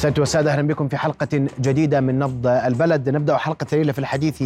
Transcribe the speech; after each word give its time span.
سيدة 0.00 0.20
والسادة 0.20 0.52
أهلا 0.52 0.62
بكم 0.62 0.88
في 0.88 0.96
حلقة 0.96 1.28
جديدة 1.60 2.00
من 2.00 2.18
نبض 2.18 2.46
البلد. 2.46 3.08
نبدأ 3.08 3.36
حلقة 3.36 3.66
الليلة 3.72 3.92
في 3.92 3.98
الحديث 3.98 4.42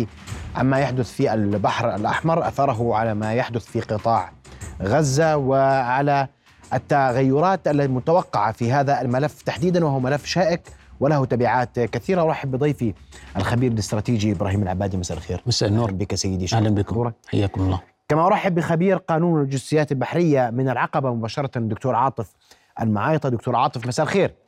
عما 0.56 0.80
يحدث 0.80 1.12
في 1.12 1.34
البحر 1.34 1.94
الأحمر 1.94 2.48
أثره 2.48 2.94
على 2.94 3.14
ما 3.14 3.34
يحدث 3.34 3.64
في 3.64 3.80
قطاع 3.80 4.32
غزة 4.82 5.36
وعلى 5.36 6.28
التغيرات 6.72 7.68
المتوقعة 7.68 8.52
في 8.52 8.72
هذا 8.72 9.00
الملف 9.00 9.42
تحديدا 9.42 9.84
وهو 9.84 10.00
ملف 10.00 10.24
شائك 10.24 10.62
وله 11.00 11.24
تبعات 11.24 11.80
كثيرة. 11.80 12.22
أرحب 12.22 12.50
بضيفي 12.50 12.94
الخبير 13.36 13.72
الاستراتيجي 13.72 14.32
إبراهيم 14.32 14.62
العبادي. 14.62 14.96
مساء 14.96 15.16
الخير. 15.16 15.42
مساء 15.46 15.68
النور. 15.68 15.90
بك 15.90 16.14
سيدي. 16.14 16.56
أهلا 16.56 16.70
بكم. 16.70 17.12
حياكم 17.28 17.60
الله. 17.60 17.80
كما 18.08 18.26
أرحب 18.26 18.54
بخبير 18.54 18.96
قانون 18.96 19.42
الجنسيات 19.42 19.92
البحرية 19.92 20.50
من 20.50 20.68
العقبة 20.68 21.14
مباشرة 21.14 21.58
الدكتور 21.58 21.94
عاطف 21.94 22.30
المعايطة. 22.80 23.28
دكتور 23.28 23.56
عاطف 23.56 23.86
مساء 23.86 24.06
الخير. 24.06 24.43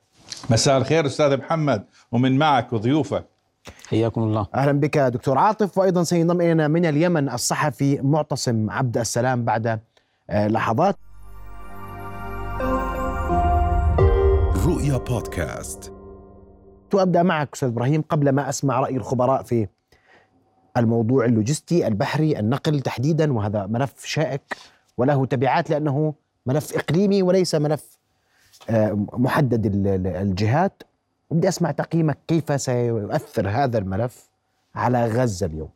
مساء 0.51 0.79
الخير 0.79 1.07
أستاذ 1.07 1.37
محمد 1.37 1.85
ومن 2.13 2.39
معك 2.39 2.73
وضيوفك. 2.73 3.25
حياكم 3.89 4.23
الله. 4.23 4.47
أهلا 4.55 4.73
بك 4.73 4.99
دكتور 4.99 5.39
عاطف 5.39 5.79
وأيضا 5.79 6.03
سينضم 6.03 6.41
إلينا 6.41 6.69
من 6.69 6.87
اليمن 6.87 7.29
الصحفي 7.29 8.01
معتصم 8.03 8.71
عبد 8.71 8.99
السلام 8.99 9.45
بعد 9.45 9.81
لحظات. 10.31 10.97
رؤيا 14.67 14.97
بودكاست. 14.97 15.93
وابدا 16.95 17.23
معك 17.23 17.49
أستاذ 17.55 17.69
إبراهيم 17.69 18.03
قبل 18.03 18.29
ما 18.29 18.49
أسمع 18.49 18.81
رأي 18.81 18.97
الخبراء 18.97 19.43
في 19.43 19.69
الموضوع 20.77 21.25
اللوجستي 21.25 21.87
البحري 21.87 22.39
النقل 22.39 22.81
تحديدا 22.81 23.33
وهذا 23.33 23.67
ملف 23.67 24.05
شائك 24.05 24.57
وله 24.99 25.27
تبعات 25.27 25.71
لأنه 25.71 26.15
ملف 26.47 26.77
إقليمي 26.77 27.23
وليس 27.23 27.55
ملف 27.55 27.96
محدد 29.13 29.87
الجهات. 30.07 30.83
بدي 31.31 31.49
أسمع 31.49 31.71
تقييمك 31.71 32.19
كيف 32.29 32.61
سيؤثر 32.61 33.49
هذا 33.49 33.79
الملف 33.79 34.29
على 34.75 35.07
غزة 35.07 35.47
اليوم؟ 35.47 35.69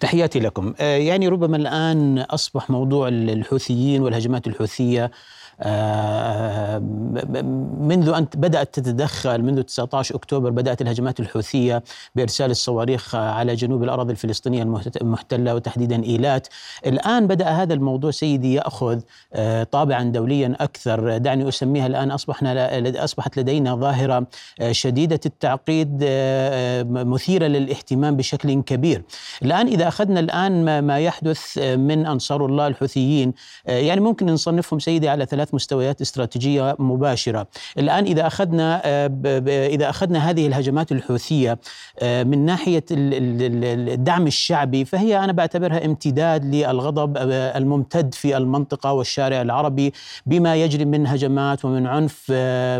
تحياتي 0.00 0.40
لكم. 0.40 0.74
يعني 0.80 1.28
ربما 1.28 1.56
الآن 1.56 2.18
أصبح 2.18 2.70
موضوع 2.70 3.08
الحوثيين 3.08 4.02
والهجمات 4.02 4.46
الحوثية 4.46 5.10
منذ 7.80 8.08
أن 8.08 8.26
بدأت 8.34 8.74
تتدخل 8.74 9.42
منذ 9.42 9.62
19 9.62 10.14
أكتوبر 10.14 10.50
بدأت 10.50 10.82
الهجمات 10.82 11.20
الحوثية 11.20 11.82
بإرسال 12.14 12.50
الصواريخ 12.50 13.14
على 13.14 13.54
جنوب 13.54 13.82
الأراضي 13.82 14.12
الفلسطينية 14.12 14.62
المحتلة 15.02 15.54
وتحديدا 15.54 16.04
إيلات. 16.04 16.48
الآن 16.86 17.26
بدأ 17.26 17.48
هذا 17.48 17.74
الموضوع 17.74 18.10
سيدي 18.10 18.54
يأخذ 18.54 19.00
طابعا 19.70 20.02
دوليا 20.02 20.56
أكثر. 20.60 21.18
دعني 21.18 21.48
أسميها 21.48 21.86
الآن 21.86 22.10
أصبحنا 22.10 23.04
أصبحت 23.04 23.38
لدينا 23.38 23.74
ظاهرة 23.74 24.26
شديدة 24.70 25.20
التعقيد 25.26 26.04
مثيرة 27.06 27.46
للاهتمام 27.46 28.16
بشكل 28.16 28.62
كبير. 28.62 29.02
الآن 29.42 29.66
إذا 29.66 29.88
أخذنا 29.88 30.20
الآن 30.20 30.82
ما 30.82 30.98
يحدث 30.98 31.58
من 31.58 32.06
أنصار 32.06 32.46
الله 32.46 32.66
الحوثيين 32.66 33.32
يعني 33.66 34.00
ممكن 34.00 34.26
نصنفهم 34.26 34.78
سيدي 34.78 35.08
على 35.08 35.26
ثلاث 35.26 35.51
مستويات 35.54 36.00
استراتيجية 36.00 36.76
مباشرة. 36.78 37.46
الآن 37.78 38.04
إذا 38.04 38.26
أخذنا 38.26 38.82
إذا 39.46 39.90
أخذنا 39.90 40.30
هذه 40.30 40.46
الهجمات 40.46 40.92
الحوثية 40.92 41.58
من 42.02 42.44
ناحية 42.44 42.84
الدعم 42.90 44.26
الشعبي 44.26 44.84
فهي 44.84 45.18
أنا 45.18 45.32
بعتبرها 45.32 45.84
امتداد 45.84 46.44
للغضب 46.54 47.16
الممتد 47.32 48.14
في 48.14 48.36
المنطقة 48.36 48.92
والشارع 48.92 49.42
العربي 49.42 49.92
بما 50.26 50.56
يجري 50.56 50.84
من 50.84 51.06
هجمات 51.06 51.64
ومن 51.64 51.86
عنف 51.86 52.30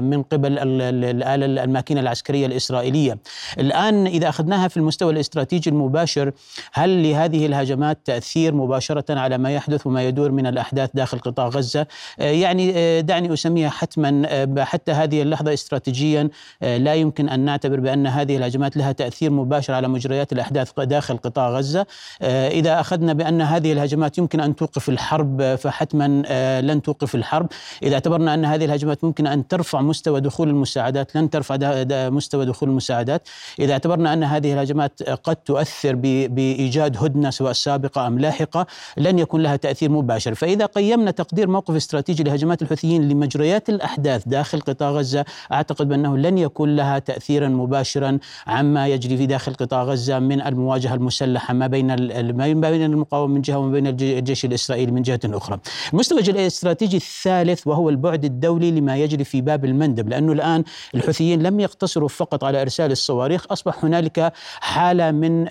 من 0.03 0.23
قبل 0.23 0.59
الاله 0.59 1.65
الماكينة 1.65 2.01
العسكرية 2.01 2.47
الإسرائيلية. 2.47 3.19
الآن 3.59 4.07
إذا 4.07 4.29
أخذناها 4.29 4.69
في 4.69 4.77
المستوى 4.77 5.13
الاستراتيجي 5.13 5.71
المباشر 5.71 6.33
هل 6.73 7.03
لهذه 7.03 7.47
الهجمات 7.47 7.99
تأثير 8.05 8.55
مباشرة 8.55 9.19
على 9.19 9.39
ما 9.39 9.51
يحدث 9.51 9.87
وما 9.87 10.03
يدور 10.03 10.31
من 10.31 10.47
الأحداث 10.47 10.91
داخل 10.95 11.19
قطاع 11.19 11.49
غزة؟ 11.49 11.87
يعني 12.19 12.62
دعني 13.01 13.33
أسميها 13.33 13.71
حتما 13.71 14.47
حتى 14.65 14.93
هذه 14.93 15.23
اللحظة 15.23 15.53
استراتيجيا 15.53 16.29
لا 16.63 16.95
يمكن 16.95 17.29
أن 17.29 17.41
نعتبر 17.41 17.81
بأن 17.81 18.07
هذه 18.07 18.37
الهجمات 18.37 18.77
لها 18.77 18.93
تأثير 18.93 19.31
مباشر 19.31 19.75
على 19.75 19.89
مجريات 19.89 20.33
الأحداث 20.33 20.73
داخل 20.81 21.17
قطاع 21.17 21.51
غزة. 21.51 21.87
إذا 22.23 22.81
أخذنا 22.81 23.13
بأن 23.13 23.41
هذه 23.41 23.73
الهجمات 23.73 24.19
يمكن 24.19 24.41
أن 24.41 24.57
توقف 24.57 24.89
الحرب 24.89 25.55
فحتما 25.55 26.23
لن 26.61 26.83
توقف 26.83 27.15
الحرب. 27.15 27.47
إذا 27.83 27.95
اعتبرنا 27.95 28.35
أن 28.35 28.45
هذه 28.45 28.65
الهجمات 28.65 29.05
ممكن 29.05 29.27
أن 29.27 29.49
ترفع 29.49 29.81
مستوى 29.81 30.21
دخول 30.21 30.49
المساعدات 30.49 31.17
لن 31.17 31.31
ترفع 31.31 31.57
مستوى 32.11 32.47
دخول 32.47 32.69
المساعدات. 32.69 33.29
إذا 33.59 33.73
اعتبرنا 33.73 34.13
أن 34.13 34.25
هذه 34.25 34.53
الهجمات 34.53 35.03
قد 35.03 35.37
تؤثر 35.37 35.95
بإيجاد 35.95 36.97
هدنة 37.05 37.31
سواء 37.31 37.53
سابقة 37.53 38.07
أم 38.07 38.19
لاحقة 38.19 38.67
لن 38.97 39.19
يكون 39.19 39.43
لها 39.43 39.57
تأثير 39.57 39.91
مباشر. 39.91 40.35
فإذا 40.35 40.67
قيمنا 40.67 41.11
تقدير 41.11 41.49
موقف 41.49 41.75
استراتيجي 41.75 42.23
لهجمات 42.23 42.42
الحوثيين 42.51 43.09
لمجريات 43.09 43.69
الأحداث 43.69 44.29
داخل 44.29 44.61
قطاع 44.61 44.91
غزة 44.91 45.25
أعتقد 45.53 45.89
بأنه 45.89 46.17
لن 46.19 46.39
يكون 46.39 46.77
لها 46.77 46.99
تاثيرا 46.99 47.49
مباشرا 47.49 48.19
عما 48.47 48.87
يجري 48.87 49.17
في 49.17 49.27
داخل 49.27 49.55
قطاع 49.55 49.83
غزة 49.83 50.19
من 50.19 50.41
المواجهة 50.43 50.95
المسلحة 50.95 51.55
ما 51.55 51.67
بين 51.67 51.87
ما 52.35 52.71
بين 52.71 52.83
المقاومة 52.85 53.35
من 53.35 53.41
جهة 53.41 53.59
وما 53.59 53.73
بين 53.73 53.87
الجيش 53.87 54.45
الإسرائيلي 54.45 54.93
من 54.93 55.03
جهة 55.03 55.21
أخرى. 55.25 55.59
المستوى 55.93 56.21
الاستراتيجي 56.21 56.97
الثالث 56.97 57.67
وهو 57.67 57.89
البعد 57.91 58.25
الدولي 58.25 58.71
لما 58.71 58.97
يجري 58.97 59.25
في 59.25 59.41
باب 59.41 59.65
المندب 59.65 60.09
لأنه 60.09 60.33
الآن 60.33 60.65
الحوثيين 60.95 61.43
لم 61.43 61.61
يقتصروا 61.61 62.09
فقط 62.09 62.45
على 62.45 62.63
إرسال 62.63 62.91
الصواريخ 62.93 63.47
أصبح 63.51 63.85
هنالك 63.85 64.33
حالة 64.61 65.11
من 65.11 65.45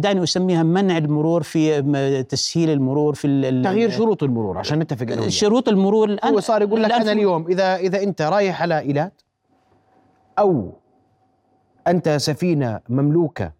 دعني 0.00 0.22
أسميها 0.22 0.62
منع 0.62 0.98
المرور 0.98 1.42
في 1.42 1.82
تسهيل 2.28 2.70
المرور 2.70 3.14
في 3.14 3.62
تغيير 3.64 3.90
شروط 3.90 4.22
المرور 4.22 4.58
عشان 4.58 4.78
نتفق 4.78 5.28
شروط 5.28 5.68
المرور 5.68 5.93
الان 6.04 6.32
هو 6.32 6.40
صار 6.40 6.62
يقول 6.62 6.82
لك 6.82 6.92
أنا 6.92 7.12
اليوم 7.12 7.46
اذا 7.46 7.76
إذا 7.76 8.02
أنت 8.02 8.22
رايح 8.22 8.62
على 8.62 8.78
إيلات 8.78 9.22
أو 10.38 10.72
أنت 11.86 12.08
سفينة 12.08 12.80
مملوكة 12.88 13.52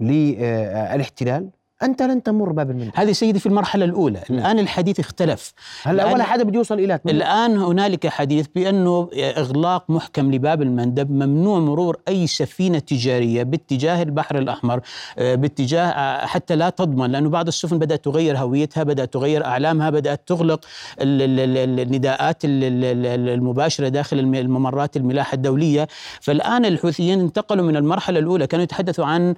للاحتلال 0.00 1.50
أنت 1.82 2.02
لن 2.02 2.22
تمر 2.22 2.52
باب 2.52 2.70
المندب 2.70 2.90
هذه 2.94 3.12
سيدي 3.12 3.38
في 3.38 3.46
المرحلة 3.46 3.84
الأولى. 3.84 4.22
م. 4.30 4.34
الآن 4.34 4.58
الحديث 4.58 5.00
اختلف. 5.00 5.52
هلا 5.82 6.12
ولا 6.12 6.24
حدا 6.24 6.42
بده 6.44 6.56
يوصل 6.56 6.78
إلى 6.78 7.00
الآن 7.06 7.56
هنالك 7.58 8.06
حديث 8.06 8.46
بأنه 8.54 9.08
إغلاق 9.14 9.90
محكم 9.90 10.32
لباب 10.32 10.62
المندب 10.62 11.10
ممنوع 11.10 11.58
مرور 11.58 11.96
أي 12.08 12.26
سفينة 12.26 12.78
تجارية 12.78 13.42
باتجاه 13.42 14.02
البحر 14.02 14.38
الأحمر 14.38 14.80
باتجاه 15.18 16.26
حتى 16.26 16.56
لا 16.56 16.70
تضمن 16.70 17.10
لأنه 17.12 17.28
بعض 17.30 17.46
السفن 17.46 17.78
بدأت 17.78 18.04
تغير 18.04 18.38
هويتها 18.38 18.82
بدأت 18.82 19.12
تغير 19.12 19.44
أعلامها 19.44 19.90
بدأت 19.90 20.20
تغلق 20.26 20.64
النداءات 21.00 22.36
المباشرة 22.44 23.88
داخل 23.88 24.18
الممرات 24.18 24.96
الملاحة 24.96 25.34
الدولية. 25.34 25.88
فالآن 26.20 26.64
الحوثيين 26.64 27.20
انتقلوا 27.20 27.64
من 27.64 27.76
المرحلة 27.76 28.18
الأولى 28.18 28.46
كانوا 28.46 28.64
يتحدثوا 28.64 29.04
عن 29.04 29.34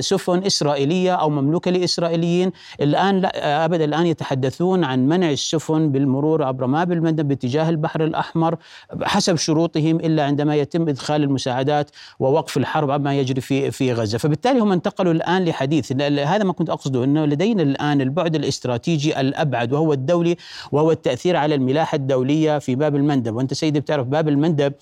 سفن 0.00 0.27
سفن 0.28 0.46
إسرائيلية 0.46 1.14
أو 1.14 1.30
مملوكة 1.30 1.70
لإسرائيليين 1.70 2.52
الآن 2.80 3.20
لا 3.20 3.64
أبدا 3.64 3.84
الآن 3.84 4.06
يتحدثون 4.06 4.84
عن 4.84 5.06
منع 5.08 5.30
السفن 5.30 5.92
بالمرور 5.92 6.42
عبر 6.42 6.66
ماب 6.66 6.92
المندب 6.92 7.28
باتجاه 7.28 7.68
البحر 7.68 8.04
الأحمر 8.04 8.56
حسب 9.02 9.36
شروطهم 9.36 9.96
إلا 9.96 10.24
عندما 10.24 10.56
يتم 10.56 10.88
إدخال 10.88 11.22
المساعدات 11.22 11.90
ووقف 12.18 12.56
الحرب 12.56 12.90
عما 12.90 13.18
يجري 13.18 13.40
في 13.40 13.70
في 13.70 13.92
غزة. 13.92 14.18
فبالتالي 14.18 14.60
هم 14.60 14.72
انتقلوا 14.72 15.12
الآن 15.12 15.44
لحديث 15.44 15.92
هذا 16.02 16.44
ما 16.44 16.52
كنت 16.52 16.70
أقصده 16.70 17.04
أنه 17.04 17.24
لدينا 17.24 17.62
الآن 17.62 18.00
البعد 18.00 18.34
الاستراتيجي 18.34 19.20
الأبعد 19.20 19.72
وهو 19.72 19.92
الدولي 19.92 20.36
وهو 20.72 20.90
التأثير 20.90 21.36
على 21.36 21.54
الملاحة 21.54 21.96
الدولية 21.96 22.58
في 22.58 22.74
باب 22.74 22.96
المندب. 22.96 23.34
وأنت 23.34 23.54
سيدي 23.54 23.80
بتعرف 23.80 24.06
باب 24.06 24.28
المندب 24.28 24.72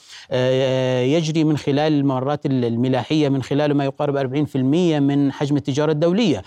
يجري 1.17 1.45
من 1.45 1.57
خلال 1.57 1.93
الممرات 1.93 2.47
الملاحية 2.47 3.29
من 3.29 3.43
خلاله 3.43 3.75
ما 3.75 3.85
يقارب 3.85 4.17
40% 4.17 4.57
من 4.57 5.33
حجم 5.37 5.57
التجارة 5.57 5.93
الدولية. 5.93 6.43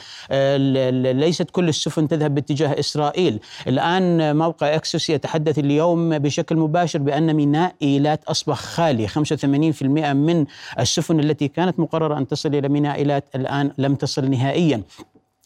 ليست 1.13 1.49
كل 1.51 1.69
السفن 1.69 2.07
تذهب 2.07 2.35
باتجاه 2.35 2.79
إسرائيل. 2.79 3.39
الآن 3.67 4.35
موقع 4.35 4.75
أكسوس 4.75 5.09
يتحدث 5.09 5.59
اليوم 5.59 6.17
بشكل 6.17 6.55
مباشر 6.55 6.99
بأن 6.99 7.33
ميناء 7.33 7.75
إيلات 7.81 8.23
أصبح 8.23 8.57
خالي 8.57 9.07
85% 9.07 10.13
من 10.13 10.45
السفن 10.79 11.19
التي 11.19 11.47
كانت 11.47 11.79
مقررة 11.79 12.17
أن 12.17 12.27
تصل 12.27 12.55
إلى 12.55 12.69
ميناء 12.69 12.95
إيلات 12.95 13.25
الآن 13.35 13.71
لم 13.77 13.95
تصل 13.95 14.29
نهائيا. 14.29 14.81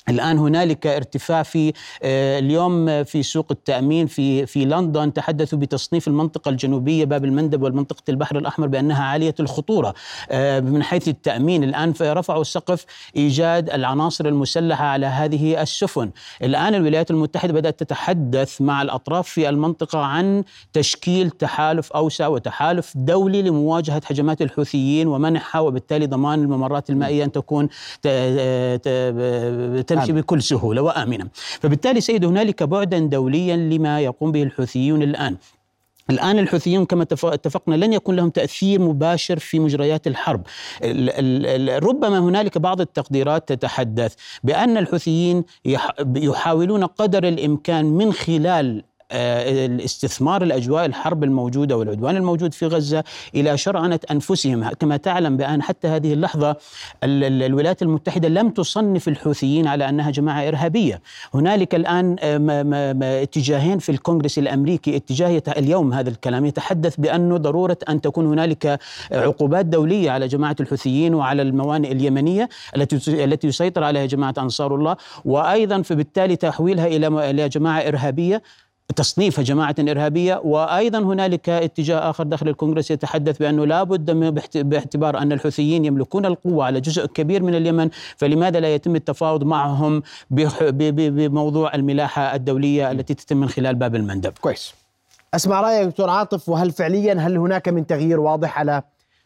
الآن 0.10 0.38
هنالك 0.38 0.88
ارتفاع 0.88 1.44
في 1.44 1.74
آه، 2.04 2.40
اليوم 2.40 3.04
في 3.04 3.24
سوق 3.24 3.48
التأمين 3.52 4.08
في 4.08 4.46
في 4.46 4.66
لندن. 4.66 5.14
تحدثوا 5.14 5.60
بتصنيف 5.60 6.08
المنطقة 6.08 6.50
الجنوبية 6.50 7.06
باب 7.06 7.26
المندب 7.26 7.62
والمنطقة 7.62 8.04
البحر 8.10 8.38
الأحمر 8.38 8.68
بأنها 8.68 9.04
عالية 9.04 9.36
الخطورة 9.40 9.94
آه، 10.32 10.60
من 10.60 10.84
حيث 10.84 11.08
التأمين. 11.08 11.64
الآن 11.64 11.94
رفعوا 12.02 12.44
سقف 12.44 12.86
إيجاد 13.16 13.70
العناصر 13.70 14.26
المسلحة 14.26 14.86
على 14.86 15.06
هذه 15.06 15.62
السفن. 15.62 16.12
الآن 16.44 16.76
الولايات 16.76 17.12
المتحدة 17.12 17.54
بدأت 17.54 17.80
تتحدث 17.80 18.62
مع 18.62 18.82
الأطراف 18.82 19.30
في 19.30 19.50
المنطقة 19.50 20.00
عن 20.00 20.44
تشكيل 20.74 21.30
تحالف 21.30 21.92
أوسع 21.92 22.28
وتحالف 22.28 22.94
دولي 22.96 23.42
لمواجهة 23.42 24.02
هجمات 24.06 24.42
الحوثيين 24.42 25.08
ومنحها 25.08 25.62
وبالتالي 25.62 26.06
ضمان 26.06 26.40
الممرات 26.40 26.90
المائية 26.90 27.24
أن 27.24 27.32
تكون 27.32 27.70
تمشي 29.96 30.12
آمين. 30.12 30.22
بكل 30.22 30.42
سهولة 30.42 30.82
وآمنة. 30.82 31.28
فبالتالي 31.34 32.02
سيد 32.02 32.26
هنالك 32.26 32.64
بعدا 32.64 33.00
دوليا 33.00 33.56
لما 33.56 34.00
يقوم 34.00 34.32
به 34.32 34.44
الحوثيون 34.44 35.04
الآن. 35.04 35.38
الآن 36.10 36.40
الحوثيون 36.40 36.86
كما 36.86 37.04
اتفقنا 37.24 37.76
لن 37.76 37.94
يكون 37.94 38.16
لهم 38.16 38.30
تأثير 38.30 38.82
مباشر 38.82 39.40
في 39.40 39.60
مجريات 39.60 40.08
الحرب. 40.08 40.42
ربما 41.84 42.20
هنالك 42.20 42.58
بعض 42.58 42.82
التقديرات 42.82 43.54
تتحدث 43.54 44.14
بأن 44.44 44.78
الحوثيين 44.78 45.44
يحاولون 46.16 46.84
قدر 46.84 47.28
الإمكان 47.28 47.86
من 47.86 48.14
خلال 48.14 48.84
آه، 49.14 49.66
الاستثمار 49.66 50.44
الأجواء 50.44 50.86
الحرب 50.86 51.24
الموجودة 51.24 51.78
والعدوان 51.78 52.16
الموجود 52.16 52.54
في 52.54 52.66
غزة 52.68 53.04
إلى 53.36 53.58
شرعنة 53.58 54.00
أنفسهم. 54.12 54.70
كما 54.70 54.98
تعلم 54.98 55.38
بأن 55.38 55.62
حتى 55.62 55.88
هذه 55.88 56.14
اللحظة 56.14 56.56
الولايات 57.04 57.82
المتحدة 57.82 58.28
لم 58.30 58.50
تصنف 58.50 59.08
الحوثيين 59.08 59.68
على 59.68 59.90
أنها 59.90 60.12
جماعة 60.12 60.48
إرهابية. 60.48 61.02
هنالك 61.34 61.76
الآن 61.76 62.16
آه، 62.20 63.24
اتجاهين 63.24 63.80
في 63.80 63.92
الكونغرس 63.92 64.38
الأمريكي. 64.38 64.96
اتجاه 64.96 65.44
اليوم 65.58 65.94
هذا 65.94 66.10
الكلام 66.10 66.46
يتحدث 66.46 66.96
بانه 66.98 67.38
ضرورة 67.38 67.78
أن 67.90 68.02
تكون 68.02 68.26
هنالك 68.26 68.80
عقوبات 69.12 69.66
دولية 69.66 70.12
على 70.12 70.28
جماعة 70.28 70.56
الحوثيين 70.60 71.16
وعلى 71.16 71.42
الموانئ 71.42 71.92
اليمنية 71.92 72.50
التي 72.76 73.24
التي 73.24 73.48
يسيطر 73.48 73.84
عليها 73.84 74.06
جماعة 74.06 74.34
أنصار 74.38 74.76
الله. 74.76 74.96
وأيضا 75.26 75.82
فبالتالي 75.82 76.36
تحويلها 76.36 76.88
إلى 76.88 77.50
جماعة 77.50 77.80
إرهابية. 77.80 78.42
تصنيف 78.96 79.40
جماعة 79.40 79.76
إرهابية 79.80 80.42
وأيضا 80.44 81.00
هنالك 81.00 81.50
اتجاه 81.50 82.10
آخر 82.10 82.24
داخل 82.24 82.48
الكونغرس 82.48 82.92
يتحدث 82.92 83.38
بأنه 83.38 83.66
لا 83.66 83.84
بد 83.84 84.12
باعتبار 84.56 85.18
أن 85.18 85.32
الحوثيين 85.32 85.86
يملكون 85.86 86.26
القوة 86.26 86.66
على 86.66 86.82
جزء 86.82 87.06
كبير 87.06 87.44
من 87.44 87.56
اليمن 87.56 87.90
فلماذا 88.18 88.60
لا 88.60 88.76
يتم 88.76 88.96
التفاوض 88.96 89.44
معهم 89.44 90.04
بموضوع 90.32 91.74
الملاحة 91.76 92.36
الدولية 92.36 92.92
التي 92.92 93.14
تتم 93.14 93.38
من 93.38 93.50
خلال 93.50 93.76
باب 93.76 93.96
المندب؟ 93.96 94.34
كويس. 94.42 94.74
أسمع 95.34 95.62
رأيك 95.62 95.88
دكتور 95.88 96.10
عاطف 96.10 96.50
وهل 96.50 96.72
فعليا 96.72 97.14
هل 97.14 97.38
هناك 97.38 97.70
من 97.70 97.88
تغيير 97.88 98.20
واضح 98.20 98.60
على 98.60 98.84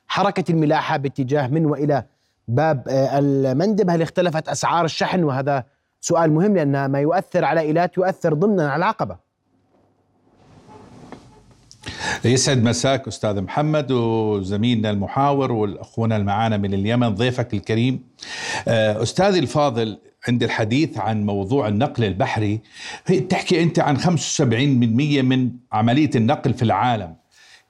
حركة 0.08 0.52
الملاحة 0.52 0.98
باتجاه 0.98 1.48
من 1.48 1.66
وإلى 1.66 2.04
باب 2.48 2.88
آه، 2.88 3.20
المندب؟ 3.20 3.90
هل 3.90 4.02
اختلفت 4.02 4.50
أسعار 4.50 4.86
الشحن؟ 4.86 5.24
وهذا 5.24 5.64
سؤال 6.02 6.32
مهم 6.32 6.56
لأن 6.56 6.86
ما 6.86 7.00
يؤثر 7.00 7.46
على 7.46 7.60
إيلات 7.60 7.98
يؤثر 7.98 8.34
ضمنا 8.34 8.72
على 8.72 8.80
العقبة. 8.80 9.27
يسعد 12.26 12.64
مساك 12.64 13.08
أستاذ 13.08 13.42
محمد 13.42 13.92
وزميلنا 13.92 14.90
المحاور 14.90 15.52
والأخونا 15.52 16.18
المعانا 16.18 16.58
من 16.58 16.74
اليمن 16.74 17.10
ضيفك 17.16 17.54
الكريم. 17.54 18.04
آه، 18.68 19.04
استاذي 19.04 19.40
الفاضل 19.40 19.98
عند 20.28 20.44
الحديث 20.44 20.98
عن 20.98 21.26
موضوع 21.26 21.68
النقل 21.68 22.04
البحري 22.04 22.60
تحكي 23.30 23.64
أنت 23.64 23.80
عن 23.80 23.98
75% 23.98 25.22
من 25.22 25.52
عملية 25.72 26.10
النقل 26.16 26.54
في 26.54 26.64
العالم. 26.64 27.16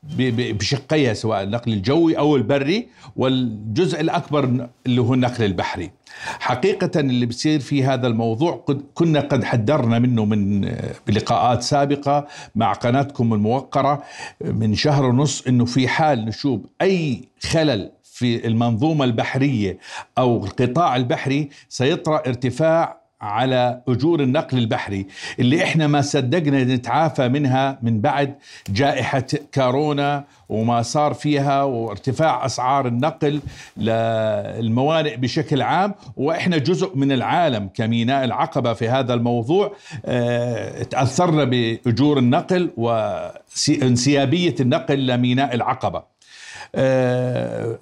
بشقيها 0.04 1.14
سواء 1.14 1.44
النقل 1.44 1.74
الجوي 1.74 2.18
أو 2.18 2.36
البري 2.36 2.88
والجزء 3.16 4.02
الأكبر 4.02 4.68
اللي 4.86 5.02
هو 5.02 5.14
النقل 5.14 5.46
البحري. 5.46 5.92
حقيقة 6.40 7.00
اللي 7.00 7.26
بصير 7.26 7.60
في 7.60 7.84
هذا 7.84 8.08
الموضوع 8.08 8.66
كنا 8.94 9.20
قد 9.20 9.44
حذرنا 9.44 10.00
منه 10.00 10.26
من 10.26 10.72
بلقاءات 11.08 11.62
سابقة 11.62 12.28
مع 12.56 12.74
قناتكم 12.74 13.34
الموقرة 13.34 14.04
من 14.42 14.76
شهر 14.76 15.06
ونص 15.06 15.48
إنه 15.48 15.66
في 15.66 15.88
حال 15.88 16.26
نشوف 16.26 16.62
أي 16.82 17.22
خلل 17.44 17.92
في 18.04 18.48
المنظومة 18.48 19.06
البحرية 19.06 19.78
أو 20.18 20.46
القطاع 20.46 20.96
البحري 20.96 21.50
سيطرا 21.70 22.18
ارتفاع 22.28 23.07
على 23.22 23.82
أجور 23.88 24.20
النقل 24.24 24.58
البحري 24.58 25.08
اللي 25.40 25.64
إحنا 25.64 25.88
ما 25.88 26.02
صدقنا 26.02 26.64
نتعافى 26.64 27.28
منها 27.28 27.80
من 27.82 28.02
بعد 28.02 28.36
جائحة 28.70 29.24
كورونا 29.54 30.24
وما 30.50 30.82
صار 30.82 31.14
فيها 31.14 31.64
وارتفاع 31.64 32.46
أسعار 32.46 32.88
النقل 32.88 33.42
للموانئ 33.78 35.18
بشكل 35.18 35.62
عام. 35.62 35.94
وإحنا 36.18 36.58
جزء 36.58 36.96
من 36.98 37.12
العالم 37.12 37.70
كميناء 37.74 38.24
العقبة 38.24 38.74
في 38.74 38.90
هذا 38.90 39.14
الموضوع 39.14 39.76
آه 40.06 40.84
تأثرنا 40.84 41.44
بأجور 41.44 42.18
النقل 42.18 42.70
وانسيابيه 42.78 44.56
النقل 44.60 45.08
لميناء 45.08 45.56
العقبة. 45.56 46.17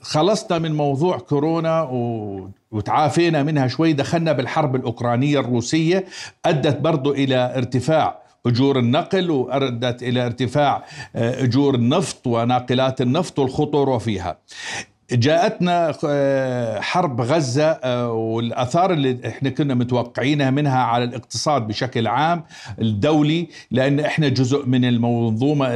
خلصنا 0.01 0.59
من 0.59 0.75
موضوع 0.75 1.17
كورونا 1.17 1.89
وتعافينا 2.71 3.43
منها 3.43 3.67
شوي 3.67 3.93
دخلنا 3.93 4.31
بالحرب 4.31 4.75
الأوكرانية 4.75 5.39
الروسية 5.39 6.05
أدت 6.45 6.79
برضو 6.79 7.11
إلى 7.13 7.53
ارتفاع 7.57 8.25
أجور 8.45 8.79
النقل 8.79 9.31
وادت 9.31 10.03
إلى 10.03 10.25
ارتفاع 10.25 10.83
آه، 11.15 11.43
أجور 11.43 11.75
النفط 11.75 12.27
وناقلات 12.27 13.01
النفط 13.01 13.39
والخطورة 13.39 13.97
فيها. 13.97 14.37
جاءتنا 15.11 15.93
آه، 16.07 16.79
حرب 16.79 17.21
غزة 17.21 17.65
آه، 17.83 18.11
والأثار 18.11 18.93
اللي 18.93 19.19
إحنا 19.27 19.49
كنا 19.49 19.73
متوقعينها 19.73 20.49
منها 20.51 20.79
على 20.79 21.03
الاقتصاد 21.03 21.67
بشكل 21.67 22.07
عام 22.07 22.43
الدولي 22.81 23.47
لأن 23.71 23.99
إحنا 23.99 24.27
جزء 24.27 24.65
من 24.65 24.85
المنظومة 24.85 25.67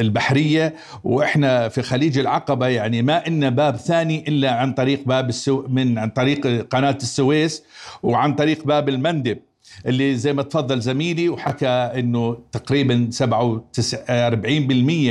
البحرية 0.00 0.74
وإحنا 1.04 1.68
في 1.68 1.82
خليج 1.82 2.18
العقبة 2.18 2.66
يعني 2.66 3.02
ما 3.02 3.26
إن 3.26 3.50
باب 3.50 3.76
ثاني 3.76 4.24
إلا 4.28 4.50
عن 4.54 4.72
طريق 4.72 5.02
باب 5.06 5.28
السو 5.28 5.64
من 5.68 5.98
عن 5.98 6.10
طريق 6.10 6.66
قناة 6.70 6.98
السويس 7.02 7.62
وعن 8.02 8.34
طريق 8.34 8.64
باب 8.64 8.88
المندب. 8.88 9.38
اللي 9.86 10.16
زي 10.16 10.32
ما 10.32 10.42
تفضل 10.42 10.80
زميلي 10.80 11.28
وحكى 11.28 11.66
إنه 11.68 12.38
تقريبا 12.52 13.10
47% 13.12 13.24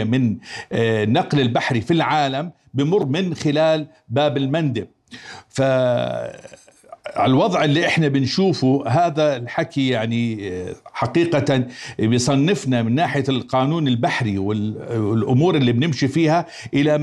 من 0.03 0.37
النقل 0.71 1.39
آه، 1.39 1.43
البحري 1.43 1.81
في 1.81 1.91
العالم 1.91 2.51
بمر 2.73 3.05
من 3.05 3.35
خلال 3.35 3.87
باب 4.09 4.37
المندب. 4.37 4.87
ف 5.49 5.61
الوضع 7.19 7.63
اللي 7.63 7.87
إحنا 7.87 8.07
بنشوفه 8.07 8.83
هذا 8.87 9.35
الحكي 9.37 9.87
يعني 9.87 10.49
آه، 10.51 10.75
حقيقة 10.93 11.67
بيصنفنا 11.99 12.83
من 12.83 12.95
ناحية 12.95 13.23
القانون 13.29 13.87
البحري 13.87 14.37
والأمور 14.37 15.55
اللي 15.55 15.71
بنمشي 15.71 16.07
فيها 16.07 16.45
إلى 16.73 16.97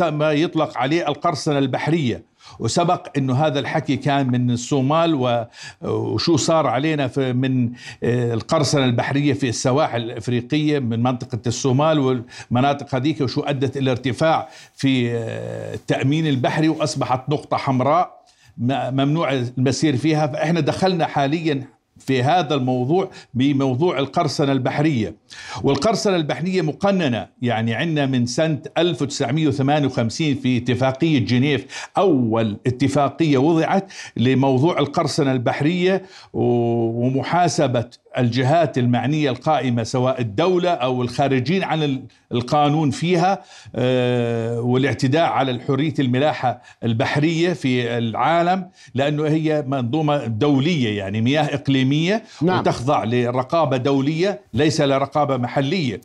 ما 0.00 0.32
يطلق 0.32 0.78
عليه 0.78 1.08
القرصنة 1.08 1.58
البحرية. 1.58 2.22
وسبق 2.58 3.08
إنه 3.16 3.34
هذا 3.46 3.58
الحكي 3.58 3.96
كان 3.96 4.26
من 4.26 4.50
الصومال 4.50 5.38
وشو 5.82 6.36
صار 6.36 6.66
علينا 6.66 7.08
في 7.08 7.32
من 7.32 7.70
آه، 8.02 8.34
القرصنة 8.34 8.84
البحرية 8.84 9.32
في 9.32 9.48
السواحل 9.48 10.02
الأفريقية 10.02 10.78
من 10.78 11.02
منطقة 11.02 11.38
الصومال 11.46 11.98
والمناطق 11.98 12.94
هذيك 12.94 13.20
وشو 13.20 13.40
أدت 13.40 13.76
إلى 13.76 13.90
ارتفاع 13.90 14.48
في 14.74 15.12
آه، 15.12 15.74
التأمين 15.74 16.26
البحري 16.26 16.68
وأصبحت 16.68 17.28
نقطة 17.28 17.56
حمراء 17.56 18.16
ممنوع 18.58 19.32
المسير 19.32 19.96
فيها. 19.96 20.26
فإحنا 20.26 20.60
دخلنا 20.60 21.06
حاليا 21.06 21.75
في 22.06 22.22
هذا 22.22 22.54
الموضوع 22.54 23.10
بموضوع 23.34 23.98
القرصنة 23.98 24.52
البحرية. 24.52 25.14
والقرصنة 25.62 26.16
البحرية 26.16 26.62
مقننة 26.62 27.28
يعني 27.42 27.74
عندنا 27.74 28.06
من 28.06 28.26
سنة 28.26 28.58
1958 28.78 30.34
في 30.34 30.56
اتفاقية 30.56 31.18
جنيف 31.18 31.66
أول 31.98 32.56
اتفاقية 32.66 33.38
وضعت 33.38 33.92
لموضوع 34.16 34.78
القرصنة 34.78 35.32
البحرية 35.32 36.02
ومحاسبة 36.32 37.90
الجهات 38.18 38.78
المعنية 38.78 39.30
القائمة 39.30 39.82
سواء 39.82 40.20
الدولة 40.20 40.70
أو 40.70 41.02
الخارجين 41.02 41.64
عن 41.64 42.02
القانون 42.32 42.90
فيها 42.90 43.42
آه، 43.74 44.60
والاعتداء 44.60 45.24
على 45.24 45.50
الحرية 45.50 45.94
الملاحة 45.98 46.62
البحرية 46.84 47.52
في 47.52 47.98
العالم 47.98 48.70
لأنه 48.94 49.26
هي 49.26 49.64
منظومة 49.66 50.26
دولية 50.26 50.98
يعني 50.98 51.20
مياه 51.20 51.54
إقليمية 51.54 52.22
نعم. 52.42 52.58
وتخضع 52.58 53.04
لرقابة 53.04 53.76
دولية 53.76 54.40
ليس 54.54 54.80
لرقابة 54.80 55.36
محلية 55.36 56.00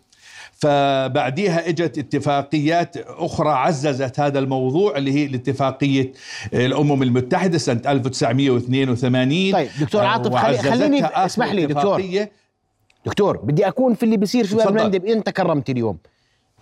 فبعديها 0.61 1.69
إجت 1.69 1.97
اتفاقيات 1.97 2.97
أخرى 2.97 3.49
عززت 3.49 4.19
هذا 4.19 4.39
الموضوع 4.39 4.97
اللي 4.97 5.11
هي 5.13 5.25
الاتفاقية 5.25 6.11
الأمم 6.53 7.03
المتحدة 7.03 7.57
سنة 7.57 7.81
1982 7.87 9.51
طيب 9.51 9.69
دكتور 9.81 10.03
عاطف 10.05 10.35
خليني 10.69 11.05
اسمح 11.05 11.51
لي 11.51 11.65
دكتور. 11.65 12.03
دكتور 13.05 13.37
بدي 13.37 13.67
أكون 13.67 13.93
في 13.93 14.03
اللي 14.03 14.17
بيصير 14.17 14.45
في 14.45 14.55
باب 14.55 15.05
إنت 15.05 15.29
كرمت 15.29 15.69
اليوم. 15.69 15.97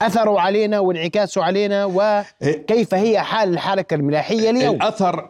أثروا 0.01 0.41
علينا 0.41 0.79
وانعكاسوا 0.79 1.43
علينا 1.43 1.85
وكيف 1.85 2.93
هي 2.93 3.19
حال 3.19 3.49
الحركه 3.53 3.95
الملاحية 3.95 4.49
اليوم؟ 4.49 4.75
الأثر 4.75 5.29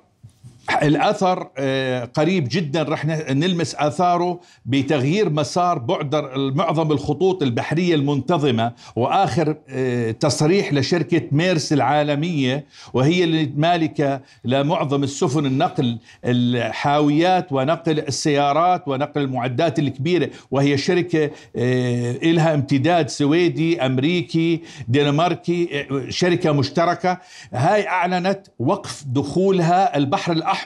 الأثر 0.75 1.49
آه، 1.57 2.05
قريب 2.05 2.47
جدا 2.51 2.83
رح 2.83 3.05
نلمس 3.05 3.75
آثاره 3.75 4.39
بتغيير 4.65 5.29
مسار 5.29 5.77
بعد 5.77 6.15
معظم 6.35 6.91
الخطوط 6.91 7.43
البحرية 7.43 7.95
المنتظمة 7.95 8.71
وآخر 8.95 9.55
آه، 9.69 10.11
تصريح 10.11 10.73
لشركة 10.73 11.21
ميرس 11.31 11.73
العالمية 11.73 12.65
وهي 12.93 13.23
اللي 13.23 13.51
مالكة 13.57 14.21
لمعظم 14.45 15.03
السفن 15.03 15.45
النقل 15.45 15.97
الحاويات 16.25 17.51
ونقل 17.51 17.99
السيارات 17.99 18.87
ونقل 18.87 19.21
المعدات 19.21 19.79
الكبيرة 19.79 20.29
وهي 20.51 20.77
شركة 20.77 21.31
آه، 21.55 22.11
لها 22.23 22.53
امتداد 22.53 23.09
سويدي 23.09 23.85
أمريكي 23.85 24.61
دنماركي 24.87 25.85
شركة 26.09 26.51
مشتركة. 26.51 27.17
هاي 27.53 27.87
أعلنت 27.87 28.47
وقف 28.59 29.03
دخولها 29.07 29.97
البحر 29.97 30.31
الأحمر 30.31 30.58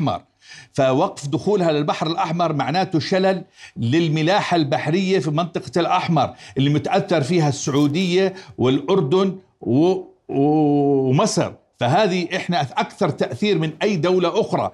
فوقف 0.73 1.27
دخولها 1.27 1.71
للبحر 1.71 2.07
الأحمر 2.07 2.53
معناته 2.53 2.99
شلل 2.99 3.43
للملاحة 3.77 4.55
البحرية 4.55 5.19
في 5.19 5.31
منطقة 5.31 5.71
الأحمر 5.81 6.33
اللي 6.57 6.69
متأثر 6.69 7.21
فيها 7.21 7.49
السعودية 7.49 8.33
والأردن 8.57 9.37
و- 9.61 10.01
ومصر. 10.29 11.51
فهذه 11.79 12.35
إحنا 12.35 12.61
أكثر 12.61 13.09
تأثير 13.09 13.57
من 13.59 13.71
أي 13.83 13.95
دولة 13.95 14.41
أخرى 14.41 14.71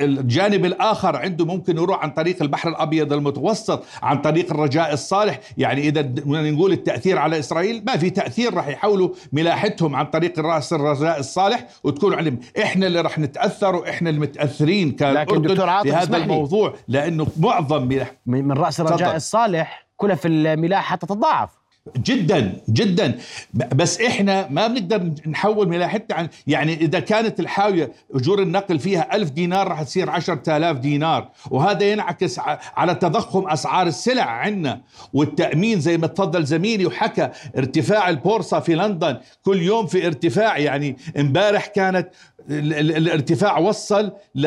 الجانب 0.00 0.64
الآخر 0.64 1.16
عنده 1.16 1.44
ممكن 1.44 1.76
يروح 1.76 2.02
عن 2.02 2.10
طريق 2.10 2.42
البحر 2.42 2.68
الأبيض 2.68 3.12
المتوسط 3.12 3.84
عن 4.02 4.20
طريق 4.20 4.50
الرجاء 4.50 4.92
الصالح 4.92 5.40
يعني 5.58 5.88
إذا 5.88 6.02
نقول 6.26 6.72
التأثير 6.72 7.18
على 7.18 7.38
إسرائيل 7.38 7.84
ما 7.86 7.96
في 7.96 8.10
تأثير 8.10 8.54
راح 8.54 8.68
يحاولوا 8.68 9.08
ملاحتهم 9.32 9.96
عن 9.96 10.06
طريق 10.06 10.38
راس 10.38 10.72
الرجاء 10.72 11.18
الصالح 11.18 11.66
وتكون 11.84 12.14
علم 12.14 12.38
إحنا 12.62 12.86
اللي 12.86 13.00
راح 13.00 13.18
نتأثر 13.18 13.76
وإحنا 13.76 14.10
المتأثرين 14.10 14.92
كالأردن 14.92 15.42
دكتور 15.42 15.68
عاطف 15.68 15.90
بهذا 15.90 16.02
اسمح 16.02 16.18
لي. 16.18 16.24
الموضوع 16.24 16.74
لأنه 16.88 17.26
معظم 17.36 17.82
ملاح 17.82 18.12
من 18.26 18.52
رأس 18.52 18.80
الرجاء. 18.80 19.16
الصالح 19.16 19.86
كلف 19.96 20.26
الملاحة 20.26 20.96
تتضاعف 20.96 21.59
جدا 21.96 22.52
جدا. 22.68 23.18
بس 23.54 24.00
إحنا 24.00 24.48
ما 24.50 24.66
بنقدر 24.66 25.10
نحول 25.26 25.68
ملاحتنا 25.68 26.16
عن 26.16 26.28
يعني 26.46 26.74
إذا 26.74 27.00
كانت 27.00 27.40
الحاوية 27.40 27.92
أجور 28.14 28.42
النقل 28.42 28.78
فيها 28.78 29.16
ألف 29.16 29.30
دينار 29.30 29.68
راح 29.68 29.82
تصير 29.82 30.10
عشرة 30.10 30.56
آلاف 30.56 30.76
دينار. 30.76 31.30
وهذا 31.50 31.92
ينعكس 31.92 32.38
على 32.76 32.94
تضخم 32.94 33.48
أسعار 33.48 33.86
السلع 33.86 34.24
عندنا. 34.24 34.80
والتأمين 35.12 35.80
زي 35.80 35.98
ما 35.98 36.06
تفضل 36.06 36.44
زميلي 36.44 36.86
وحكى 36.86 37.28
ارتفاع 37.58 38.08
البورصة 38.08 38.60
في 38.60 38.74
لندن 38.74 39.16
كل 39.42 39.62
يوم 39.62 39.86
في 39.86 40.06
ارتفاع. 40.06 40.58
يعني 40.58 40.96
امبارح 41.18 41.66
كانت 41.66 42.08
الارتفاع 42.50 43.58
وصل 43.58 44.12
ل 44.34 44.46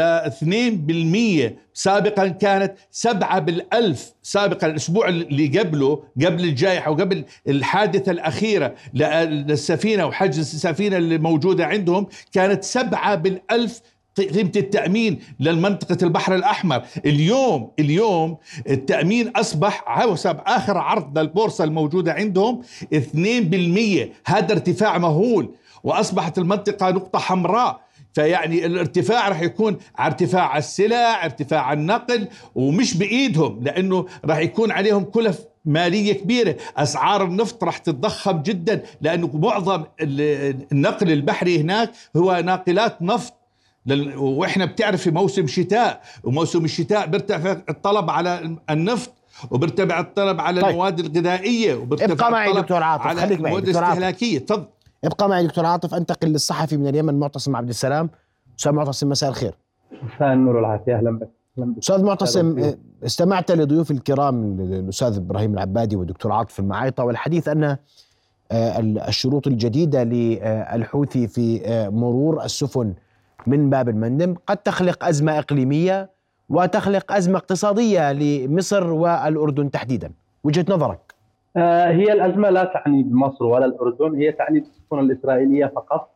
2% 1.49 1.53
سابقا 1.73 2.27
كانت 2.27 2.73
7 2.91 3.39
بالألف. 3.39 4.13
سابقا 4.23 4.67
الأسبوع 4.67 5.07
اللي 5.07 5.59
قبله 5.59 6.03
قبل 6.25 6.43
الجائحة 6.43 6.91
وقبل 6.91 7.25
الحادثة 7.47 8.11
الأخيرة 8.11 8.75
للسفينة 8.93 10.05
وحجز 10.05 10.39
السفينة 10.39 10.97
اللي 10.97 11.17
موجودة 11.17 11.65
عندهم 11.65 12.07
كانت 12.31 12.63
7 12.63 13.15
بالألف 13.15 13.81
قيمة 14.17 14.51
التأمين 14.55 15.19
للمنطقة 15.39 15.97
البحر 16.03 16.35
الأحمر. 16.35 16.83
اليوم 17.05 17.71
اليوم 17.79 18.37
التأمين 18.69 19.27
أصبح 19.27 19.83
حسب 19.87 20.37
آخر 20.45 20.77
عرض 20.77 21.19
للبورصة 21.19 21.63
الموجودة 21.63 22.13
عندهم 22.13 22.61
2% 22.93 24.11
هذا 24.25 24.53
ارتفاع 24.53 24.97
مهول. 24.97 25.55
وأصبحت 25.83 26.37
المنطقة 26.37 26.89
نقطة 26.89 27.19
حمراء. 27.19 27.82
فيعني 28.13 28.65
الارتفاع 28.65 29.29
رح 29.29 29.41
يكون 29.41 29.77
على 29.97 30.11
ارتفاع 30.13 30.57
السلع 30.57 31.25
ارتفاع 31.25 31.73
النقل 31.73 32.27
ومش 32.55 32.97
بإيدهم 32.97 33.59
لأنه 33.63 34.05
رح 34.25 34.37
يكون 34.37 34.71
عليهم 34.71 35.03
كلف 35.03 35.39
مالية 35.65 36.13
كبيرة 36.13 36.55
أسعار 36.77 37.23
النفط 37.25 37.63
رح 37.63 37.77
تتضخم 37.77 38.41
جدا 38.41 38.83
لأنه 39.01 39.29
معظم 39.33 39.83
ال- 40.01 40.57
النقل 40.71 41.11
البحري 41.11 41.61
هناك 41.61 41.91
هو 42.17 42.41
ناقلات 42.45 43.01
نفط 43.01 43.33
وإحنا 44.17 44.65
بتعرف 44.65 45.01
في 45.01 45.11
موسم 45.11 45.47
شتاء 45.47 46.01
وموسم 46.23 46.65
الشتاء 46.65 47.05
بيرتفع 47.05 47.57
الطلب 47.69 48.09
على 48.09 48.55
النفط 48.69 49.13
وبيرتفع 49.51 49.99
الطلب 49.99 50.41
على 50.41 50.61
طيب. 50.61 50.69
المواد 50.71 50.99
الغذائية 50.99 51.75
وبيرتفع 51.75 52.13
ابقى 52.13 52.31
معي 52.31 52.53
دكتور 52.53 52.83
عاطف، 52.83 53.07
على 53.07 53.21
خليك 53.21 53.39
معي 53.39 53.51
المواد. 53.51 53.69
الاستهلاكية 53.69 54.39
تفضل 54.39 54.65
ابقى 55.03 55.29
معي 55.29 55.47
دكتور 55.47 55.65
عاطف 55.65 55.93
أنتقل 55.95 56.27
للصحفي 56.27 56.77
من 56.77 56.87
اليمن 56.87 57.19
معتصم 57.19 57.55
عبد 57.55 57.69
السلام. 57.69 58.09
أستاذ 58.59 58.71
معتصم 58.71 59.09
مساء 59.09 59.29
الخير. 59.29 59.55
مساء 60.15 60.33
النور 60.33 60.55
والعافية 60.55 60.95
أهلا 60.97 61.19
بك 61.19 61.29
أستاذ 61.79 62.03
معتصم 62.03 62.73
استمعت 63.05 63.51
لضيوف 63.51 63.91
الكرام 63.91 64.59
الاستاذ 64.59 65.17
إبراهيم 65.17 65.53
العبادي 65.53 65.95
والدكتور 65.95 66.31
عاطف 66.31 66.59
المعايطه 66.59 67.03
والحديث 67.03 67.47
أن 67.47 67.63
آه، 68.51 68.79
ال- 68.79 68.99
الشروط 68.99 69.47
الجديدة 69.47 70.03
للحوثي 70.03 71.27
في 71.27 71.61
آه، 71.65 71.89
مرور 71.89 72.43
السفن 72.43 72.93
من 73.47 73.69
باب 73.69 73.89
المندب 73.89 74.37
قد 74.47 74.57
تخلق 74.57 75.05
أزمة 75.05 75.39
إقليمية 75.39 76.09
وتخلق 76.49 77.11
أزمة 77.11 77.37
اقتصادية 77.37 78.11
لمصر 78.11 78.87
والأردن 78.91 79.71
تحديدا. 79.71 80.11
وجهة 80.43 80.65
نظرك؟ 80.69 81.12
هي 81.57 82.13
الأزمة 82.13 82.49
لا 82.49 82.63
تعني 82.63 83.03
بمصر 83.03 83.45
ولا 83.45 83.65
الأردن 83.65 84.15
هي 84.15 84.31
تعني 84.31 84.59
بالسفن 84.59 84.99
الإسرائيلية 84.99 85.65
فقط. 85.65 86.09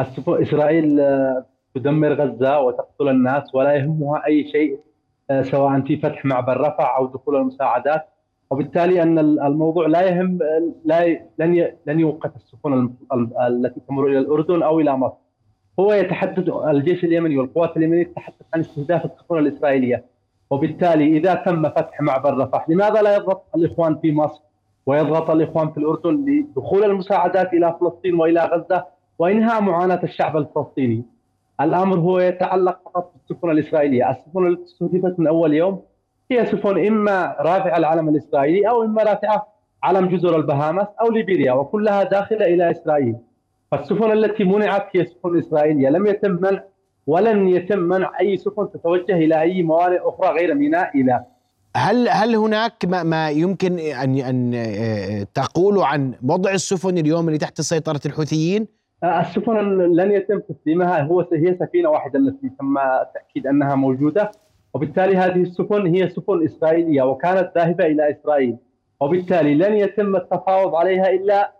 السفن 0.00 0.42
إسرائيل 0.42 1.00
آه، 1.00 1.44
تدمر 1.74 2.12
غزة 2.12 2.60
وتقتل 2.60 3.08
الناس 3.08 3.54
ولا 3.54 3.72
يهمها 3.72 4.26
أي 4.26 4.48
شيء 4.48 4.78
آه، 5.30 5.42
سواء 5.42 5.80
في 5.80 5.96
فتح 5.96 6.24
معبر 6.24 6.60
رفح 6.60 6.96
أو 6.96 7.06
دخول 7.06 7.36
المساعدات. 7.36 8.08
وبالتالي 8.50 9.02
أن 9.02 9.18
الموضوع 9.18 9.86
لا 9.86 10.02
يهم 10.02 10.38
لا 10.84 11.18
لن 11.38 11.72
لن 11.86 12.00
يوقف 12.00 12.36
السفن 12.36 12.90
التي 13.48 13.80
تمر 13.88 14.06
إلى 14.06 14.18
الأردن 14.18 14.62
أو 14.62 14.80
إلى 14.80 14.96
مصر. 14.96 15.16
هو 15.80 15.92
يتحدث 15.92 16.48
الجيش 16.48 17.04
اليمني 17.04 17.38
والقوات 17.38 17.76
اليمنية 17.76 18.04
تتحدث 18.04 18.46
عن 18.54 18.60
استهداف 18.60 19.04
السفن 19.04 19.38
الإسرائيلية. 19.38 20.04
وبالتالي 20.50 21.16
إذا 21.16 21.34
تم 21.34 21.68
فتح 21.68 22.00
معبر 22.00 22.38
رفح 22.38 22.68
لماذا 22.68 23.02
لا 23.02 23.16
يضغط 23.16 23.44
الإخوان 23.56 23.98
في 23.98 24.12
مصر؟ 24.12 24.40
ويضغط 24.86 25.30
الإخوان 25.30 25.70
في 25.70 25.78
الأردن 25.78 26.24
لدخول 26.24 26.84
المساعدات 26.84 27.52
إلى 27.52 27.76
فلسطين 27.80 28.14
وإلى 28.14 28.40
غزة 28.40 28.84
وإنهاء 29.18 29.62
معاناة 29.62 30.00
الشعب 30.02 30.36
الفلسطيني. 30.36 31.04
الأمر 31.60 31.98
هو 31.98 32.18
يتعلق 32.18 32.78
فقط 32.84 33.12
بالسفن 33.14 33.50
الإسرائيلية، 33.50 34.10
السفن 34.10 34.46
التي 34.46 34.64
استهدفت 34.64 35.18
من 35.18 35.26
أول 35.26 35.54
يوم 35.54 35.82
هي 36.30 36.46
سفن 36.46 36.86
إما 36.86 37.36
رافعه 37.40 37.76
العلم 37.76 38.08
الإسرائيلي 38.08 38.68
أو 38.68 38.82
إما 38.82 39.02
رافعة 39.02 39.46
علم 39.82 40.06
جزر 40.06 40.36
البهاماس 40.36 40.86
أو 41.00 41.10
ليبيريا 41.10 41.52
وكلها 41.52 42.02
داخلة 42.02 42.46
إلى 42.46 42.70
إسرائيل. 42.70 43.16
فالسفن 43.70 44.12
التي 44.12 44.44
منعت 44.44 44.96
هي 44.96 45.04
سفن 45.04 45.38
إسرائيلية، 45.38 45.88
لم 45.88 46.06
يتم 46.06 46.30
منع 46.30 46.62
ولن 47.06 47.48
يتم 47.48 47.78
منع 47.78 48.12
أي 48.20 48.36
سفن 48.36 48.70
تتوجه 48.70 49.16
إلى 49.16 49.40
أي 49.40 49.62
موانئ 49.62 50.08
أخرى 50.08 50.28
غير 50.28 50.54
ميناء 50.54 51.00
إلى 51.00 51.24
هل 51.76 52.08
هل 52.08 52.36
هناك 52.36 52.84
ما, 52.84 53.02
ما 53.02 53.30
يمكن 53.30 53.78
أن 53.78 54.18
أن 54.18 54.54
آه، 54.54 55.26
تقولوا 55.34 55.86
عن 55.86 56.14
وضع 56.24 56.50
السفن 56.50 56.98
اليوم 56.98 57.26
اللي 57.26 57.38
تحت 57.38 57.60
سيطرة 57.60 58.00
الحوثيين؟ 58.06 58.66
السفن 59.04 59.78
لن 59.78 60.12
يتم 60.12 60.40
تسليمها 60.40 61.02
هو 61.02 61.20
هي 61.32 61.56
سفينة 61.60 61.88
واحدة 61.88 62.18
التي 62.18 62.48
تم 62.48 62.78
تأكيد 63.14 63.46
أنها 63.46 63.74
موجودة. 63.74 64.30
وبالتالي 64.74 65.16
هذه 65.16 65.42
السفن 65.42 65.86
هي 65.86 66.08
سفن 66.08 66.44
إسرائيلية 66.44 67.02
وكانت 67.02 67.52
ذاهبة 67.54 67.86
إلى 67.86 68.10
إسرائيل. 68.10 68.56
وبالتالي 69.00 69.54
لن 69.54 69.74
يتم 69.74 70.16
التفاوض 70.16 70.74
عليها 70.74 71.10
إلا 71.10 71.52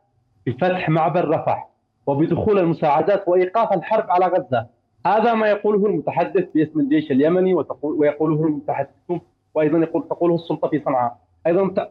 بفتح 0.46 0.88
معبر 0.88 1.28
رفح 1.28 1.68
وبدخول 2.06 2.58
المساعدات 2.58 3.28
وإيقاف 3.28 3.72
الحرب 3.72 4.10
على 4.10 4.26
غزة. 4.26 4.66
هذا 5.06 5.34
ما 5.34 5.48
يقوله 5.48 5.86
المتحدث 5.86 6.44
باسم 6.54 6.80
الجيش 6.80 7.10
اليمني 7.10 7.54
ويقوله 7.82 8.44
المتحدثون 8.44 9.20
وأيضا 9.56 9.78
يقول 9.78 10.08
تقوله 10.08 10.34
السلطة 10.34 10.68
في 10.68 10.82
صنعاء. 10.84 11.16
أيضا 11.46 11.88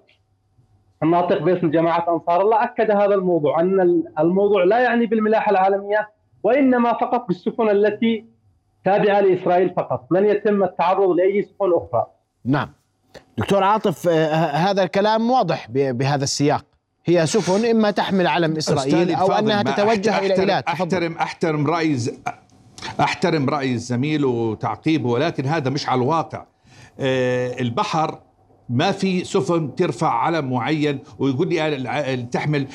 الناطق 1.04 1.38
باسم 1.38 1.72
جماعة 1.72 2.06
أنصار 2.14 2.42
الله 2.42 2.64
أكد 2.64 2.92
هذا 2.92 3.16
الموضوع 3.16 3.60
أن 3.60 4.04
الموضوع 4.20 4.64
لا 4.64 4.80
يعني 4.80 5.06
بالملاحة 5.06 5.52
العالمية 5.52 6.10
وإنما 6.44 6.94
فقط 6.94 7.28
بالسفن 7.28 7.70
التي 7.70 8.26
تابعة 8.86 9.20
لإسرائيل 9.22 9.70
فقط، 9.70 10.08
لن 10.12 10.26
يتم 10.26 10.64
التعرض 10.64 11.10
لأي 11.10 11.42
سفن 11.42 11.72
أخرى. 11.74 12.06
نعم. 12.46 12.70
دكتور 13.38 13.64
عاطف 13.64 14.08
آه، 14.10 14.34
هذا 14.36 14.84
الكلام 14.84 15.32
واضح 15.32 15.68
بهذا 15.72 16.24
السياق. 16.24 16.66
هي 17.06 17.26
سفن 17.26 17.66
إما 17.66 17.92
تحمل 17.92 18.28
علم 18.28 18.58
إسرائيل 18.58 19.16
أو 19.16 19.32
أنها 19.32 19.64
تتوجه 19.64 20.12
أحترم- 20.12 20.24
إلى 20.24 20.34
إيلات. 20.40 20.64
احترم 20.68 21.14
أحترم 21.14 21.68
رأي 21.68 21.98
أحترم 23.00 23.50
رأي 23.50 23.74
الزميل 23.74 24.26
وتعقيبه 24.26 25.10
ولكن 25.10 25.46
هذا 25.46 25.70
مش 25.70 25.90
على 25.90 26.02
الواقع. 26.02 26.40
آه، 26.40 26.46
البحر 27.00 28.20
ما 28.70 28.92
في 28.92 29.24
سفن 29.24 29.76
ترفع 29.76 30.10
علم 30.10 30.52
معين 30.52 31.00
ويقول 31.20 31.50
لي 31.50 32.28
تحمل 32.32 32.68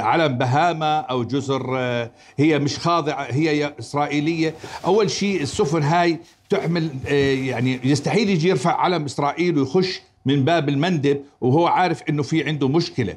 علم 0.00 0.38
بهاما 0.38 0.98
أو 0.98 1.24
جزر 1.24 1.78
آه، 1.78 2.10
هي 2.36 2.58
مش 2.58 2.78
خاضعة 2.78 3.22
هي 3.30 3.74
إسرائيلية. 3.80 4.54
أول 4.84 5.10
شيء 5.10 5.42
السفن 5.42 5.82
هاي 5.82 6.18
تحمل 6.50 6.90
آه، 7.06 7.34
يعني 7.34 7.80
يستحيل 7.84 8.30
يجي 8.30 8.48
يرفع 8.48 8.80
علم 8.80 9.04
إسرائيل 9.04 9.58
ويخش 9.58 10.00
من 10.26 10.44
باب 10.44 10.68
المندب 10.68 11.22
وهو 11.40 11.66
عارف 11.66 12.02
إنه 12.08 12.22
في 12.22 12.44
عنده 12.44 12.68
مشكلة. 12.68 13.14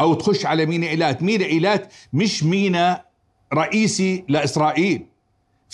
أو 0.00 0.14
تخش 0.14 0.46
على 0.46 0.66
ميناء 0.66 0.90
إيلات. 0.90 1.22
ميناء 1.22 1.48
إيلات 1.48 1.92
مش 2.12 2.44
ميناء 2.44 3.04
رئيسي 3.54 4.24
لإسرائيل. 4.28 5.06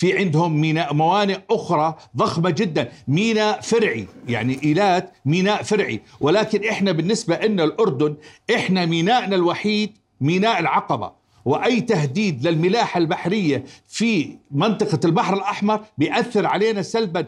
في 0.01 0.17
عندهم 0.17 0.61
ميناء 0.61 0.93
موانئ 0.93 1.39
أخرى 1.51 1.95
ضخمة 2.17 2.49
جدا. 2.49 2.91
ميناء 3.07 3.61
فرعي 3.61 4.07
يعني 4.27 4.59
إيلات 4.63 5.13
ميناء 5.25 5.63
فرعي. 5.63 6.01
ولكن 6.19 6.67
إحنا 6.67 6.91
بالنسبة 6.91 7.37
لنا 7.37 7.63
الأردن 7.63 8.15
إحنا 8.55 8.85
مينائنا 8.85 9.35
الوحيد 9.35 9.97
ميناء 10.21 10.59
العقبة. 10.59 11.11
وأي 11.45 11.81
تهديد 11.81 12.47
للملاحة 12.47 12.97
البحرية 12.97 13.63
في 13.87 14.37
منطقة 14.51 14.99
البحر 15.05 15.33
الأحمر 15.33 15.81
بيأثر 15.97 16.45
علينا 16.45 16.81
سلبا. 16.81 17.25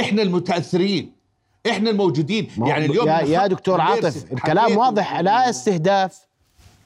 إحنا 0.00 0.22
المتأثرين 0.22 1.12
إحنا 1.70 1.90
الموجودين. 1.90 2.48
يعني 2.58 2.86
اليوم 2.86 3.08
يا, 3.08 3.20
يا 3.20 3.46
دكتور 3.46 3.80
عاطف 3.80 4.32
الكلام 4.32 4.76
واضح. 4.76 5.20
لا 5.20 5.50
استهداف 5.50 6.26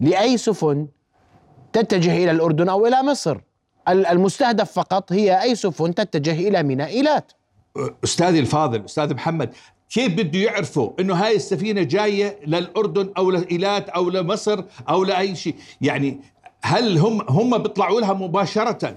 لأي 0.01 0.37
سفن 0.37 0.87
تتجه 1.73 2.17
إلى 2.17 2.31
الأردن 2.31 2.69
أو 2.69 2.87
إلى 2.87 3.03
مصر. 3.03 3.48
المستهدف 3.93 4.73
فقط 4.73 5.13
هي 5.13 5.43
أي 5.43 5.55
سفن 5.55 5.95
تتجه 5.95 6.49
إلى 6.49 6.63
ميناء 6.63 6.89
إيلات. 6.89 7.33
أستاذي 8.05 8.39
الفاضل 8.39 8.85
أستاذ 8.85 9.15
محمد 9.15 9.55
كيف 9.91 10.13
بده 10.13 10.39
يعرفوا 10.39 10.91
إنه 11.01 11.15
هاي 11.15 11.37
السفينة 11.37 11.83
جاية 11.83 12.39
للأردن 12.47 13.13
أو 13.19 13.31
لإيلات 13.31 13.89
أو 13.89 14.11
لمصر 14.11 14.65
أو 14.89 15.05
لأي 15.05 15.37
شيء؟ 15.37 15.55
يعني 15.81 16.21
هل 16.63 16.99
هم 16.99 17.23
هم 17.29 17.59
بيطلعوا 17.59 18.01
لها 18.01 18.13
مباشرة؟ 18.13 18.97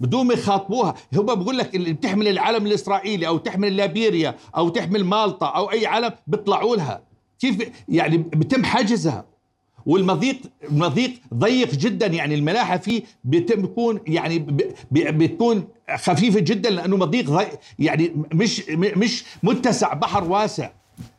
بدون 0.00 0.26
ما 0.26 0.34
يخاطبوها. 0.34 0.94
هم 1.14 1.26
بقول 1.26 1.58
لك 1.58 1.74
اللي 1.74 1.92
بتحمل 1.92 2.28
العلم 2.28 2.66
الإسرائيلي 2.66 3.26
أو 3.26 3.38
تحمل 3.38 3.72
ليبيريا 3.72 4.34
أو 4.56 4.68
تحمل 4.68 5.04
مالطا 5.04 5.46
أو 5.46 5.70
أي 5.70 5.86
علم 5.86 6.12
بيطلعوا 6.26 6.76
لها. 6.76 7.02
كيف 7.38 7.70
يعني 7.88 8.18
بتم 8.18 8.64
حجزها؟ 8.64 9.29
والمضيق 9.86 10.36
المضيق 10.70 11.10
ضيق 11.34 11.70
جدا 11.74 12.06
يعني 12.06 12.34
الملاحة 12.34 12.76
فيه 12.76 13.02
بتم 13.24 13.62
بتكون 13.62 14.00
يعني 14.06 14.38
بتكون 14.92 15.68
خفيفة 15.96 16.40
جدا 16.40 16.70
لأنه 16.70 16.96
مضيق 16.96 17.30
ضيق 17.30 17.48
يعني 17.78 18.12
مش 18.34 18.62
مش 18.70 19.24
متسع 19.42 19.94
بحر 19.94 20.24
واسع. 20.24 20.70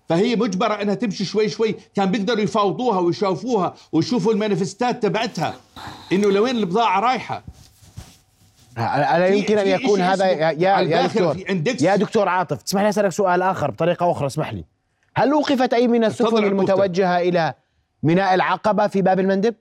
فهي 0.09 0.35
مجبرة 0.35 0.73
إنها 0.73 0.93
تمشي 0.93 1.25
شوي 1.25 1.49
شوي. 1.49 1.75
كان 1.95 2.11
بيقدروا 2.11 2.39
يفاوضوها 2.39 2.99
ويشوفوها 2.99 3.73
ويشوفوا 3.91 4.33
المانيفستات 4.33 5.03
تبعتها 5.03 5.55
إنه 6.11 6.31
لوين 6.31 6.57
البضاعة 6.57 6.99
رايحة. 6.99 7.43
الا 8.77 9.27
يمكن 9.27 9.57
أن 9.57 9.67
يكون 9.67 10.01
هذا 10.01 10.25
يا, 10.25 10.51
يا, 10.51 11.07
دكتور. 11.07 11.37
يا 11.81 11.95
دكتور 11.95 12.27
عاطف 12.29 12.61
تسمح 12.61 12.81
لي 12.81 12.89
أسألك 12.89 13.11
سؤال 13.11 13.41
آخر 13.41 13.71
بطريقة 13.71 14.11
أخرى 14.11 14.27
اسمح 14.27 14.53
لي. 14.53 14.65
هل 15.15 15.31
اوقفت 15.31 15.73
أي 15.73 15.87
من 15.87 16.03
السفن. 16.03 16.37
المتوجهة 16.37 17.19
إلى 17.19 17.53
ميناء 18.03 18.33
العقبة 18.33 18.87
في 18.87 19.01
باب 19.01 19.19
المندب؟ 19.19 19.55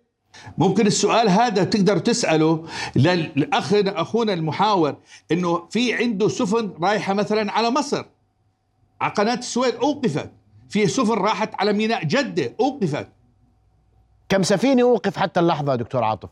ممكن 0.58 0.86
السؤال 0.86 1.28
هذا 1.28 1.64
تقدر 1.64 1.98
تسأله 1.98 2.66
للأخ 2.96 3.72
أخونا 3.74 4.32
المحاور 4.32 4.96
إنه 5.32 5.68
في 5.70 5.94
عنده 5.94 6.28
سفن 6.28 6.72
رايحة 6.82 7.14
مثلا 7.14 7.52
على 7.52 7.70
مصر 7.70 8.04
على 9.00 9.12
قناة 9.12 9.34
السويس 9.34 9.74
أوقفت 9.74 10.30
في 10.68 10.86
سفن 10.86 11.12
راحت 11.14 11.54
على 11.54 11.72
ميناء 11.72 12.04
جدة 12.04 12.54
أوقفت 12.60 13.08
كم 14.28 14.42
سفينة 14.42 14.82
أوقف 14.82 15.16
حتى 15.16 15.40
اللحظة 15.40 15.74
دكتور 15.74 16.04
عاطف؟ 16.04 16.28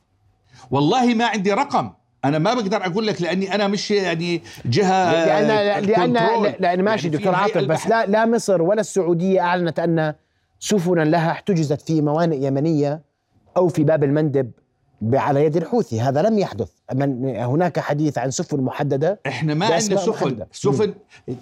والله 0.71 1.15
ما 1.15 1.27
عندي 1.27 1.53
رقم 1.53 1.91
أنا 2.25 2.39
ما 2.39 2.55
بقدر 2.55 2.87
أقول 2.87 3.07
لك 3.07 3.23
لأني 3.23 3.55
أنا 3.55 3.69
مش 3.69 3.91
يعني 3.91 4.43
جهة 4.65 5.27
لأن 5.27 5.83
لأن. 5.87 6.55
لأن 6.61 6.83
ماشي 6.83 7.07
يعني 7.07 7.19
دكتور 7.19 7.35
عاطف 7.35 7.65
بس. 7.65 7.87
لا 7.87 8.07
لا 8.07 8.27
مصر 8.27 8.63
ولا 8.63 8.81
السعودية 8.81 9.41
أعلنت 9.41 9.79
أن 9.79 10.15
سفنا 10.61 11.03
لها 11.03 11.31
احتجزت 11.31 11.81
في 11.81 12.03
موانئ 12.03 12.47
يمنية 12.47 13.03
أو 13.57 13.69
في 13.69 13.85
باب 13.85 14.05
المندب 14.05 14.51
على 15.13 15.45
يد 15.45 15.57
الحوثي. 15.57 16.01
هذا 16.01 16.23
لم 16.23 16.39
يحدث. 16.39 16.71
من 16.95 17.27
هناك 17.37 17.79
حديث 17.79 18.19
عن 18.19 18.31
سفن 18.31 18.61
محددة. 18.61 19.21
إحنا 19.27 19.55
ما 19.55 19.67
عندنا 19.67 19.79
سفن. 19.79 20.11
محددة. 20.11 20.49
سفن 20.53 20.95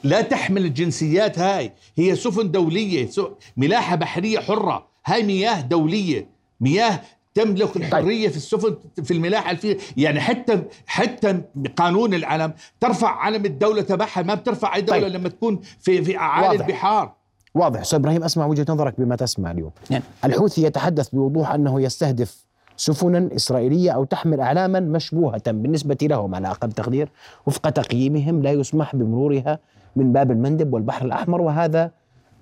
لا 0.05 0.21
تحمل 0.21 0.65
الجنسيات 0.65 1.39
هاي. 1.39 1.73
هي 1.97 2.17
سفن 2.17 2.51
دولية. 2.51 3.09
ملاحة 3.57 3.97
بحرية 3.97 4.39
حرة. 4.39 4.87
هاي 5.07 5.23
مياه 5.23 5.61
دولية. 5.61 6.29
مياه 6.61 7.01
تملك 7.35 7.77
الحرية 7.77 8.29
في 8.29 8.37
السفن 8.37 8.77
في 9.05 9.11
الملاحة 9.11 9.51
الفي. 9.51 9.77
يعني 9.97 10.21
حتى 10.21 10.63
حتى 10.87 11.41
قانون 11.77 12.15
العلم 12.15 12.53
ترفع 12.81 13.09
علم 13.09 13.45
الدولة 13.45 13.83
تبعها. 13.83 14.23
ما 14.23 14.35
بترفع 14.35 14.75
أي 14.77 14.81
دولة 14.81 15.01
طيب. 15.01 15.13
لما 15.13 15.29
تكون 15.29 15.61
في 15.81 16.05
في 16.05 16.17
أعالي 16.19 16.49
واضح. 16.49 16.67
البحار 16.67 17.16
واضح 17.57 17.81
أستاذ 17.81 17.99
إبراهيم 17.99 18.25
أسمع 18.25 18.47
وجهة 18.47 18.67
نظرك 18.69 18.95
بما 19.01 19.17
تسمع 19.17 19.51
اليوم 19.51 19.71
نعم. 19.91 20.03
الحوثي 20.25 20.63
يتحدث 20.63 21.09
بوضوح 21.09 21.53
أنه 21.55 21.81
يستهدف 21.81 22.45
سفنا 22.77 23.29
إسرائيلية 23.37 23.91
أو 23.91 24.05
تحمل 24.05 24.41
اعلاما 24.41 24.81
مشبوهة 24.81 25.43
بالنسبة 25.47 25.97
لهم 26.03 26.35
على 26.35 26.49
أقل 26.51 26.73
تقدير 26.73 27.09
وفق 27.47 27.71
تقييمهم 27.71 28.43
لا 28.43 28.53
يسمح 28.53 28.97
بمرورها 28.97 29.59
من 29.97 30.13
باب 30.13 30.31
المندب 30.31 30.73
والبحر 30.75 31.07
الأحمر 31.07 31.41
وهذا 31.41 31.91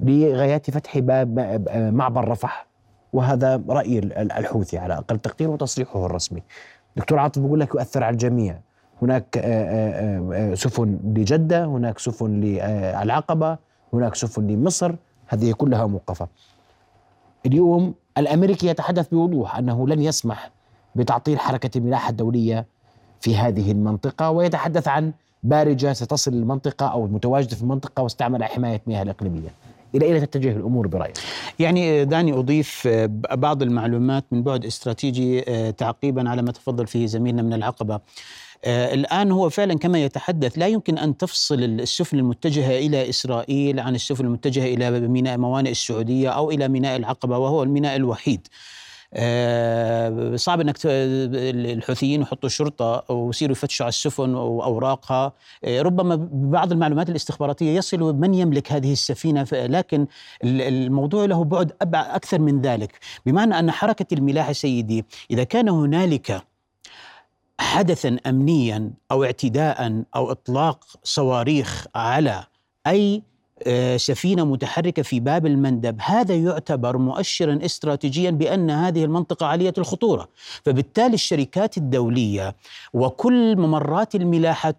لغايات 0.00 0.70
فتح 0.70 0.98
باب 0.98 1.38
معبر 1.94 2.28
رفح 2.28 2.66
وهذا 3.12 3.62
رأي 3.68 3.98
ال- 3.98 4.32
الحوثي 4.32 4.78
على 4.78 4.94
أقل 4.94 5.18
تقدير 5.18 5.50
وتصريحه 5.50 6.06
الرسمي. 6.06 6.42
دكتور 6.96 7.18
عاطف 7.18 7.42
بيقول 7.42 7.60
لك 7.60 7.74
يؤثر 7.74 8.04
على 8.04 8.12
الجميع 8.12 8.58
هناك 9.02 9.38
آه، 9.38 9.40
آه، 9.42 10.50
آه، 10.52 10.54
سفن 10.54 10.98
لجدة، 11.16 11.64
هناك 11.64 11.98
سفن 11.98 12.40
للعقبه، 12.40 13.58
هناك 13.94 14.14
سفن 14.14 14.46
لمصر، 14.46 14.94
هذه 15.26 15.52
كلها 15.52 15.86
موقفة. 15.86 16.28
اليوم 17.46 17.94
الأمريكي 18.18 18.66
يتحدث 18.66 19.08
بوضوح 19.08 19.56
أنه 19.56 19.88
لن 19.88 20.02
يسمح 20.02 20.50
بتعطيل 20.94 21.38
حركة 21.38 21.78
الملاحة 21.78 22.10
الدولية 22.10 22.66
في 23.20 23.36
هذه 23.36 23.72
المنطقة 23.72 24.30
ويتحدث 24.30 24.88
عن 24.88 25.12
بارجة 25.42 25.92
ستصل 25.92 26.32
المنطقة 26.32 26.86
أو 26.86 27.06
متواجده 27.06 27.56
في 27.56 27.62
المنطقة 27.62 28.02
واستعمل 28.02 28.44
حماية 28.44 28.82
مياه 28.86 29.02
الإقليمية. 29.02 29.48
إلى 29.94 30.06
أين 30.06 30.30
تتجه 30.30 30.56
الأمور 30.56 30.86
برأيك؟ 30.86 31.18
يعني 31.58 32.04
دعني 32.04 32.32
أضيف 32.32 32.82
آه، 32.86 33.06
بعض 33.34 33.62
المعلومات 33.62 34.24
من 34.30 34.42
بعد 34.42 34.64
استراتيجي 34.64 35.44
آه، 35.48 35.70
تعقيبا 35.70 36.30
على 36.30 36.42
ما 36.42 36.52
تفضل 36.52 36.86
فيه 36.86 37.06
زميلنا 37.06 37.42
من 37.42 37.52
العقبة. 37.52 38.00
آه، 38.64 38.94
الآن 38.94 39.32
هو 39.32 39.48
فعلا 39.50 39.74
كما 39.78 40.04
يتحدث 40.04 40.58
لا 40.58 40.66
يمكن 40.66 40.98
أن 40.98 41.16
تفصل 41.16 41.62
السفن 41.62 42.18
المتجهة 42.18 42.78
إلى 42.78 43.08
إسرائيل 43.08 43.80
عن 43.80 43.94
السفن 43.94 44.24
المتجهة 44.24 44.64
إلى 44.74 45.00
ميناء 45.08 45.38
موانئ 45.38 45.70
السعودية 45.70 46.28
أو 46.30 46.50
إلى 46.50 46.68
ميناء 46.68 46.96
العقبة 46.96 47.38
وهو 47.38 47.62
الميناء 47.62 47.96
الوحيد. 47.96 48.48
آه، 49.16 50.36
صعب 50.36 50.60
إنك 50.60 50.76
الحوثيين 50.84 52.20
يحطوا 52.22 52.48
شرطة 52.48 53.12
ويصيروا 53.12 53.52
يفتشوا 53.52 53.84
على 53.84 53.88
السفن 53.88 54.34
واوراقها 54.34 55.32
آه، 55.64 55.82
ربما 55.82 56.14
ببعض 56.16 56.72
المعلومات 56.72 57.10
الاستخباراتية 57.10 57.76
يصل 57.76 57.98
من 58.14 58.34
يملك 58.34 58.72
هذه 58.72 58.92
السفينة 58.92 59.46
لكن 59.52 60.06
ال- 60.44 60.62
الموضوع 60.62 61.24
له 61.24 61.44
بعد 61.44 61.72
أكثر 61.94 62.38
من 62.38 62.60
ذلك 62.60 62.98
بمعنى 63.26 63.58
أن 63.58 63.70
حركة 63.70 64.06
الملاحه 64.14 64.52
سيدي 64.52 65.04
إذا 65.30 65.44
كان 65.44 65.68
هنالك 65.68 66.42
حدثا 67.60 68.16
امنيا 68.26 68.90
أو 69.10 69.24
اعتداء 69.24 70.04
أو 70.16 70.30
إطلاق 70.30 70.84
صواريخ 71.02 71.86
على 71.94 72.46
أي 72.86 73.22
سفينة 73.96 74.44
متحركة 74.44 75.02
في 75.02 75.20
باب 75.20 75.46
المندب. 75.46 75.96
هذا 76.00 76.34
يعتبر 76.34 76.98
مؤشرا 76.98 77.58
استراتيجيا 77.64 78.30
بأن 78.30 78.70
هذه 78.70 79.04
المنطقة 79.04 79.46
عالية 79.46 79.74
الخطورة. 79.78 80.28
فبالتالي 80.62 81.14
الشركات 81.14 81.76
الدولية 81.78 82.54
وكل 82.92 83.56
ممرات 83.56 84.14
الملاحة 84.14 84.70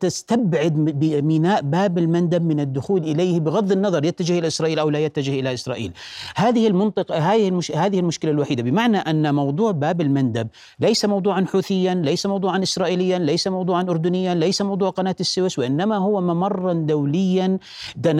تستبعد 0.00 0.76
م- 0.78 0.84
بميناء 0.84 1.62
باب 1.62 1.98
المندب 1.98 2.42
من 2.42 2.60
الدخول 2.60 3.00
إليه 3.02 3.40
بغض 3.40 3.72
النظر 3.72 4.04
يتجه 4.04 4.38
إلى 4.38 4.46
إسرائيل 4.46 4.78
أو 4.78 4.90
لا 4.90 4.98
يتجه 4.98 5.40
إلى 5.40 5.54
إسرائيل. 5.54 5.92
هذه 6.36 6.66
المنطقة 6.66 7.18
هذه 7.18 7.48
المش... 7.48 7.72
هذه 7.72 7.98
المشكلة 7.98 8.30
الوحيدة. 8.30 8.62
بمعنى 8.62 8.98
أن 8.98 9.34
موضوع 9.34 9.70
باب 9.70 10.00
المندب 10.00 10.48
ليس 10.80 11.04
موضوعا 11.04 11.46
حوثيا 11.52 11.94
ليس 11.94 12.26
موضوعا 12.26 12.62
اسرائيليا 12.62 13.18
ليس 13.18 13.48
موضوعا 13.48 13.82
اردنيا 13.82 14.34
ليس 14.34 14.62
موضوع 14.62 14.90
قناة 14.90 15.16
السويس 15.20 15.58
وإنما 15.58 15.96
هو 15.96 16.20
ممرا 16.20 16.72
دوليا 16.72 17.58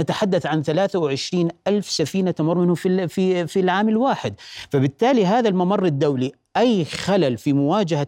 نتحدث 0.01 0.47
عن 0.47 0.63
23 0.63 1.49
ألف 1.67 1.91
سفينة 1.91 2.31
تمر 2.31 2.59
منه 2.59 2.75
في 2.75 3.09
في 3.09 3.47
في 3.47 3.61
العام 3.61 3.89
الواحد. 3.89 4.35
فبالتالي 4.71 5.27
هذا 5.27 5.49
الممر 5.49 5.85
الدولي 5.85 6.33
أي 6.57 6.85
خلل 6.85 7.39
في 7.39 7.53
مواجهة 7.53 8.07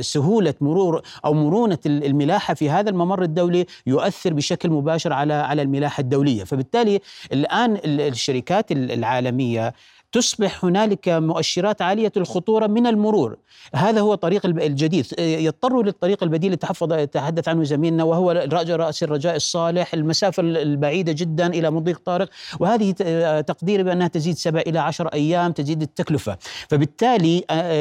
سهولة 0.00 0.54
مرور 0.60 1.02
أو 1.24 1.34
مرونة 1.34 1.78
الملاحة 1.86 2.54
في 2.54 2.70
هذا 2.70 2.90
الممر 2.90 3.22
الدولي 3.22 3.66
يؤثر 3.86 4.32
بشكل 4.32 4.70
مباشر 4.70 5.12
على 5.12 5.34
على 5.34 5.62
الملاحة 5.62 6.00
الدولية، 6.00 6.44
فبالتالي 6.44 7.00
الآن 7.32 7.78
الشركات 7.84 8.72
العالمية 8.72 9.72
تصبح 10.12 10.64
هنالك 10.64 11.08
مؤشرات 11.08 11.82
عالية 11.82 12.12
الخطورة 12.16 12.66
من 12.66 12.86
المرور. 12.86 13.36
هذا 13.74 14.00
هو 14.00 14.12
الطريق 14.12 14.46
الجديد. 14.46 15.06
يضطروا 15.18 15.82
للطريق 15.82 16.22
البديل 16.22 16.46
اللي 16.46 16.56
تحفظ 16.56 16.92
تحدث 16.92 17.48
عنه 17.48 17.64
زميلنا 17.64 18.04
وهو 18.04 18.30
رأس 18.70 19.02
الرجاء 19.02 19.36
الصالح 19.36 19.94
المسافة 19.94 20.42
البعيدة 20.42 21.12
جدا 21.12 21.46
إلى 21.46 21.70
مضيق 21.70 22.00
طارق. 22.04 22.28
وهذه 22.60 22.90
تقديري 23.40 23.82
بأنها 23.82 24.08
تزيد 24.08 24.36
سبع 24.36 24.60
إلى 24.60 24.78
عشر 24.78 25.08
أيام 25.08 25.52
تزيد 25.52 25.82
التكلفة. 25.82 26.36
فبالتالي 26.68 27.40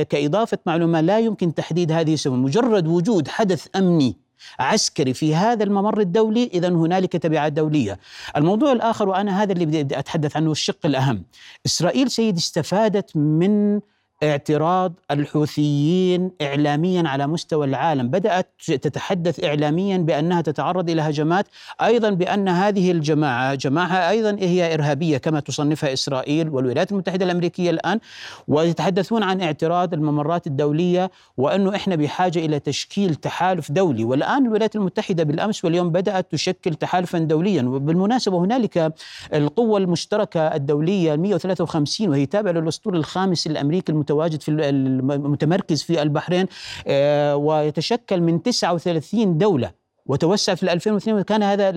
كإضافة 0.09 0.57
معلومة 0.65 1.01
لا 1.01 1.19
يمكن 1.19 1.53
تحديد 1.53 1.91
هذه 1.91 2.13
السبب. 2.13 2.33
مجرد 2.33 2.87
وجود 2.87 3.27
حدث 3.27 3.67
أمني 3.75 4.24
عسكري 4.59 5.13
في 5.13 5.35
هذا 5.35 5.63
الممر 5.63 5.99
الدولي 5.99 6.49
اذا 6.53 6.69
هنالك 6.69 7.11
تبعات 7.13 7.53
دولية. 7.53 7.99
الموضوع 8.37 8.71
الآخر 8.71 9.09
وأنا 9.09 9.43
هذا 9.43 9.53
اللي 9.53 9.65
بدي 9.65 9.99
أتحدث 9.99 10.37
عنه 10.37 10.51
الشق 10.51 10.85
الأهم. 10.85 11.23
إسرائيل 11.65 12.11
سيد 12.11 12.37
استفادت 12.37 13.17
من 13.17 13.79
اعتراض 14.25 14.93
الحوثيين 15.11 16.31
اعلاميا 16.41 17.03
على 17.07 17.27
مستوى 17.27 17.65
العالم، 17.65 18.07
بدأت 18.07 18.47
تتحدث 18.65 19.43
اعلاميا 19.43 19.97
بأنها 19.97 20.41
تتعرض 20.41 20.89
إلى 20.89 21.01
هجمات، 21.01 21.47
أيضا 21.81 22.09
بأن 22.09 22.49
هذه 22.49 22.91
الجماعة 22.91 23.55
جماعة 23.55 24.09
أيضا 24.09 24.37
هي 24.39 24.73
إرهابية 24.73 25.17
كما 25.17 25.39
تصنفها 25.39 25.93
إسرائيل 25.93 26.49
والولايات 26.49 26.91
المتحدة 26.91 27.25
الأمريكية 27.25 27.69
الآن، 27.69 27.99
ويتحدثون 28.47 29.23
عن 29.23 29.41
اعتراض 29.41 29.93
الممرات 29.93 30.47
الدولية 30.47 31.11
وأنه 31.37 31.75
إحنا 31.75 31.95
بحاجة 31.95 32.39
إلى 32.39 32.59
تشكيل 32.59 33.15
تحالف 33.15 33.71
دولي، 33.71 34.03
والآن 34.03 34.45
الولايات 34.45 34.75
المتحدة 34.75 35.23
بالأمس 35.23 35.65
واليوم 35.65 35.89
بدأت 35.89 36.31
تشكل 36.31 36.73
تحالفا 36.75 37.19
دوليا، 37.19 37.63
وبالمناسبة 37.63 38.37
هنالك 38.37 38.93
القوة 39.33 39.77
المشتركة 39.77 40.39
الدولية 40.39 41.15
153 41.15 42.09
وهي 42.09 42.25
تابعة 42.25 42.51
للأسطول 42.51 42.95
الخامس 42.95 43.47
الأمريكي 43.47 43.91
المتواجد 44.15 44.41
في 44.41 44.51
المتمركز 44.51 45.83
في 45.83 46.01
البحرين 46.01 46.45
آه، 46.87 47.35
ويتشكل 47.35 48.21
من 48.21 48.43
39 48.43 49.37
دولة 49.37 49.85
وتوسع 50.05 50.55
في 50.55 50.73
2002 50.73 51.19
وكان 51.19 51.43
هذا 51.43 51.69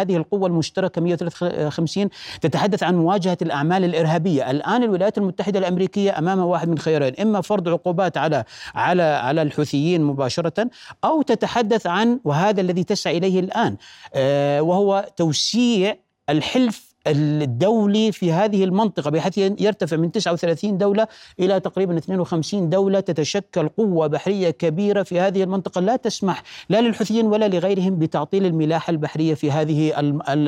هذه 0.00 0.16
القوة 0.16 0.46
المشتركة 0.46 1.00
153 1.00 2.08
تتحدث 2.40 2.82
عن 2.82 2.94
مواجهة 2.94 3.38
الأعمال 3.42 3.84
الإرهابية، 3.84 4.50
الآن 4.50 4.82
الولايات 4.82 5.18
المتحدة 5.18 5.58
الأمريكية 5.58 6.18
أمامها 6.18 6.44
واحد 6.44 6.68
من 6.68 6.78
خيارين، 6.78 7.14
إما 7.20 7.40
فرض 7.40 7.68
عقوبات 7.68 8.16
على 8.16 8.44
على 8.74 9.02
على 9.02 9.42
الحوثيين 9.42 10.02
مباشرة 10.02 10.70
أو 11.04 11.22
تتحدث 11.22 11.86
عن 11.86 12.20
وهذا 12.24 12.60
الذي 12.60 12.84
تسعى 12.84 13.18
إليه 13.18 13.40
الآن 13.40 13.76
آه، 14.14 14.62
وهو 14.62 15.06
توسيع 15.16 15.96
الحلف 16.30 16.93
الدولي 17.06 18.12
في 18.12 18.32
هذه 18.32 18.64
المنطقة 18.64 19.10
بحيث 19.10 19.38
يرتفع 19.38 19.96
من 19.96 20.12
39 20.12 20.78
دولة 20.78 21.06
إلى 21.40 21.60
تقريبا 21.60 21.98
52 21.98 22.68
دولة 22.70 23.00
تتشكل 23.00 23.68
قوة 23.68 24.06
بحرية 24.06 24.50
كبيرة 24.50 25.02
في 25.02 25.20
هذه 25.20 25.42
المنطقة. 25.42 25.80
لا 25.80 25.96
تسمح 25.96 26.42
لا 26.68 26.80
للحوثيين 26.80 27.26
ولا 27.26 27.48
لغيرهم 27.48 27.98
بتعطيل 27.98 28.46
الملاحة 28.46 28.90
البحرية 28.90 29.34
في 29.34 29.50
هذه 29.50 29.90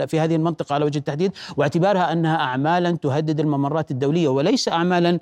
في 0.06 0.20
هذه 0.20 0.34
المنطقة. 0.34 0.74
على 0.74 0.84
وجه 0.84 0.98
التحديد 0.98 1.32
واعتبارها 1.56 2.12
أنها 2.12 2.36
أعمالا 2.36 2.90
تهدد 2.90 3.40
الممرات 3.40 3.90
الدولية 3.90 4.28
وليس 4.28 4.68
أعمالا 4.68 5.18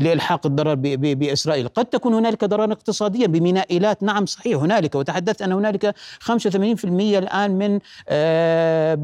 لإلحاق 0.00 0.46
الضرر 0.46 0.74
بإسرائيل. 0.94 1.68
قد 1.68 1.84
تكون 1.84 2.14
هنالك 2.14 2.44
ضرر 2.44 2.72
اقتصاديا 2.72 3.26
بمينائيلات 3.26 4.02
نعم 4.02 4.26
صحيح 4.26 4.58
هنالك. 4.58 4.94
وتحدثت 4.94 5.42
أن 5.42 5.52
هنالك 5.52 5.94
85% 6.20 7.18
الآن 7.18 7.50
من 7.50 7.78
آه، 8.08 8.94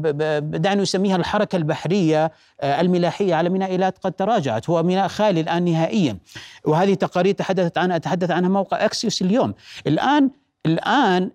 دعني 0.41 0.81
نسميها 0.81 1.15
الحركة 1.15 1.55
البحرية 1.55 2.31
آه، 2.61 2.81
الملاحية 2.81 3.35
على 3.35 3.49
مينائيلات 3.49 3.97
قد 3.97 4.11
تراجعت. 4.11 4.69
هو 4.69 4.83
ميناء 4.83 5.07
خالي 5.07 5.41
الآن 5.41 5.65
نهائيا. 5.65 6.17
وهذه 6.65 6.93
تقارير 6.93 7.33
تحدثت 7.33 7.77
عنها 7.77 7.97
تحدث 7.97 8.31
عنها 8.31 8.49
موقع 8.49 8.85
أكسيوس 8.85 9.21
اليوم. 9.21 9.53
الآن 9.87 10.29
الآن 10.65 11.31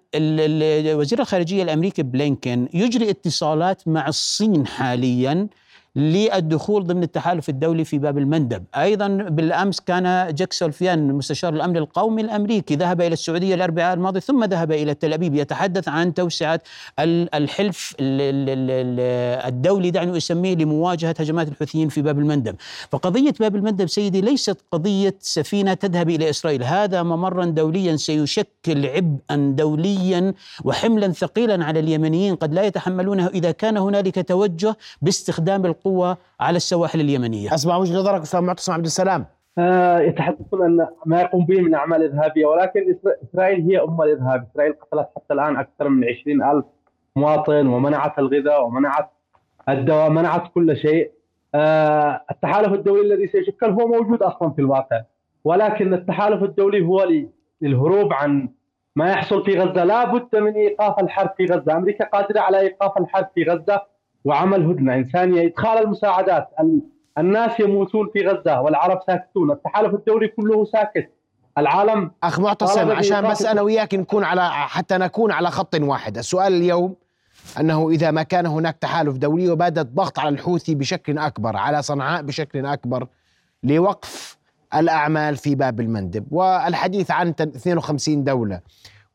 وزير 0.99 1.21
الخارجية 1.21 1.63
الأمريكي 1.63 2.03
بلينكن 2.03 2.69
يجري 2.75 3.11
اتصالات 3.11 3.89
مع 3.89 4.09
الصين 4.09 4.67
حاليا. 4.67 5.49
للدخول 5.97 6.87
ضمن 6.87 7.03
التحالف 7.03 7.49
الدولي 7.49 7.85
في 7.85 7.99
باب 7.99 8.19
المندب. 8.19 8.65
أيضا 8.77 9.09
بالأمس 9.09 9.81
كان 9.81 10.35
جاك 10.35 10.53
سولفيان 10.53 11.13
مستشار 11.13 11.55
الأمن 11.55 11.77
القومي 11.77 12.23
الأمريكي 12.23 12.77
ذهب 12.77 13.01
إلى 13.01 13.13
السعودية 13.13 13.55
الأربعاء 13.55 13.95
الماضي 13.95 14.21
ثم 14.21 14.45
ذهب 14.45 14.73
إلى 14.73 14.95
تل 14.95 15.13
أبيب 15.13 15.35
يتحدث 15.35 15.89
عن 15.89 16.15
توسعة 16.15 16.61
الحلف 16.99 17.95
الدولي 19.49 19.91
دعني 19.91 20.17
أسميه 20.17 20.55
لمواجهة 20.55 21.15
هجمات 21.19 21.49
الحوثيين 21.49 21.89
في 21.89 22.03
باب 22.03 22.19
المندب. 22.19 22.57
فقضية 22.91 23.35
باب 23.41 23.57
المندب 23.57 23.87
سيدي 23.87 24.21
ليست 24.21 24.57
قضية 24.71 25.15
سفينة 25.21 25.75
تذهب 25.75 26.11
إلى 26.11 26.31
إسرائيل. 26.31 26.63
هذا 26.65 27.03
ممرا 27.03 27.45
دوليا 27.45 27.97
سيشكل 27.97 28.87
عبئا 28.87 29.55
دوليا 29.57 30.35
وحملا 30.65 31.09
ثقيلا 31.13 31.65
على 31.65 31.81
اليمنيين 31.81 32.35
قد 32.35 32.55
لا 32.55 32.63
يتحملونه 32.63 33.27
إذا 33.27 33.51
كان 33.51 33.77
هنالك 33.77 34.29
توجه 34.29 34.77
باستخدام 35.03 35.67
القوة 35.87 36.17
على 36.41 36.57
السواحل 36.57 37.01
اليمنية. 37.01 37.55
أسمع 37.55 37.77
وجهة 37.77 37.99
نظرك 37.99 38.21
أستاذ 38.21 38.41
معتصم 38.41 38.73
عبد 38.73 38.85
السلام. 38.85 39.27
آه 39.59 40.01
يتحدثون 40.01 40.65
أن 40.65 40.87
ما 41.07 41.21
يقوم 41.21 41.47
به 41.47 41.61
من 41.61 41.75
أعمال 41.75 42.13
إرهابية 42.13 42.47
ولكن 42.47 42.97
إسرائيل 43.25 43.71
هي 43.71 43.81
أم 43.81 44.03
الإرهاب. 44.03 44.47
إسرائيل 44.53 44.73
قتلت 44.73 45.09
حتى 45.17 45.35
الآن 45.35 45.57
أكثر 45.57 45.89
من 45.89 46.05
20 46.05 46.43
ألف 46.43 46.65
مواطن 47.17 47.67
ومنعت 47.67 48.19
الغذاء 48.19 48.65
ومنعت 48.65 49.11
الدواء 49.69 50.11
منعت 50.11 50.43
كل 50.55 50.77
شيء. 50.77 51.13
آه 51.55 52.25
التحالف 52.31 52.73
الدولي 52.73 53.15
الذي 53.15 53.29
سيشكل 53.29 53.71
هو 53.71 53.89
موجود 53.89 54.23
أصلا 54.23 54.51
في 54.51 54.59
الواقع 54.59 55.03
ولكن 55.45 55.95
التحالف 55.95 56.43
الدولي 56.43 56.87
هو 56.87 57.07
للهروب 57.63 58.13
عن 58.13 58.49
ما 58.97 59.11
يحصل 59.11 59.45
في 59.45 59.59
غزة. 59.59 59.85
لا 59.85 60.13
بد 60.13 60.37
من 60.37 60.55
إيقاف 60.55 60.99
الحرب 60.99 61.31
في 61.37 61.45
غزة. 61.45 61.77
أمريكا 61.77 62.05
قادرة 62.05 62.41
على 62.41 62.61
إيقاف 62.61 62.99
الحرب 62.99 63.29
في 63.35 63.45
غزة 63.45 63.92
وعمل 64.25 64.67
هدنة. 64.67 64.95
انسانيه 64.95 65.47
ادخال 65.47 65.79
المساعدات 65.79 66.49
الناس 67.19 67.61
يموتون 67.61 68.11
في 68.13 68.27
غزة 68.27 68.61
والعرب 68.61 69.01
ساكتون. 69.07 69.51
التحالف 69.51 69.95
الدولي 69.95 70.29
كله 70.29 70.65
ساكت. 70.65 71.11
العالم 71.59 72.11
أخ 72.23 72.41
معتصم 72.41 72.91
عشان 72.91 73.29
بس 73.29 73.47
أنا 73.47 73.63
وياك 73.63 73.95
نكون 73.95 74.25
على 74.25 74.51
حتى 74.51 74.99
نكون 74.99 75.33
على 75.33 75.51
خط 75.51 75.75
واحد. 75.75 76.19
السؤال 76.19 76.53
اليوم 76.53 76.97
أنه 77.61 77.91
إذا 77.91 78.11
ما 78.11 78.23
كان 78.23 78.47
هناك 78.47 78.77
تحالف 78.77 79.17
دولي 79.17 79.51
وبدا 79.51 79.81
الضغط 79.81 80.19
على 80.19 80.29
الحوثي 80.29 80.75
بشكل 80.75 81.19
أكبر 81.19 81.57
على 81.57 81.83
صنعاء 81.83 82.23
بشكل 82.23 82.67
أكبر 82.67 83.07
لوقف 83.63 84.39
الأعمال 84.75 85.37
في 85.37 85.55
باب 85.55 85.81
المندب. 85.81 86.27
والحديث 86.31 87.11
عن 87.11 87.29
52 87.29 88.25
دولة 88.25 88.61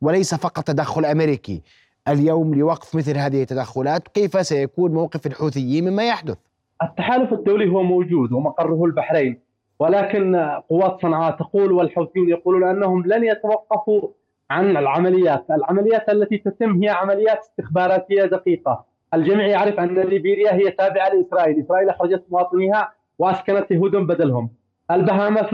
وليس 0.00 0.34
فقط 0.34 0.64
تدخل 0.64 1.04
أمريكي. 1.04 1.62
اليوم 2.08 2.54
لوقف 2.54 2.96
مثل 2.96 3.16
هذه 3.16 3.42
التدخلات 3.42 4.08
كيف 4.08 4.46
سيكون 4.46 4.92
موقف 4.92 5.26
الحوثيين 5.26 5.90
مما 5.90 6.08
يحدث؟ 6.08 6.38
التحالف 6.82 7.32
الدولي 7.32 7.70
هو 7.70 7.82
موجود 7.82 8.32
ومقره 8.32 8.84
البحرين 8.84 9.40
ولكن 9.78 10.36
قوات 10.70 11.00
صنعاء 11.02 11.36
تقول 11.36 11.72
والحوثيون 11.72 12.28
يقولون 12.28 12.64
أنهم 12.64 13.06
لن 13.06 13.24
يتوقفوا 13.24 14.08
عن 14.50 14.76
العمليات، 14.76 15.44
العمليات 15.50 16.08
التي 16.08 16.38
تتم 16.38 16.82
هي 16.82 16.88
عمليات 16.88 17.38
استخباراتية 17.38 18.24
دقيقة، 18.24 18.84
الجميع 19.14 19.46
يعرف 19.46 19.80
أن 19.80 19.98
ليبيريا 19.98 20.54
هي 20.54 20.70
تابعة 20.70 21.08
لإسرائيل، 21.08 21.60
إسرائيل 21.60 21.88
أخرجت 21.88 22.24
مواطنيها 22.30 22.92
وأسكنت 23.18 23.70
يهود 23.70 23.90
بدلهم. 23.90 24.50
البهاما 24.90 25.48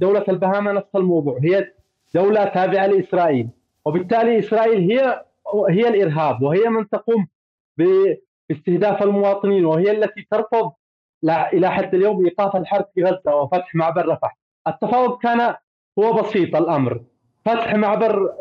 دولة 0.00 0.24
البهاما 0.28 0.72
نفس 0.72 0.96
الموضوع، 0.96 1.38
هي 1.42 1.72
دولة 2.14 2.44
تابعة 2.44 2.86
لإسرائيل، 2.86 3.48
وبالتالي 3.84 4.38
إسرائيل 4.38 4.90
هي 4.90 5.24
هي 5.68 5.88
الإرهاب 5.88 6.42
وهي 6.42 6.68
من 6.68 6.88
تقوم 6.88 7.26
باستهداف 7.76 9.02
المواطنين 9.02 9.64
وهي 9.64 9.90
التي 9.90 10.26
ترفض 10.30 10.72
إلى 11.24 11.70
حد 11.70 11.94
اليوم 11.94 12.24
إيقاف 12.24 12.56
الحرب 12.56 12.84
في 12.94 13.04
غزة 13.04 13.34
وفتح 13.34 13.74
معبر 13.74 14.08
رفح. 14.08 14.38
التفاوض 14.68 15.18
كان 15.18 15.54
هو 15.98 16.12
بسيط 16.12 16.56
الأمر 16.56 17.00
فتح 17.44 17.74
معبر 17.74 18.32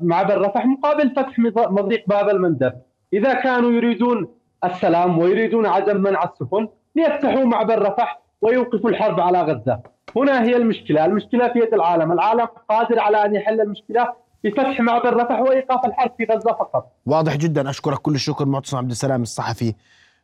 معبر 0.00 0.40
رفح 0.40 0.66
مقابل 0.66 1.10
فتح 1.10 1.38
مضيق 1.56 2.04
باب 2.06 2.28
المندب. 2.28 2.72
إذا 3.12 3.34
كانوا 3.34 3.70
يريدون 3.70 4.34
السلام 4.64 5.18
ويريدون 5.18 5.66
عدم 5.66 6.02
منع 6.02 6.24
السفن 6.24 6.68
ليفتحوا 6.94 7.44
معبر 7.44 7.82
رفح 7.82 8.22
ويوقفوا 8.42 8.90
الحرب 8.90 9.20
على 9.20 9.42
غزة. 9.42 9.80
هنا 10.16 10.42
هي 10.42 10.56
المشكلة، 10.56 11.04
المشكلة 11.04 11.48
في 11.48 11.58
يد 11.58 11.74
العالم، 11.74 12.12
العالم 12.12 12.48
قادر 12.68 12.98
على 12.98 13.24
أن 13.24 13.34
يحل 13.34 13.60
المشكلة 13.60 14.12
بفتح 14.44 14.80
معبر 14.80 15.16
رفح 15.16 15.40
وايقاف 15.40 15.84
الحرب 15.84 16.12
في 16.18 16.24
غزة 16.24 16.50
فقط. 16.50 16.92
واضح 17.06 17.36
جدا. 17.36 17.70
أشكرك 17.70 17.98
كل 17.98 18.14
الشكر 18.14 18.44
معتصم 18.44 18.76
عبد 18.76 18.90
السلام 18.90 19.22
الصحفي. 19.22 19.74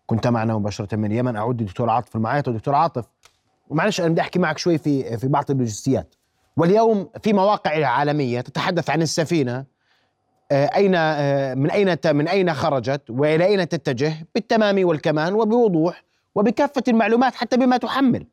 كنت 0.06 0.26
معنا 0.26 0.54
مباشرة 0.54 0.96
من 0.96 1.12
اليمن. 1.12 1.36
أعود 1.36 1.60
للدكتور 1.60 1.90
عاطف 1.90 2.16
المعايط 2.16 2.48
ودكتور 2.48 2.74
عاطف 2.74 3.04
ومعلش 3.68 4.00
أنا 4.00 4.08
بدي 4.08 4.20
أحكي 4.20 4.38
معك 4.38 4.58
شوي 4.58 4.78
في 4.78 5.18
في 5.18 5.28
بعض 5.28 5.50
اللوجستيات. 5.50 6.14
واليوم 6.56 7.08
في 7.22 7.32
مواقع 7.32 7.86
عالمية 7.86 8.40
تتحدث 8.40 8.90
عن 8.90 9.02
السفينة. 9.02 9.64
آه، 10.52 10.70
أين 10.76 10.94
آه، 10.94 11.54
من 11.54 11.70
أين 11.70 11.96
من 12.06 12.28
أين 12.28 12.54
خرجت؟ 12.54 13.02
وإلى 13.10 13.44
أين 13.44 13.68
تتجه؟ 13.68 14.14
بالتمام 14.34 14.84
والكمال 14.84 15.34
وبوضوح 15.34 16.04
وبكافة 16.34 16.82
المعلومات 16.88 17.34
حتى 17.34 17.56
بما 17.56 17.76
تحمل. 17.76 18.26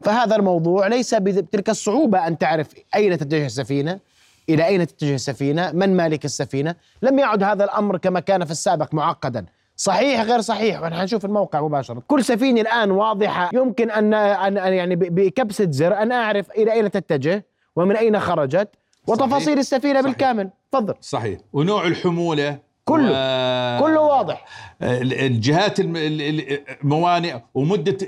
فهذا 0.00 0.36
الموضوع 0.36 0.86
ليس 0.86 1.14
بتلك 1.14 1.70
الصعوبة 1.70 2.26
أن 2.26 2.38
تعرف 2.38 2.68
أين 2.94 3.18
تتجه 3.18 3.46
السفينة. 3.46 4.00
إلى 4.48 4.66
أين 4.66 4.86
تتجه 4.86 5.14
السفينة؟ 5.14 5.72
من 5.72 5.96
مالك 5.96 6.24
السفينة؟ 6.24 6.74
لم 7.02 7.18
يعد 7.18 7.42
هذا 7.42 7.64
الأمر 7.64 7.98
كما 7.98 8.20
كان 8.20 8.44
في 8.44 8.50
السابق 8.50 8.94
معقدا. 8.94 9.46
صحيح 9.76 10.22
غير 10.22 10.40
صحيح؟ 10.40 10.82
ونحن 10.82 11.02
نشوف 11.02 11.24
الموقع 11.24 11.60
مباشرة. 11.60 12.02
كل 12.06 12.24
سفينة 12.24 12.60
الآن 12.60 12.90
واضحة. 12.90 13.50
يمكن 13.52 13.90
أن, 13.90 14.14
أن 14.14 14.56
يعني 14.56 14.96
بكبسة 14.96 15.70
زر 15.70 15.94
أن 16.02 16.12
أعرف 16.12 16.50
إلى 16.50 16.72
أين 16.72 16.90
تتجه 16.90 17.46
ومن 17.76 17.96
أين 17.96 18.20
خرجت. 18.20 18.68
وتفاصيل. 19.06 19.58
السفينة 19.58 19.94
صحيح. 20.00 20.06
بالكامل. 20.06 20.50
تفضل. 20.72 20.94
صحيح. 21.00 21.40
ونوع 21.52 21.86
الحمولة 21.86 22.58
كله. 22.84 23.10
و... 23.10 23.80
كله 23.82 23.93
واضح. 24.14 24.44
الجهات 24.82 25.76
الموانئ 25.80 27.36
ومدة 27.54 27.98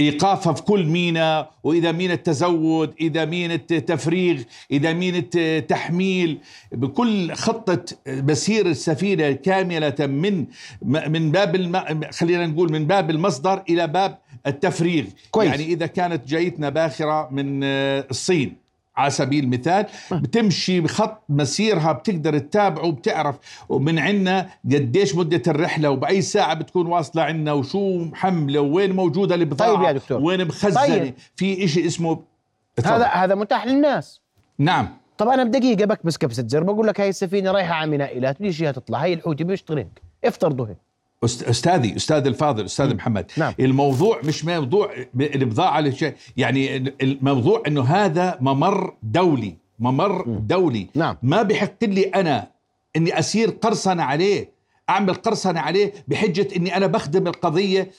إيقافها 0.00 0.52
في 0.52 0.62
كل 0.62 0.84
ميناء 0.86 1.50
وإذا 1.64 1.92
ميناء 1.92 2.16
تزود 2.16 2.94
إذا 3.00 3.24
ميناء 3.24 3.56
تفريغ 3.56 4.42
إذا 4.70 4.92
ميناء 4.92 5.60
تحميل 5.60 6.38
بكل 6.72 7.32
خطة 7.32 7.84
مسير 8.06 8.66
السفينة 8.66 9.32
كاملة 9.32 9.94
من 10.00 10.46
من 10.82 11.30
باب 11.30 11.54
الم... 11.54 12.00
خلينا 12.10 12.46
نقول 12.46 12.72
من 12.72 12.86
باب 12.86 13.10
المصدر 13.10 13.62
إلى 13.68 13.86
باب 13.86 14.18
التفريغ. 14.46 15.04
كويس. 15.30 15.50
يعني 15.50 15.64
إذا 15.64 15.86
كانت 15.86 16.28
جايتنا 16.28 16.68
باخرة 16.68 17.28
من 17.30 17.64
الصين. 17.64 18.69
على 18.96 19.10
سبيل 19.10 19.44
المثال 19.44 19.86
بتمشي 20.12 20.80
بخط 20.80 21.22
مسيرها 21.28 21.92
بتقدر 21.92 22.38
تتابعه 22.38 22.84
وبتعرف 22.84 23.36
ومن 23.68 23.98
عنا 23.98 24.50
قديش 24.64 25.14
مدة 25.14 25.42
الرحلة 25.46 25.90
وبأي 25.90 26.22
ساعة 26.22 26.54
بتكون 26.54 26.86
واصلة 26.86 27.22
عنا 27.22 27.52
وشو 27.52 27.98
محملة 27.98 28.60
وين 28.60 28.92
موجودة 28.92 29.34
البضاعة 29.34 29.74
طيب 29.74 29.82
يا 29.82 29.92
دكتور. 29.92 30.20
وين 30.20 30.46
مخزنة. 30.46 30.86
طيب. 30.86 31.14
في 31.36 31.64
إشي 31.64 31.86
اسمه 31.86 32.22
هذا 32.84 33.06
هذا 33.06 33.34
متاح 33.34 33.66
للناس. 33.66 34.20
نعم. 34.58 34.88
طب 35.18 35.28
أنا 35.28 35.44
بدقيقة 35.44 35.84
بكبس 35.84 36.18
كبسه 36.18 36.44
زر 36.48 36.62
بقول 36.62 36.86
لك 36.86 37.00
هاي 37.00 37.08
السفينة 37.08 37.50
رايحة 37.50 37.74
على 37.74 37.90
ميناء 37.90 38.14
ايلات 38.14 38.40
ليش 38.40 38.62
هي 38.62 38.72
تطلع 38.72 39.02
هاي 39.02 39.14
الحوتي 39.14 39.44
بيشتغل 39.44 39.86
افترضوا 40.24 40.66
هيك. 40.66 40.76
أستاذي 41.24 41.96
أستاذ 41.96 42.26
الفاضل 42.26 42.64
أستاذ 42.64 42.94
محمد. 42.94 43.30
نعم. 43.36 43.54
الموضوع 43.60 44.20
مش 44.24 44.44
موضوع 44.44 44.90
البضاعه 45.20 45.92
يعني 46.36 46.76
الموضوع 47.02 47.62
إنه 47.66 47.82
هذا 47.82 48.38
ممر 48.40 48.94
دولي 49.02 49.56
ممر 49.78 50.28
م. 50.28 50.38
دولي. 50.46 50.88
نعم. 50.94 51.16
ما 51.22 51.42
بحق 51.42 51.84
لي 51.84 52.02
أنا 52.02 52.50
إني 52.96 53.18
أسير 53.18 53.50
قرصنة 53.50 54.02
عليه 54.02 54.52
أعمل 54.90 55.14
قرصنة 55.14 55.60
عليه 55.60 55.92
بحجة 56.08 56.48
إني 56.56 56.76
أنا 56.76 56.86
بخدم 56.86 57.26
القضية 57.26 57.90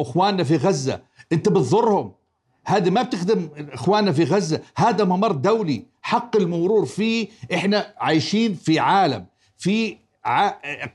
أخواننا 0.00 0.44
في 0.44 0.56
غزة. 0.56 1.00
أنت 1.32 1.48
بتضرهم. 1.48 2.12
هذا 2.66 2.90
ما 2.90 3.02
بتخدم 3.02 3.48
إخواننا 3.72 4.12
في 4.12 4.24
غزة. 4.24 4.60
هذا 4.76 5.04
ممر 5.04 5.32
دولي. 5.32 5.84
حق 6.02 6.36
المرور 6.36 6.86
فيه 6.86 7.28
إحنا 7.54 7.94
عايشين 7.98 8.54
في 8.54 8.78
عالم 8.78 9.26
في 9.58 9.96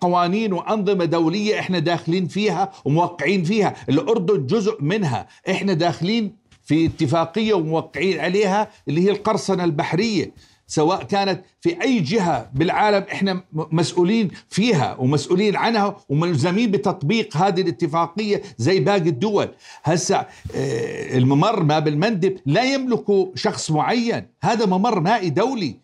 قوانين 0.01 0.53
وأنظمة 0.53 1.05
دولية 1.05 1.59
إحنا 1.59 1.79
داخلين 1.79 2.27
فيها 2.27 2.71
وموقعين 2.85 3.43
فيها. 3.43 3.75
الأردن 3.89 4.45
جزء 4.45 4.77
منها. 4.83 5.27
إحنا 5.49 5.73
داخلين 5.73 6.35
في 6.63 6.85
اتفاقية 6.85 7.53
وموقعين 7.53 8.19
عليها 8.19 8.67
اللي 8.87 9.01
هي 9.05 9.11
القرصنة 9.11 9.63
البحرية. 9.63 10.33
سواء 10.67 11.03
كانت 11.03 11.43
في 11.61 11.81
أي 11.81 11.99
جهة 11.99 12.49
بالعالم 12.53 13.05
إحنا 13.11 13.43
مسؤولين 13.53 14.31
فيها 14.49 14.95
ومسؤولين 14.99 15.55
عنها 15.55 15.97
وملزمين 16.09 16.71
بتطبيق 16.71 17.37
هذه 17.37 17.61
الاتفاقية 17.61 18.41
زي 18.57 18.79
باقي 18.79 19.09
الدول. 19.09 19.47
هسا 19.83 20.27
آه، 20.55 21.17
الممر 21.17 21.63
ما 21.63 21.79
بالمندب 21.79 22.37
لا 22.45 22.63
يملكه 22.73 23.31
شخص 23.35 23.71
معين. 23.71 24.27
هذا 24.43 24.65
ممر 24.65 24.99
مائي 24.99 25.29
دولي. 25.29 25.80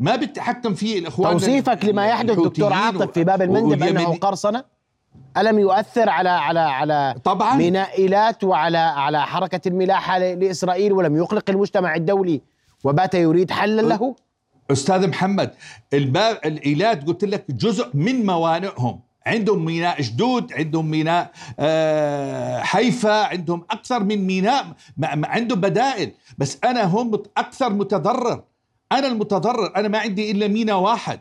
ما 0.00 0.16
بتحكم 0.16 0.74
فيه 0.74 0.98
الإخوان 0.98 1.32
توصيفك 1.32 1.84
لما 1.84 2.06
يحدث 2.06 2.36
دكتور 2.38 2.72
عاطف 2.72 3.10
في 3.12 3.24
باب 3.24 3.42
المندب 3.42 3.82
أنه 3.82 4.14
قرصنة؟ 4.16 4.64
ألم 5.36 5.58
يؤثر 5.58 6.08
على 6.08 6.28
على 6.28 6.60
على 6.60 7.14
طبعا. 7.24 7.54
مينائيلات 7.56 8.44
وعلى 8.44 8.78
على 8.78 9.26
حركة 9.26 9.68
الملاحة 9.68 10.18
لإسرائيل 10.18 10.92
ولم 10.92 11.16
يقلق 11.16 11.50
المجتمع 11.50 11.94
الدولي؟ 11.94 12.40
وبات 12.84 13.14
يريد 13.14 13.50
حلا 13.50 13.82
له؟ 13.82 14.14
أستاذ 14.70 15.08
محمد 15.08 15.50
الباب 15.92 16.38
الإيلات 16.44 17.06
قلت 17.06 17.24
لك 17.24 17.44
جزء 17.50 17.88
من 17.94 18.26
موانئهم. 18.26 19.00
عندهم 19.26 19.64
ميناء 19.64 20.02
جدود 20.02 20.52
عندهم 20.52 20.90
ميناء 20.90 21.30
آه، 21.58 22.60
حيفا 22.60 23.24
عندهم 23.26 23.64
أكثر 23.70 24.04
من 24.04 24.26
ميناء 24.26 24.66
عندهم 25.04 25.60
بدائل. 25.60 26.12
بس 26.38 26.58
أنا 26.64 26.84
هم 26.84 27.22
أكثر 27.36 27.70
متضرر. 27.72 28.42
أنا 28.92 29.06
المتضرر 29.06 29.76
أنا 29.76 29.88
ما 29.88 29.98
عندي 29.98 30.30
إلا 30.30 30.48
مينا 30.48 30.74
واحد 30.74 31.20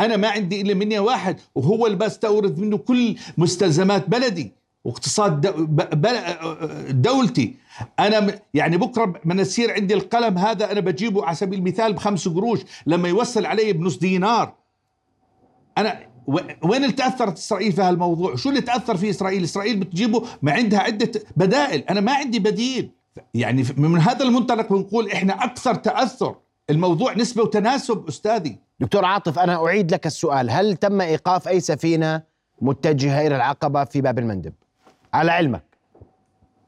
أنا 0.00 0.16
ما 0.16 0.28
عندي 0.28 0.60
إلا 0.60 0.74
مينا 0.74 1.00
واحد 1.00 1.40
وهو 1.54 1.86
اللي 1.86 1.98
بستورد 1.98 2.58
منه 2.58 2.78
كل 2.78 3.16
مستلزمات 3.38 4.08
بلدي 4.08 4.52
واقتصاد 4.84 5.40
دولتي 7.02 7.54
أنا 7.98 8.40
يعني 8.54 8.76
بكرة 8.76 9.20
من 9.24 9.38
يصير 9.38 9.72
عندي 9.72 9.94
القلم 9.94 10.38
هذا 10.38 10.72
أنا 10.72 10.80
بجيبه 10.80 11.24
على 11.24 11.36
سبيل 11.36 11.58
المثال 11.58 11.92
بخمس 11.92 12.28
قروش 12.28 12.60
لما 12.86 13.08
يوصل 13.08 13.46
علي 13.46 13.72
بنص 13.72 13.98
دينار 13.98 14.54
أنا 15.78 16.00
وين 16.62 16.84
اللي 16.84 16.92
تاثرت 16.92 17.38
إسرائيل 17.38 17.72
في 17.72 17.82
هالموضوع؟ 17.82 18.36
شو 18.36 18.48
اللي 18.48 18.60
تأثر 18.60 18.96
فيه 18.96 19.10
إسرائيل؟ 19.10 19.44
إسرائيل 19.44 19.76
بتجيبه 19.76 20.22
ما 20.42 20.52
عندها 20.52 20.80
عدة 20.80 21.12
بدائل، 21.36 21.80
أنا 21.80 22.00
ما 22.00 22.12
عندي 22.12 22.38
بديل. 22.38 22.90
يعني 23.34 23.64
من 23.76 23.98
هذا 23.98 24.24
المنطلق 24.24 24.72
بنقول 24.72 25.10
إحنا 25.10 25.44
أكثر 25.44 25.74
تأثر 25.74 26.34
الموضوع 26.70 27.14
نسبة 27.14 27.42
وتناسب 27.42 28.08
أستاذي. 28.08 28.58
دكتور 28.80 29.04
عاطف 29.04 29.38
أنا 29.38 29.66
أعيد 29.66 29.92
لك 29.92 30.06
السؤال. 30.06 30.50
هل 30.50 30.76
تم 30.76 31.00
إيقاف 31.00 31.48
أي 31.48 31.60
سفينة 31.60 32.22
متجهة 32.60 33.26
إلى 33.26 33.36
العقبة 33.36 33.84
في 33.84 34.00
باب 34.00 34.18
المندب؟ 34.18 34.52
على 35.14 35.32
علمك. 35.32 35.64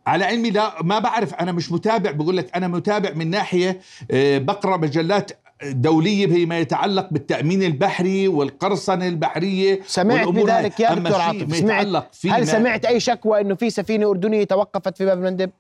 على 0.06 0.24
علمي 0.24 0.50
لا 0.50 0.82
ما 0.82 0.98
بعرف. 0.98 1.34
أنا 1.34 1.52
مش 1.52 1.72
متابع 1.72 2.10
بقول 2.10 2.36
لك 2.36 2.56
أنا 2.56 2.68
متابع 2.68 3.10
من 3.12 3.30
ناحية 3.30 3.80
آه، 4.10 4.38
بقرأ 4.38 4.76
مجلات 4.76 5.30
دولية 5.64 6.26
فيما 6.26 6.58
يتعلق 6.58 7.08
بالتأمين 7.10 7.62
البحري 7.62 8.28
والقرصنة 8.28 9.08
البحرية 9.08 9.80
سمعت 9.86 10.28
بذلك 10.28 10.80
يا 10.80 10.94
دكتور 10.94 11.20
عاطف 11.20 11.56
سمعت. 11.56 12.06
هل 12.26 12.48
سمعت 12.48 12.84
أي 12.84 13.00
شكوى 13.00 13.40
أنه 13.40 13.54
في 13.54 13.70
سفينة 13.70 14.10
أردنية 14.10 14.44
توقفت 14.44 14.96
في 14.96 15.04
باب 15.04 15.18
المندب؟ 15.18 15.50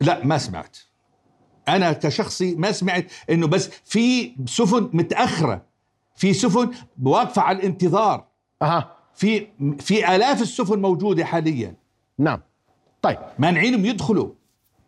لا 0.00 0.24
ما 0.24 0.38
سمعت. 0.38 0.76
أنا 1.68 1.92
كشخصي 1.92 2.54
ما 2.54 2.72
سمعت 2.72 3.12
إنه 3.30 3.46
بس 3.46 3.70
في 3.84 4.34
سفن 4.46 4.90
متأخرة. 4.92 5.62
في 6.16 6.32
سفن 6.32 6.70
واقفة 7.02 7.42
على 7.42 7.58
الانتظار. 7.58 8.24
أها. 8.62 8.92
في 9.14 9.46
في 9.78 10.16
آلاف 10.16 10.42
السفن 10.42 10.78
موجودة 10.78 11.24
حاليا. 11.24 11.74
نعم. 12.18 12.40
طيب. 13.02 13.18
مانعينهم 13.38 13.84
يدخلوا. 13.84 14.28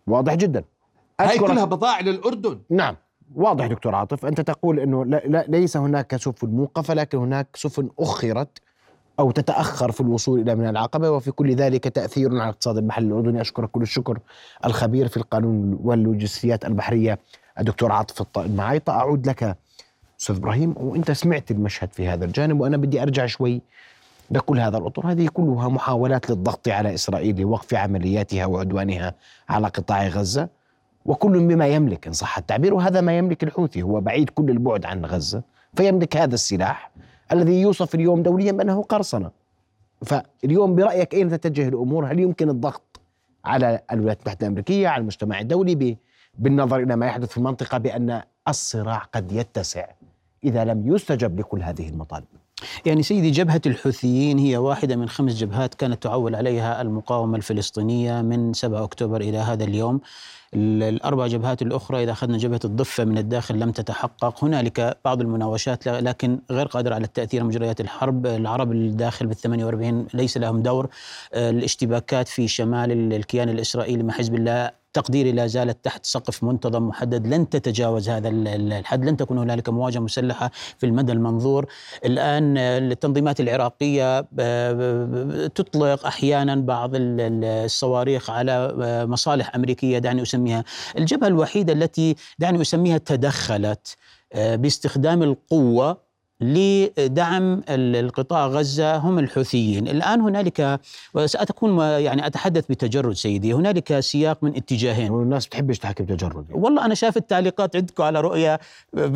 واضح 0.06 0.34
جدا. 0.34 0.64
هاي 1.20 1.38
كلها 1.38 1.64
بضائع 1.64 2.00
للأردن. 2.00 2.60
نعم. 2.70 2.96
واضح 3.34 3.66
دكتور 3.66 3.94
عاطف. 3.94 4.26
أنت 4.26 4.40
تقول 4.40 4.80
إنه 4.80 5.04
لا, 5.04 5.22
لا 5.26 5.44
ليس 5.48 5.76
هناك 5.76 6.16
سفن 6.16 6.48
موقفة 6.48 6.94
لكن 6.94 7.18
هناك 7.18 7.48
سفن 7.56 7.90
أخرت 7.98 8.58
أو 9.20 9.30
تتأخر 9.30 9.92
في 9.92 10.00
الوصول 10.00 10.40
إلى 10.40 10.54
من 10.54 10.68
العقبة 10.68 11.10
وفي 11.10 11.30
كل 11.30 11.54
ذلك 11.54 11.88
تأثير 11.88 12.30
على 12.30 12.42
الاقتصاد 12.42 12.76
المحلي 12.76 13.06
الأردني. 13.06 13.40
أشكرك 13.40 13.70
كل 13.70 13.82
الشكر 13.82 14.18
الخبير 14.64 15.08
في 15.08 15.16
القانون 15.16 15.78
واللوجستيات 15.82 16.64
البحرية 16.64 17.18
الدكتور 17.58 17.92
عاطف 17.92 18.38
المعايطة 18.38 18.92
أعود 18.92 19.26
لك 19.26 19.56
أستاذ 20.20 20.36
إبراهيم 20.36 20.74
وأنت 20.76 21.10
سمعت 21.10 21.50
المشهد 21.50 21.92
في 21.92 22.08
هذا 22.08 22.24
الجانب 22.24 22.60
وأنا 22.60 22.76
بدي 22.76 23.02
أرجع 23.02 23.26
شوي 23.26 23.62
لكل 24.30 24.60
هذا 24.60 24.78
الأطر. 24.78 25.12
هذه 25.12 25.28
كلها 25.28 25.68
محاولات 25.68 26.30
للضغط 26.30 26.68
على 26.68 26.94
إسرائيل 26.94 27.40
لوقف 27.40 27.74
عملياتها 27.74 28.46
وعدوانها 28.46 29.14
على 29.48 29.66
قطاع 29.66 30.08
غزة 30.08 30.48
وكل 31.04 31.46
بما 31.46 31.66
يملك 31.66 32.06
إن 32.06 32.12
صح 32.12 32.38
التعبير 32.38 32.74
وهذا 32.74 33.00
ما 33.00 33.18
يملك 33.18 33.44
الحوثي. 33.44 33.82
هو 33.82 34.00
بعيد 34.00 34.30
كل 34.30 34.50
البعد 34.50 34.86
عن 34.86 35.04
غزة 35.04 35.42
فيملك 35.74 36.16
هذا 36.16 36.34
السلاح. 36.34 36.90
الذي 37.32 37.60
يوصف 37.60 37.94
اليوم 37.94 38.22
دوليا 38.22 38.52
بأنه 38.52 38.82
قرصنة. 38.82 39.30
فاليوم 40.04 40.74
برأيك 40.74 41.14
أين 41.14 41.28
تتجه 41.30 41.68
الأمور؟ 41.68 42.06
هل 42.06 42.20
يمكن 42.20 42.50
الضغط 42.50 43.00
على 43.44 43.80
الولايات 43.92 44.18
المتحدة 44.18 44.46
الأمريكية 44.46 44.88
على 44.88 45.00
المجتمع 45.00 45.40
الدولي 45.40 45.96
بالنظر 46.38 46.76
إلى 46.76 46.96
ما 46.96 47.06
يحدث 47.06 47.28
في 47.28 47.36
المنطقة 47.38 47.78
بأن 47.78 48.22
الصراع 48.48 48.98
قد 48.98 49.32
يتسع 49.32 49.86
إذا 50.44 50.64
لم 50.64 50.94
يستجب 50.94 51.40
لكل 51.40 51.62
هذه 51.62 51.88
المطالب. 51.88 52.24
يعني 52.86 53.02
سيدي 53.02 53.30
جبهة 53.30 53.60
الحوثيين 53.66 54.38
هي 54.38 54.56
واحدة 54.56 54.96
من 54.96 55.08
خمس 55.08 55.32
جبهات 55.32 55.74
كانت 55.74 56.02
تعول 56.02 56.34
عليها 56.34 56.82
المقاومة 56.82 57.36
الفلسطينية 57.36 58.22
من 58.22 58.52
7 58.52 58.84
أكتوبر 58.84 59.20
إلى 59.20 59.38
هذا 59.38 59.64
اليوم. 59.64 60.00
الأربع 60.54 61.26
جبهات 61.26 61.62
الأخرى 61.62 62.02
إذا 62.02 62.12
أخذنا 62.12 62.38
جبهة 62.38 62.60
الضفة 62.64 63.04
من 63.04 63.18
الداخل 63.18 63.58
لم 63.58 63.70
تتحقق. 63.70 64.44
هنالك 64.44 64.98
بعض 65.04 65.20
المناوشات 65.20 65.88
لكن 65.88 66.38
غير 66.50 66.66
قادرة 66.66 66.94
على 66.94 67.04
التأثير. 67.04 67.44
مجريات 67.44 67.80
الحرب 67.80 68.26
العرب 68.26 68.72
الداخل 68.72 69.26
بال 69.26 69.36
48 69.36 70.06
ليس 70.14 70.36
لهم 70.36 70.62
دور. 70.62 70.88
الاشتباكات 71.34 72.28
في 72.28 72.48
شمال 72.48 73.12
الكيان 73.12 73.48
الإسرائيلي 73.48 74.02
مع 74.02 74.14
حزب 74.14 74.34
الله 74.34 74.79
تقديري 74.92 75.32
لا 75.32 75.46
زالت 75.46 75.84
تحت 75.84 76.06
سقف 76.06 76.44
منتظم 76.44 76.82
محدد 76.88 77.26
لن 77.26 77.48
تتجاوز 77.48 78.08
هذا 78.08 78.28
الحد 78.28 79.04
لن 79.04 79.16
تكون 79.16 79.38
هنالك 79.38 79.68
مواجهة 79.68 80.00
مسلحة 80.00 80.50
في 80.78 80.86
المدى 80.86 81.12
المنظور. 81.12 81.66
الآن 82.04 82.58
التنظيمات 82.58 83.40
العراقية 83.40 84.20
تطلق 85.48 86.06
أحيانا 86.06 86.54
بعض 86.54 86.90
الصواريخ 86.94 88.30
على 88.30 88.74
مصالح 89.08 89.54
أمريكية 89.54 89.98
دعني 89.98 90.22
أسميها. 90.22 90.64
الجبهة 90.98 91.28
الوحيدة 91.28 91.72
التي 91.72 92.16
دعني 92.38 92.60
أسميها 92.60 92.98
تدخلت 92.98 93.96
باستخدام 94.34 95.22
القوة 95.22 96.09
لدعم 96.40 97.62
القطاع 97.68 98.46
غزة 98.46 98.96
هم 98.96 99.18
الحوثيين، 99.18 99.88
الآن 99.88 100.20
هنالك 100.20 100.80
وسأتكون 101.14 101.78
يعني 101.78 102.26
أتحدث 102.26 102.64
بتجرد 102.68 103.14
سيدي، 103.14 103.52
هنالك 103.52 104.00
سياق 104.00 104.38
من 104.42 104.56
اتجاهين. 104.56 105.10
والناس 105.10 105.46
بتحبش 105.46 105.78
تحكي 105.78 106.02
بتجرد 106.02 106.46
والله 106.50 106.84
أنا 106.84 106.94
شايف 106.94 107.16
التعليقات 107.16 107.76
عندكم 107.76 108.02
على 108.02 108.20
رؤية 108.20 108.60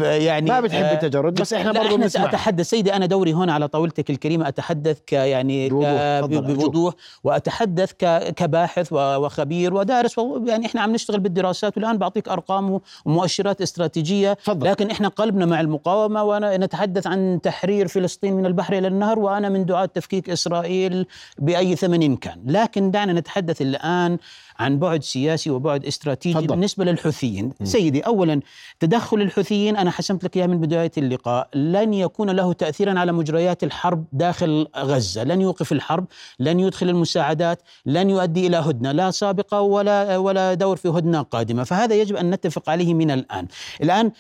يعني 0.00 0.50
ما 0.50 0.60
بتحب 0.60 0.84
التجرد 0.84 1.34
بس 1.34 1.52
إحنا 1.52 1.72
برضه 1.72 1.96
بنسمع 1.96 2.24
اتحدث 2.24 2.70
سيدي 2.70 2.92
أنا 2.92 3.06
دوري 3.06 3.32
هنا 3.34 3.52
على 3.52 3.68
طاولتك 3.68 4.10
الكريمة 4.10 4.48
أتحدث 4.48 4.98
ك 5.06 5.12
يعني 5.12 5.68
بوضوح 5.68 6.94
وأتحدث 7.24 7.92
كباحث 8.36 8.88
وخبير 8.92 9.74
ودارس. 9.74 10.14
يعني 10.46 10.66
إحنا 10.66 10.80
عم 10.80 10.92
نشتغل 10.92 11.20
بالدراسات 11.20 11.76
والآن 11.76 11.98
بعطيك 11.98 12.28
أرقام 12.28 12.80
ومؤشرات 13.04 13.62
استراتيجية. 13.62 14.38
فضل. 14.42 14.70
لكن 14.70 14.90
إحنا 14.90 15.08
قلبنا 15.08 15.46
مع 15.46 15.60
المقاومة 15.60 16.22
ونتحدث 16.22 17.06
عن 17.06 17.13
تحرير 17.42 17.88
فلسطين 17.88 18.34
من 18.34 18.46
البحر 18.46 18.78
إلى 18.78 18.88
النهر 18.88 19.18
وأنا 19.18 19.48
من 19.48 19.64
دعاة 19.64 19.86
تفكيك 19.86 20.30
إسرائيل 20.30 21.06
بأي 21.38 21.76
ثمن 21.76 22.16
كان، 22.16 22.42
لكن 22.46 22.90
دعنا 22.90 23.12
نتحدث 23.12 23.62
الآن 23.62 24.18
عن 24.58 24.78
بعد 24.78 25.02
سياسي 25.02 25.50
وبعد 25.50 25.84
استراتيجي 25.84 26.34
فضل. 26.34 26.46
بالنسبة 26.46 26.84
للحوثيين، 26.84 27.52
م. 27.60 27.64
سيدي 27.64 28.00
اولا 28.00 28.40
تدخل 28.80 29.22
الحوثيين 29.22 29.76
أنا 29.76 29.90
حسمت 29.90 30.24
لك 30.24 30.36
اياه 30.36 30.46
من 30.46 30.60
بداية 30.60 30.92
اللقاء، 30.98 31.48
لن 31.54 31.94
يكون 31.94 32.30
له 32.30 32.52
تاثيرا 32.52 32.98
على 32.98 33.12
مجريات 33.12 33.64
الحرب 33.64 34.04
داخل 34.12 34.66
غزة، 34.76 35.24
لن 35.24 35.40
يوقف 35.40 35.72
الحرب، 35.72 36.06
لن 36.38 36.60
يدخل 36.60 36.88
المساعدات، 36.88 37.62
لن 37.86 38.10
يؤدي 38.10 38.46
إلى 38.46 38.56
هدنة 38.56 38.92
لا 38.92 39.10
سابقة 39.10 39.60
ولا 39.60 40.16
ولا 40.16 40.54
دور 40.54 40.76
في 40.76 40.88
هدنة 40.88 41.22
قادمة، 41.22 41.64
فهذا 41.64 41.94
يجب 41.94 42.16
أن 42.16 42.30
نتفق 42.30 42.70
عليه 42.70 42.94
من 42.94 43.10
الآن. 43.10 43.46
الآن 43.82 44.12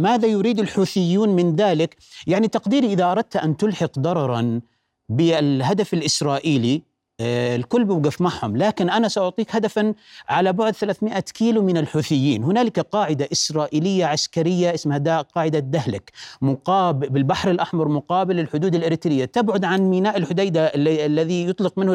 ماذا 0.00 0.26
يريد 0.26 0.58
الحوثيون 0.58 1.28
من 1.28 1.56
ذلك؟ 1.56 1.96
يعني 2.26 2.48
تقديري 2.48 2.86
إذا 2.86 3.12
أردت 3.12 3.36
أن 3.36 3.56
تلحق 3.56 3.98
ضررا 3.98 4.60
بالهدف 5.08 5.94
الإسرائيلي 5.94 6.74
آه، 6.74 6.91
الكل 7.20 7.84
بوقف 7.84 8.20
معهم. 8.20 8.56
لكن 8.56 8.90
أنا 8.90 9.08
سأعطيك 9.08 9.56
هدفا 9.56 9.94
على 10.28 10.52
بعد 10.52 10.74
300 10.74 11.20
كيلو 11.20 11.62
من 11.62 11.76
الحوثيين. 11.76 12.44
هنالك 12.44 12.80
قاعدة 12.80 13.28
إسرائيلية 13.32 14.04
عسكرية 14.04 14.74
اسمها 14.74 15.22
قاعدة 15.22 15.58
دهلك 15.58 16.12
مقابل 16.42 17.08
بالبحر 17.08 17.50
الأحمر 17.50 17.88
مقابل 17.88 18.40
الحدود 18.40 18.74
الإريترية. 18.74 19.24
تبعد 19.24 19.64
عن 19.64 19.80
ميناء 19.90 20.16
الحديدة 20.16 20.72
الذي 20.74 21.46
يطلق 21.48 21.78
منه 21.78 21.94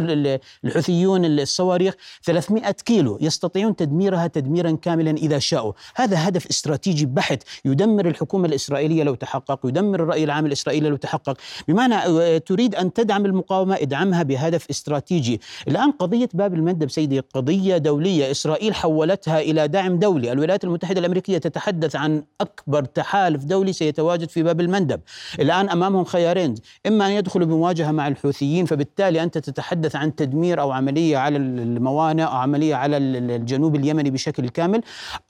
الحوثيون 0.64 1.26
الصواريخ. 1.26 1.94
300 2.24 2.72
كيلو 2.72 3.18
يستطيعون 3.22 3.76
تدميرها 3.76 4.28
تدميرا 4.28 4.72
كاملا 4.72 5.12
إذا 5.12 5.40
شاءوا. 5.40 5.74
هذا 5.96 6.28
هدف 6.28 6.48
استراتيجي 6.48 7.06
بحت 7.06 7.44
يدمر 7.66 8.08
الحكومة 8.08 8.48
الإسرائيلية 8.48 9.04
لو 9.04 9.16
تحقق 9.16 9.60
يدمر 9.66 10.04
الرأي 10.04 10.24
العام 10.24 10.46
الإسرائيلي 10.46 10.90
لو 10.90 10.96
تحقق. 10.96 11.38
بمعنى 11.68 11.96
آه، 11.96 12.38
تريد 12.38 12.76
أن 12.76 12.94
تدعم 12.94 13.26
المقاومة 13.26 13.76
ادعمها 13.76 14.24
بهدف 14.24 14.70
استراتيجي. 14.70 15.07
استراتيجي 15.08 15.42
الآن 15.68 15.92
قضية 15.92 16.30
باب 16.34 16.54
المندب 16.54 16.90
سيدي 16.90 17.20
قضية 17.20 17.78
دولية. 17.78 18.32
إسرائيل 18.32 18.76
حولتها 18.76 19.40
إلى 19.40 19.68
داعم 19.68 20.00
دولي. 20.00 20.32
الولايات 20.32 20.64
المتحدة 20.64 21.00
الأمريكية 21.00 21.38
تتحدث 21.38 21.96
عن 21.96 22.24
أكبر 22.42 22.84
تحالف 22.84 23.44
دولي 23.44 23.74
سيتواجد 23.74 24.30
في 24.30 24.44
باب 24.44 24.62
المندب. 24.62 25.02
الآن 25.40 25.70
أمامهم 25.70 26.04
خيارين. 26.04 26.56
إما 26.88 27.08
أن 27.08 27.12
يدخلوا 27.12 27.48
بمواجهة 27.48 27.92
مع 27.92 28.08
الحوثيين 28.08 28.66
فبالتالي 28.66 29.24
أنت 29.24 29.38
تتحدث 29.38 29.96
عن 29.96 30.16
تدمير 30.16 30.62
أو 30.62 30.72
عملية 30.72 31.18
على 31.18 31.38
الموانئ 31.38 32.24
أو 32.24 32.30
عملية 32.30 32.76
على 32.76 32.98
الجنوب 32.98 33.76
اليمني 33.76 34.10
بشكل 34.10 34.50
كامل 34.50 34.82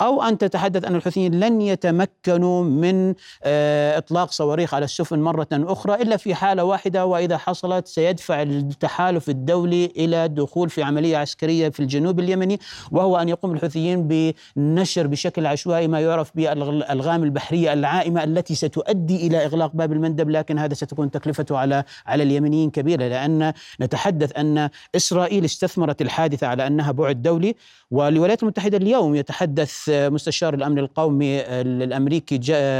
أو 0.02 0.24
أن 0.24 0.38
تتحدث 0.38 0.86
أن 0.86 0.96
الحوثيين 0.96 1.40
لن 1.40 1.62
يتمكنوا 1.62 2.64
من 2.64 3.14
آه، 3.44 3.98
إطلاق 3.98 4.32
صواريخ 4.32 4.74
على 4.74 4.86
السفن 4.86 5.20
مرة 5.20 5.48
أخرى 5.54 6.02
إلا 6.02 6.18
في 6.18 6.36
حالة 6.36 6.64
واحدة 6.64 7.06
وإذا 7.06 7.38
حصلت 7.38 7.88
سيدفع 7.88 8.42
التحالف 8.42 9.30
الدولي 9.30 9.67
الدولي 9.68 10.06
إلى 10.06 10.26
الدخول 10.26 10.70
في 10.70 10.84
عملية 10.84 11.18
عسكرية 11.18 11.70
في 11.70 11.80
الجنوب 11.80 12.20
اليمني 12.20 12.60
وهو 12.92 13.18
أن 13.18 13.30
يقوم 13.30 13.52
الحوثيين 13.52 14.08
بنشر 14.56 15.08
بشكل 15.08 15.46
عشوائي 15.46 15.88
ما 15.88 16.00
يعرف 16.00 16.32
بالألغام 16.36 17.24
البحرية 17.24 17.74
العائمة 17.74 18.24
التي 18.24 18.56
ستؤدي 18.56 19.28
إلى 19.28 19.46
إغلاق 19.46 19.72
باب 19.76 19.94
المندب 19.94 20.30
لكن 20.30 20.60
هذا 20.60 20.74
ستكون 20.74 21.12
تكلفته 21.12 21.58
على 21.58 21.84
على 22.06 22.24
اليمنيين 22.24 22.70
كبيرة 22.70 23.08
لأن 23.08 23.54
نتحدث 23.82 24.38
أن 24.38 24.70
إسرائيل 24.96 25.46
استثمرت 25.46 26.02
الحادثة 26.02 26.48
على 26.48 26.68
أنها 26.68 26.92
بعد 26.92 27.22
دولي 27.22 27.56
والولايات 27.92 28.44
المتحدة 28.44 28.78
اليوم 28.78 29.16
يتحدث 29.16 29.90
مستشار 29.90 30.54
الأمن 30.54 30.80
القومي 30.80 31.42
الأمريكي 31.62 32.38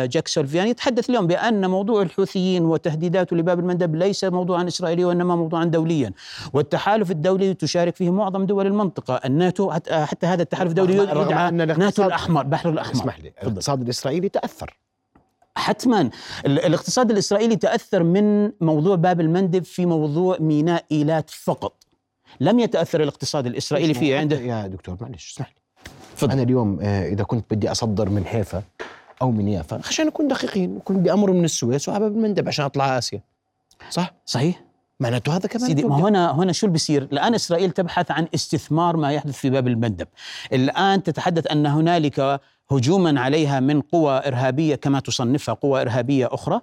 جاك 0.08 0.28
سولفيان 0.28 0.68
يتحدث 0.68 1.10
اليوم 1.10 1.28
بأن 1.28 1.70
موضوع 1.70 2.02
الحوثيين 2.02 2.66
وتهديداته 2.66 3.36
لباب 3.38 3.60
المندب 3.60 3.96
ليس 3.96 4.24
موضوعا 4.24 4.68
اسرائيليا 4.68 5.06
وإنما 5.06 5.36
موضوعا 5.36 5.66
دوليا. 5.66 6.12
والتحالف 6.78 7.12
الدولي 7.12 7.54
تشارك 7.54 7.96
فيه 7.96 8.10
معظم 8.10 8.46
دول 8.46 8.68
المنطقة. 8.68 9.16
الناتو 9.26 9.72
حتى 9.90 10.26
هذا 10.26 10.42
التحالف 10.42 10.70
الدولي 10.70 10.98
يدعى 10.98 11.52
ناتو 11.52 12.04
الأحمر 12.04 12.44
بحر 12.44 12.70
الأحمر. 12.70 12.94
اسمح 12.94 13.20
لي 13.20 13.34
الاقتصاد 13.44 13.82
الإسرائيلي 13.82 14.30
تأثر. 14.30 14.78
حتما. 15.56 16.10
الاقتصاد 16.46 17.12
الإسرائيلي 17.12 17.56
تأثر 17.56 18.04
من 18.04 18.52
موضوع 18.62 18.96
باب 18.96 19.22
المندب 19.22 19.64
في 19.64 19.86
موضوع 19.86 20.38
ميناء 20.40 20.86
إيلات 20.92 21.30
فقط. 21.30 21.74
لم 22.40 22.60
يتأثر 22.60 23.04
الاقتصاد 23.04 23.46
الإسرائيلي 23.46 23.94
فيه 23.94 24.18
عنده. 24.18 24.40
يا 24.40 24.68
دكتور 24.68 24.98
معلش 25.02 25.34
اسمح 25.34 25.48
لي. 25.48 25.62
فضل. 26.16 26.32
أنا 26.32 26.44
اليوم 26.44 26.80
آه، 26.82 27.08
إذا 27.08 27.24
كنت 27.24 27.54
بدي 27.54 27.72
أصدر 27.72 28.10
من 28.10 28.26
حيفا 28.26 28.64
أو 29.22 29.32
من 29.32 29.48
يافا 29.48 29.82
عشان 29.88 30.06
نكون 30.06 30.28
دقيقين 30.28 30.80
كنت 30.80 30.98
بدي 30.98 31.14
أمر 31.14 31.32
من 31.32 31.46
السويس 31.46 31.90
وعلى 31.90 32.00
باب 32.00 32.12
المندب 32.12 32.48
عشان 32.48 32.66
أطلع 32.66 32.98
آسيا. 32.98 33.22
صح؟ 33.90 34.14
صحيح. 34.26 34.67
معناته 35.00 35.36
هذا 35.36 35.48
كمان 35.48 35.68
سيدي 35.68 35.84
ما 35.84 35.96
هنا 35.96 36.32
هنا 36.32 36.52
شو 36.52 36.68
اللي 36.68 36.74
بيصير؟ 36.74 37.04
الآن 37.04 37.34
إسرائيل 37.34 37.72
تبحث 37.72 38.12
عن 38.12 38.28
استثمار 38.36 38.98
ما 38.98 39.12
يحدث 39.12 39.38
في 39.38 39.50
باب 39.50 39.68
المندب. 39.68 40.08
الآن 40.54 41.04
تتحدث 41.04 41.52
أن 41.52 41.66
هنالك 41.66 42.42
هجوما 42.72 43.22
عليها 43.22 43.60
من 43.60 43.82
قوى 43.82 44.28
إرهابية 44.28 44.76
كما 44.76 45.00
تصنفها 45.00 45.54
قوى 45.56 45.82
إرهابية 45.82 46.30
أخرى 46.32 46.62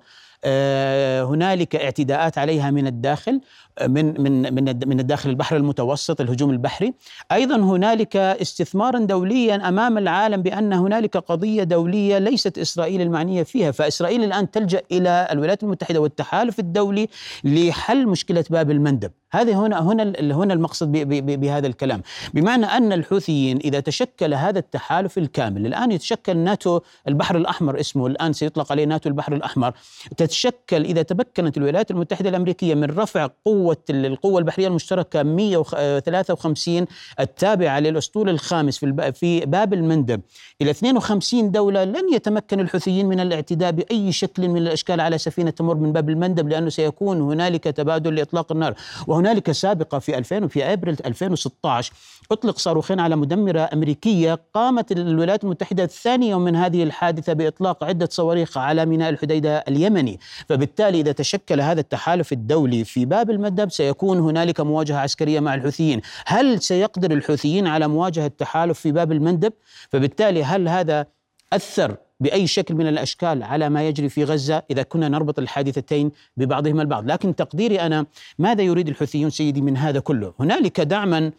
هنالك 1.24 1.76
اعتداءات 1.76 2.38
عليها 2.38 2.70
من 2.70 2.86
الداخل 2.86 3.40
من 3.82 4.20
من 4.22 4.54
من 4.54 4.88
من 4.88 5.00
الداخل 5.00 5.30
البحر 5.30 5.56
المتوسط 5.56 6.20
الهجوم 6.20 6.50
البحري. 6.50 6.94
أيضا 7.32 7.56
هنالك 7.56 8.16
استثمارا 8.16 8.98
دوليا 8.98 9.68
أمام 9.68 9.98
العالم 9.98 10.42
بأن 10.42 10.72
هنالك 10.72 11.16
قضية 11.16 11.62
دولية 11.62 12.18
ليست 12.18 12.58
إسرائيل 12.58 13.00
المعنية 13.00 13.42
فيها. 13.42 13.70
فإسرائيل 13.70 14.24
الآن 14.24 14.50
تلجأ 14.50 14.82
إلى 14.92 15.28
الولايات 15.30 15.62
المتحدة 15.62 16.00
والتحالف 16.00 16.58
الدولي 16.58 17.08
لحل 17.44 18.06
مشكلة 18.06 18.44
باب 18.50 18.70
المندب. 18.70 19.10
هذه 19.34 19.66
هنا 19.66 19.82
هنا 19.82 20.12
هنا 20.20 20.54
المقصد 20.54 20.92
بهذا 21.40 21.66
الكلام. 21.66 22.02
بمعنى 22.34 22.66
أن 22.66 22.92
الحوثيين 22.92 23.56
إذا 23.56 23.80
تشكل 23.80 24.34
هذا 24.34 24.58
التحالف 24.58 25.18
الكامل 25.18 25.66
الآن 25.66 25.92
يتشكل 25.92 26.36
ناتو 26.36 26.80
البحر 27.08 27.36
الأحمر 27.36 27.80
اسمه 27.80 28.06
الآن 28.06 28.32
سيطلق 28.32 28.72
عليه 28.72 28.84
ناتو 28.84 29.08
البحر 29.08 29.32
الأحمر 29.32 29.72
تتشكل 30.16 30.84
إذا 30.84 31.02
تمكنت 31.02 31.56
الولايات 31.56 31.90
المتحدة 31.90 32.28
الأمريكية 32.28 32.74
من 32.74 32.84
رفع 32.84 33.28
قوة 33.44 33.76
القوة 33.90 34.38
البحرية 34.38 34.68
المشتركة 34.68 35.22
153 35.22 36.86
التابعة 37.20 37.80
للأسطول 37.80 38.28
الخامس 38.28 38.78
في 38.78 39.12
في 39.12 39.40
باب 39.40 39.74
المندب 39.74 40.20
إلى 40.62 40.70
52 40.70 41.50
دولة 41.50 41.84
لن 41.84 42.14
يتمكن 42.14 42.60
الحوثيين 42.60 43.06
من 43.06 43.20
الاعتداء 43.20 43.72
بأي 43.72 44.12
شكل 44.12 44.48
من 44.48 44.56
الأشكال 44.56 45.00
على 45.00 45.18
سفينة 45.18 45.50
تمر 45.50 45.74
من 45.74 45.92
باب 45.92 46.10
المندب 46.10 46.48
لأنه 46.48 46.68
سيكون 46.68 47.20
هنالك 47.20 47.64
تبادل 47.64 48.14
لإطلاق 48.14 48.52
النار. 48.52 48.74
وهنالك 49.06 49.23
هنالك 49.24 49.52
سابقة 49.52 49.98
في 49.98 50.18
2000 50.18 50.44
وفي 50.44 50.64
أبريل 50.64 50.96
2016 51.06 51.92
أطلق 52.32 52.58
صاروخين 52.58 53.00
على 53.00 53.16
مدمرة 53.16 53.68
أمريكية 53.72 54.40
قامت 54.54 54.92
الولايات 54.92 55.44
المتحدة 55.44 55.86
ثاني 55.86 56.28
يوم 56.28 56.44
من 56.44 56.56
هذه 56.56 56.82
الحادثة 56.82 57.32
بإطلاق 57.32 57.84
عدة 57.84 58.08
صواريخ 58.10 58.58
على 58.58 58.86
ميناء 58.86 59.10
الحديدة 59.10 59.58
اليمني. 59.58 60.20
فبالتالي 60.48 61.00
إذا 61.00 61.12
تشكل 61.12 61.60
هذا 61.60 61.80
التحالف 61.80 62.32
الدولي 62.32 62.84
في 62.84 63.04
باب 63.04 63.30
المندب 63.30 63.70
سيكون 63.70 64.18
هنالك 64.18 64.60
مواجهة 64.60 64.98
عسكرية 64.98 65.40
مع 65.40 65.54
الحوثيين. 65.54 66.00
هل 66.26 66.62
سيقدر 66.62 67.12
الحوثيين 67.12 67.66
على 67.66 67.88
مواجهة 67.88 68.26
التحالف 68.26 68.80
في 68.80 68.92
باب 68.92 69.12
المندب 69.12 69.52
فبالتالي 69.90 70.44
هل 70.44 70.68
هذا 70.68 71.06
أثر 71.52 71.96
بأي 72.20 72.46
شكل 72.46 72.74
من 72.74 72.86
الأشكال 72.86 73.42
على 73.42 73.68
ما 73.68 73.88
يجري 73.88 74.08
في 74.08 74.24
غزة 74.24 74.62
إذا 74.70 74.82
كنا 74.82 75.08
نربط 75.08 75.38
الحادثتين 75.38 76.10
ببعضهما 76.36 76.82
البعض، 76.82 77.10
لكن 77.10 77.36
تقديري 77.36 77.80
أنا 77.80 78.06
ماذا 78.38 78.62
يريد 78.62 78.88
الحوثيون 78.88 79.30
سيدي 79.30 79.60
من 79.60 79.76
هذا 79.76 80.00
كله؟ 80.00 80.34
هنالك 80.40 80.80
دعما 80.80 81.32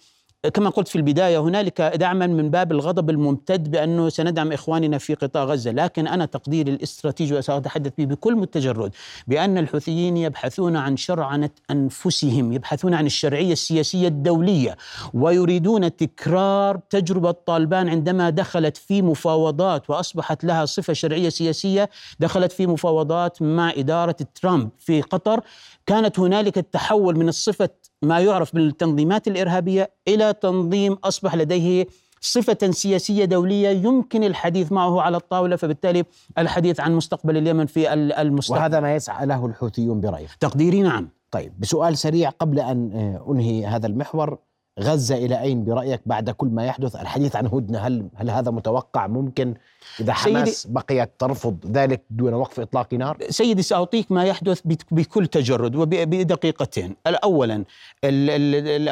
كما 0.54 0.70
قلت 0.70 0.88
في 0.88 0.96
البداية 0.96 1.40
هنالك 1.40 1.82
دعما 1.82 2.28
من 2.28 2.50
باب 2.50 2.72
الغضب 2.72 3.10
الممتد 3.10 3.72
بأنه 3.72 4.10
سندعم 4.10 4.52
إخواننا 4.52 4.98
في 4.98 5.14
قطاع 5.14 5.44
غزة، 5.44 5.72
لكن 5.72 6.08
أنا 6.08 6.26
تقديري 6.26 6.72
الاستراتيجي 6.72 7.36
وساتحدث 7.36 7.92
به 7.98 8.06
بكل 8.06 8.36
متجرد 8.36 8.92
بأن 9.28 9.58
الحوثيين 9.58 10.18
يبحثون 10.18 10.76
عن 10.76 10.98
شرعنه 10.98 11.50
أنفسهم، 11.72 12.54
يبحثون 12.54 12.94
عن 12.94 13.06
الشرعية 13.06 13.54
السياسية 13.54 14.08
الدولية 14.08 14.78
ويريدون 15.14 15.96
تكرار 15.96 16.80
تجربة 16.90 17.32
طالبان 17.32 17.90
عندما 17.90 18.30
دخلت 18.30 18.78
في 18.78 19.02
مفاوضات 19.02 19.90
وأصبحت 19.90 20.44
لها 20.44 20.66
صفة 20.66 20.94
شرعية 20.94 21.30
سياسية، 21.30 21.90
دخلت 22.20 22.52
في 22.52 22.68
مفاوضات 22.68 23.42
مع 23.42 23.72
إدارة 23.72 24.16
ترامب 24.42 24.70
في 24.78 25.02
قطر، 25.02 25.42
كانت 25.86 26.20
هنالك 26.20 26.58
التحول 26.58 27.18
من 27.18 27.30
الصفة 27.30 27.70
ما 28.02 28.20
يعرف 28.20 28.56
بالتنظيمات 28.56 29.28
الإرهابية 29.28 29.92
إلى 30.08 30.34
تنظيم 30.34 30.94
أصبح 30.94 31.36
لديه 31.36 31.88
صفة 32.22 32.72
سياسية 32.72 33.26
دولية 33.26 33.70
يمكن 33.70 34.24
الحديث 34.24 34.72
معه 34.72 35.02
على 35.02 35.18
الطاولة 35.18 35.56
فبالتالي 35.56 36.04
الحديث 36.38 36.80
عن 36.80 36.96
مستقبل 36.96 37.38
اليمن 37.38 37.66
في 37.66 37.94
المستقبل. 37.94 38.60
وهذا 38.60 38.80
ما 38.80 38.96
يسعى 38.96 39.26
له 39.26 39.46
الحوثيون 39.46 40.02
برأيك؟ 40.02 40.30
تقديري 40.40 40.82
نعم. 40.82 41.10
طيب 41.32 41.60
بسؤال 41.60 41.98
سريع 41.98 42.30
قبل 42.30 42.60
أن 42.60 42.92
آه، 42.92 43.32
أنهي 43.32 43.66
هذا 43.66 43.88
المحور. 43.88 44.38
غزة 44.80 45.16
إلى 45.16 45.42
أين 45.42 45.64
برأيك 45.64 46.02
بعد 46.06 46.30
كل 46.30 46.48
ما 46.48 46.66
يحدث؟ 46.66 46.96
الحديث 46.96 47.36
عن 47.36 47.48
هدنة 47.48 47.80
هل, 47.80 48.08
هل 48.16 48.30
هذا 48.30 48.52
متوقع 48.52 49.08
ممكن 49.08 49.54
إذا 50.00 50.14
حماس 50.14 50.68
بقيت 50.68 51.12
ترفض 51.20 51.58
ذلك 51.72 52.02
دون 52.10 52.34
وقف 52.34 52.60
إطلاق 52.60 52.94
نار؟ 52.94 53.18
سيدي 53.30 53.62
سأعطيك 53.62 54.12
ما 54.12 54.24
يحدث 54.24 54.62
بكل 54.92 55.28
تجرد 55.28 55.76
وبدقيقتين 55.76 56.96
أولا 57.08 57.64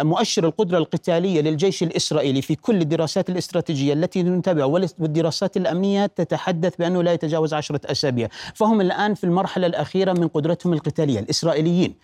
مؤشر 0.03 0.45
القدرة 0.45 0.77
القتالية 0.77 1.41
للجيش 1.41 1.83
الإسرائيلي 1.83 2.41
في 2.41 2.55
كل 2.55 2.81
الدراسات 2.81 3.29
الاستراتيجية 3.29 3.93
التي 3.93 4.23
نتابعها 4.23 4.65
والدراسات 4.65 5.57
الأمنية 5.57 6.05
تتحدث 6.05 6.75
بأنه 6.75 7.03
لا 7.03 7.13
يتجاوز 7.13 7.53
عشرة 7.53 7.81
أسابيع. 7.85 8.27
فهم 8.55 8.81
الآن 8.81 9.13
في 9.13 9.23
المرحلة 9.23 9.67
الأخيرة 9.67 10.13
من 10.13 10.27
قدرتهم 10.27 10.73
القتالية 10.73 11.19
الإسرائيليين. 11.19 11.95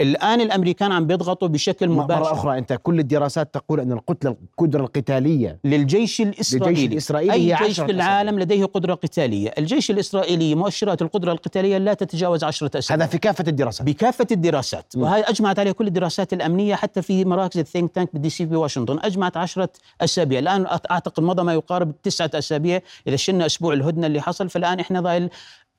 الآن 0.00 0.40
الأمريكان 0.40 0.92
عم 0.92 1.06
بيضغطوا 1.06 1.48
بشكل 1.48 1.88
مباشر. 1.88 2.20
مرة 2.20 2.32
أخرى 2.32 2.58
أنت 2.58 2.78
كل 2.82 3.00
الدراسات 3.16 3.54
تقول 3.54 3.80
أن 3.80 3.92
القدرة 3.92 4.36
القدرة 4.50 4.80
القتالية 4.80 5.58
للجيش 5.64 6.20
الإسرائيلي, 6.20 6.80
للجيش 6.80 6.92
الإسرائيلي 6.92 7.32
أي 7.32 7.66
جيش 7.66 7.80
في 7.80 7.90
العالم 7.90 8.40
لديه 8.40 8.64
قدرة 8.64 8.94
قتالية. 8.94 9.54
الجيش 9.58 9.90
الإسرائيلي 9.90 10.54
مؤشرات 10.54 11.02
القدرة 11.02 11.32
القتالية 11.32 11.78
لا 11.78 11.94
تتجاوز 11.94 12.44
عشرة 12.44 12.78
أسابيع 12.78 13.04
هذا 13.04 13.12
في 13.12 13.18
كافة 13.18 13.44
الدراسات. 13.48 13.86
بكافة 13.86 14.26
الدراسات. 14.32 14.92
وهي 14.96 15.22
أجمعت 15.22 15.58
عليها 15.58 15.72
كل 15.72 15.86
الدراسات 15.86 16.32
الأمنية 16.32 16.74
حتى 16.74 17.02
في 17.02 17.24
مراكز 17.24 17.58
ال 17.58 17.63
think 17.63 17.90
tank 17.94 18.12
بال 18.12 18.30
DC 18.30 18.46
في 18.46 18.56
واشنطن. 18.56 18.98
أجمعت 19.02 19.36
عشرة 19.36 19.68
أسابيع. 20.00 20.38
الآن 20.38 20.66
أعتقد 20.90 21.22
مضى 21.22 21.42
ما 21.42 21.54
يقارب 21.54 22.02
تسعة 22.02 22.30
أسابيع. 22.34 22.80
إذا 23.06 23.16
شلنا 23.16 23.46
أسبوع 23.46 23.74
الهدنة 23.74 24.06
اللي 24.06 24.20
حصل 24.20 24.48
فالآن 24.48 24.80
إحنا 24.80 25.00
ضايل 25.00 25.30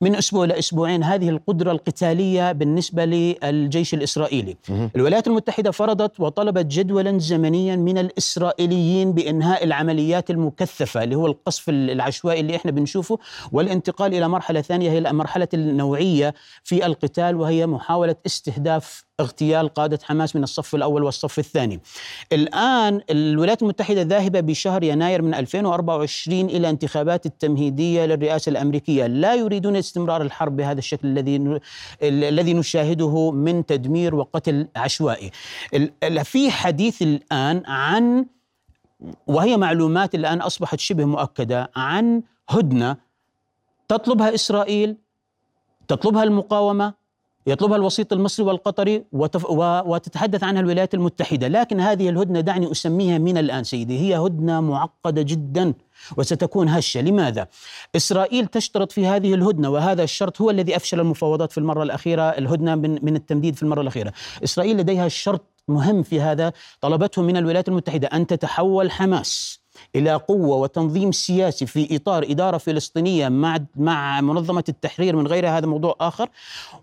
من 0.02 0.16
أسبوع 0.16 0.45
لاسبوعين 0.45 1.04
هذه 1.04 1.30
القدرة 1.30 1.72
القتالية 1.72 2.52
بالنسبة 2.52 3.06
للجيش 3.06 3.93
الإسرائيلي. 3.93 4.58
الولايات 4.95 5.28
المتحدة 5.28 5.72
فرضت 5.72 6.20
وطلبت 6.20 6.66
جدولا 6.66 7.18
زمنيا 7.18 7.76
من 7.76 7.98
الإسرائيليين 7.98 9.12
بإنهاء 9.12 9.64
العمليات 9.64 10.30
المكثفة 10.30 11.04
اللي 11.04 11.16
هو 11.16 11.26
القصف 11.28 11.70
العشوائي 11.70 12.39
اللي 12.39 12.56
إحنا 12.56 12.72
بنشوفه 12.72 13.20
والانتقال 13.52 14.14
إلى 14.14 14.28
مرحلة 14.28 14.62
ثانية 14.62 14.91
هي 14.91 15.14
مرحلة 15.14 15.48
النوعية 15.54 16.34
في 16.64 16.86
القتال 16.86 17.36
وهي 17.36 17.68
محاولة 17.68 18.16
استهداف 18.26 19.07
اغتيال 19.28 19.70
قادة 19.70 19.99
حماس 20.03 20.36
من 20.36 20.43
الصف 20.43 20.76
الأول 20.76 21.03
والصف 21.03 21.39
الثاني. 21.39 21.80
الآن 22.34 23.01
الولايات 23.09 23.61
المتحدة 23.61 24.01
ذاهبة 24.01 24.39
بشهر 24.39 24.84
يناير 24.84 25.22
من 25.22 25.34
2024 25.34 26.45
إلى 26.45 26.70
انتخابات 26.70 27.26
التمهيدية 27.26 28.05
للرئاسة 28.05 28.49
الأمريكية. 28.49 29.07
لا 29.07 29.36
يريدون 29.36 29.76
استمرار 29.76 30.22
الحرب 30.22 30.57
بهذا 30.57 30.80
الشكل 30.80 31.07
الذي 31.07 31.59
الذي 32.03 32.53
نشاهده 32.53 33.32
من 33.32 33.65
تدمير 33.65 34.15
وقتل 34.15 34.68
عشوائي. 34.76 35.32
في 36.24 36.51
حديث 36.51 37.01
الآن 37.01 37.63
عن 37.65 38.26
وهي 39.28 39.57
معلومات 39.57 40.15
الآن 40.15 40.41
أصبحت 40.41 40.80
شبه 40.80 41.05
مؤكدة 41.05 41.72
عن 41.76 42.24
هدنة 42.49 42.97
تطلبها 43.88 44.36
إسرائيل 44.36 44.95
تطلبها 45.88 46.24
المقاومة 46.24 47.07
يطلبها 47.48 47.78
الوسيط 47.78 48.14
المصري 48.14 48.45
والقطري 48.45 49.04
وتف... 49.12 49.45
و... 49.50 49.82
وتتحدث 49.86 50.43
عنها 50.43 50.62
الولايات 50.62 50.93
المتحدة. 50.93 51.48
لكن 51.48 51.80
هذه 51.80 52.10
الهدنة 52.10 52.39
دعني 52.39 52.72
أسميها 52.72 53.18
من 53.18 53.38
الآن 53.38 53.64
سيدي. 53.64 54.00
هي 54.00 54.18
هدنة 54.18 54.62
معقدة 54.62 55.22
جدا 55.22 55.74
وستكون 56.18 56.70
هشة. 56.70 57.02
لماذا؟ 57.02 57.48
إسرائيل 57.95 58.48
تشترط 58.48 58.91
في 58.91 59.08
هذه 59.08 59.34
الهدنة 59.34 59.70
وهذا 59.70 60.04
الشرط 60.04 60.41
هو 60.41 60.50
الذي 60.50 60.76
أفشل 60.76 61.00
المفاوضات 61.00 61.52
في 61.52 61.58
المرة 61.58 61.84
الأخيرة 61.84 62.22
الهدنة 62.22 62.76
من, 62.76 63.06
من 63.06 63.16
التمديد 63.16 63.56
في 63.56 63.64
المرة 63.64 63.82
الأخيرة. 63.82 64.14
إسرائيل 64.43 64.78
لديها 64.78 65.08
شرط 65.08 65.45
مهم 65.68 66.04
في 66.04 66.22
هذا 66.22 66.54
طلبته 66.82 67.22
من 67.22 67.38
الولايات 67.38 67.68
المتحدة 67.68 68.08
أن 68.08 68.28
تتحول 68.28 68.91
حماس. 68.91 69.60
إلى 69.98 70.16
قوة 70.16 70.58
وتنظيم 70.58 71.12
سياسي 71.12 71.66
في 71.66 71.95
إطار 71.95 72.24
إدارة 72.24 72.58
فلسطينية 72.58 73.30
مع 73.30 73.58
مع 73.76 74.22
منظمة 74.22 74.64
التحرير 74.70 75.16
من 75.16 75.28
غير 75.28 75.50
هذا 75.50 75.66
موضوع 75.66 75.95
آخر 76.02 76.30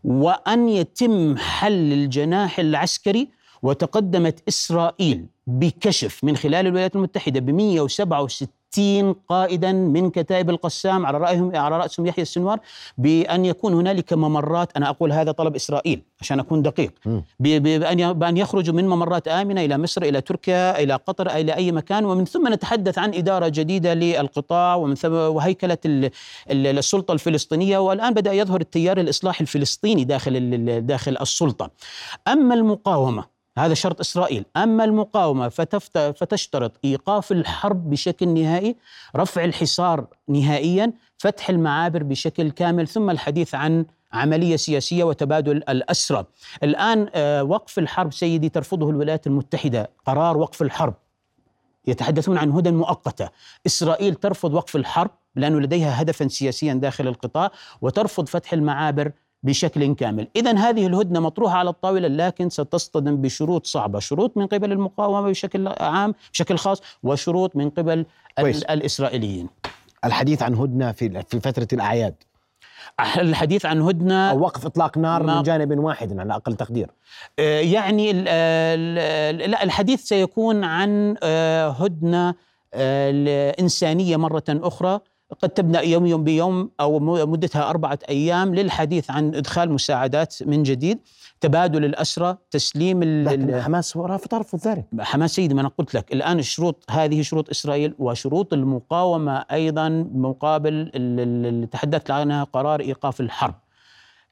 وأن 0.05 0.69
يتم 0.69 1.37
حل 1.37 1.93
الجناح 1.93 2.59
العسكري 2.59 3.29
وتقدمت 3.63 4.49
إسرائيل 4.49 5.27
بكشف 5.47 6.25
من 6.25 6.37
خلال 6.37 6.67
الولايات 6.67 6.97
المتحدة 6.97 7.41
ب 7.41 7.51
167 7.51 8.49
60 8.75 9.13
قائدا 9.29 9.73
من 9.73 10.11
كتائب 10.11 10.51
القسام 10.51 11.07
على 11.07 11.19
رأيهم 11.19 11.57
على 11.57 11.79
رأسهم 11.79 12.07
يحيى 12.07 12.23
السنوار 12.23 12.61
بأن 12.99 13.45
يكون 13.45 13.75
هنالك 13.75 14.13
ممرات. 14.13 14.77
أنا 14.77 14.89
أقول 14.89 15.13
هذا 15.13 15.33
طلب 15.33 15.55
إسرائيل 15.55 16.03
عشان 16.21 16.41
أكون 16.41 16.63
دقيق. 16.63 16.93
بأن 17.41 18.13
بأن 18.13 18.37
يخرجوا 18.37 18.75
من 18.75 18.89
ممرات 18.89 19.29
آمنة 19.29 19.65
إلى 19.65 19.79
مصر 19.79 20.03
إلى 20.03 20.21
تركيا 20.21 20.83
إلى 20.83 20.95
قطر 20.95 21.31
إلى 21.31 21.55
أي 21.55 21.73
مكان. 21.73 22.05
ومن 22.05 22.25
ثم 22.25 22.53
نتحدث 22.53 22.99
عن 22.99 23.15
إدارة 23.15 23.49
جديدة 23.49 23.95
للقطاع 23.95 24.75
ومن 24.75 24.95
ثم 24.95 25.13
وهيكلة 25.13 25.79
السلطة 26.51 27.13
الفلسطينية. 27.13 27.79
والآن 27.79 28.15
بدأ 28.15 28.33
يظهر 28.33 28.61
التيار 28.61 28.99
الإصلاحي 28.99 29.43
الفلسطيني 29.43 30.05
داخل 30.05 30.87
داخل 30.87 31.17
السلطة. 31.21 31.71
أما 32.29 32.55
المقاومة 32.55 33.34
هذا 33.59 33.75
شرط 33.75 34.01
إسرائيل، 34.01 34.45
أما 34.57 34.85
المقاومة 34.85 35.49
فتشترط 35.89 36.73
إيقاف 36.85 37.33
الحرب 37.33 37.91
بشكل 37.91 38.29
نهائي، 38.29 38.77
رفع 39.17 39.45
الحصار 39.45 40.07
نهائيا، 40.29 40.93
فتح 41.19 41.51
المعابر 41.51 42.03
بشكل 42.03 42.51
كامل، 42.51 42.89
ثم 42.89 43.11
الحديث 43.11 43.55
عن 43.55 43.87
عملية 44.13 44.57
سياسية 44.57 45.05
وتبادل 45.05 45.57
الأسرى. 45.57 46.25
الآن 46.63 47.09
آه، 47.15 47.45
وقف 47.45 47.79
الحرب 47.79 48.13
سيدي 48.13 48.49
ترفضه 48.49 48.91
الولايات 48.91 49.27
المتحدة، 49.27 49.91
قرار 50.07 50.37
وقف 50.37 50.63
الحرب. 50.63 50.95
يتحدثون 51.87 52.39
عن 52.39 52.51
هدى 52.51 52.71
مؤقتة، 52.71 53.29
إسرائيل 53.67 54.15
ترفض 54.15 54.55
وقف 54.55 54.77
الحرب 54.77 55.11
لأنه 55.37 55.61
لديها 55.61 56.03
هدفا 56.03 56.29
سياسيا 56.29 56.75
داخل 56.75 57.09
القطاع 57.09 57.51
وترفض 57.81 58.29
فتح 58.29 58.53
المعابر 58.53 59.13
بشكل 59.45 59.95
كامل. 59.95 60.29
إذا 60.37 60.57
هذه 60.59 60.87
الهدنة 60.87 61.21
مطروحة 61.21 61.59
على 61.59 61.71
الطاولة 61.71 62.09
لكن 62.09 62.49
ستصطدم 62.49 63.17
بشروط 63.17 63.67
صعبة 63.67 63.99
شروط 63.99 64.37
من 64.37 64.47
قبل 64.47 64.73
المقاومة 64.73 65.31
بشكل 65.31 65.69
عام 65.69 66.15
بشكل 66.33 66.57
خاص 66.57 66.83
وشروط 67.03 67.57
من 67.57 67.71
قبل 67.71 68.07
كويس. 68.41 68.63
الإسرائيليين. 68.63 69.49
الحديث 70.05 70.43
عن 70.43 70.55
هدنة 70.55 70.93
في 70.93 71.23
في 71.29 71.41
فترة 71.41 71.69
الأعياد. 71.73 72.15
الحديث 73.19 73.67
عن 73.67 73.83
هدنة 73.83 74.31
أو 74.31 74.41
وقف 74.41 74.67
إطلاق 74.67 74.99
نار 74.99 75.23
من 75.23 75.43
جانب 75.43 75.79
واحد 75.79 76.19
على 76.19 76.35
أقل 76.35 76.55
تقدير. 76.55 76.91
آه، 77.39 77.61
يعني 77.61 78.13
لا 78.13 79.63
الحديث 79.63 80.01
سيكون 80.01 80.65
عن 80.65 81.17
آه، 81.23 81.69
هدنة 81.69 82.35
الإنسانية 82.75 84.17
مرة 84.17 84.45
أخرى. 84.49 85.01
قد 85.43 85.49
تبدا 85.49 85.81
يوم 85.81 86.07
يوم 86.07 86.25
بيوم 86.25 86.71
أو 86.81 86.99
مدتها 87.27 87.71
أربعة 87.71 87.99
أيام 88.09 88.55
للحديث 88.55 89.11
عن 89.11 89.35
إدخال 89.35 89.73
مساعدات 89.73 90.43
من 90.43 90.63
جديد. 90.63 90.99
تبادل 91.41 91.85
الاسرى 91.85 92.37
تسليم 92.51 93.05
لكن 93.05 93.61
حماس 93.61 93.93
ترفض 94.31 94.69
ذلك 94.69 94.85
حماس 95.01 95.35
سيدي 95.35 95.55
ما 95.55 95.61
أنا 95.61 95.69
قلت 95.79 95.95
لك. 95.95 96.13
الآن 96.13 96.39
الشروط 96.39 96.85
هذه 96.91 97.23
شروط 97.23 97.51
إسرائيل 97.51 97.95
وشروط 97.99 98.53
المقاومة 98.53 99.45
أيضا 99.53 99.89
مقابل 100.15 100.91
اللي 100.95 101.67
تحدثت 101.67 102.11
عنها 102.11 102.45
قرار 102.45 102.81
إيقاف 102.81 103.21
الحرب. 103.21 103.55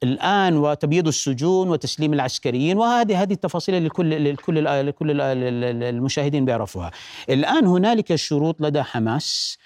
الآن 0.02 0.56
وتبييض 0.56 1.06
السجون 1.06 1.68
وتسليم 1.68 2.12
العسكريين 2.12 2.78
وهذه 2.78 3.22
هذه 3.22 3.32
التفاصيل 3.32 3.74
اللي 3.74 3.86
الكل 3.86 4.26
الكل 4.28 4.68
الكل 4.68 5.20
المشاهدين 5.20 6.44
بيعرفوها. 6.44 6.90
الآن 7.30 7.66
هنالك 7.66 8.14
شروط 8.14 8.60
لدى 8.60 8.82
حماس. 8.82 9.58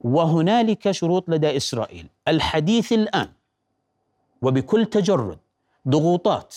وهنالك 0.00 0.90
شروط 0.90 1.28
لدى 1.28 1.56
إسرائيل. 1.56 2.06
الحديث 2.28 2.92
الآن 2.92 3.28
وبكل 4.42 4.86
تجرد 4.86 5.38
ضغوطات 5.88 6.54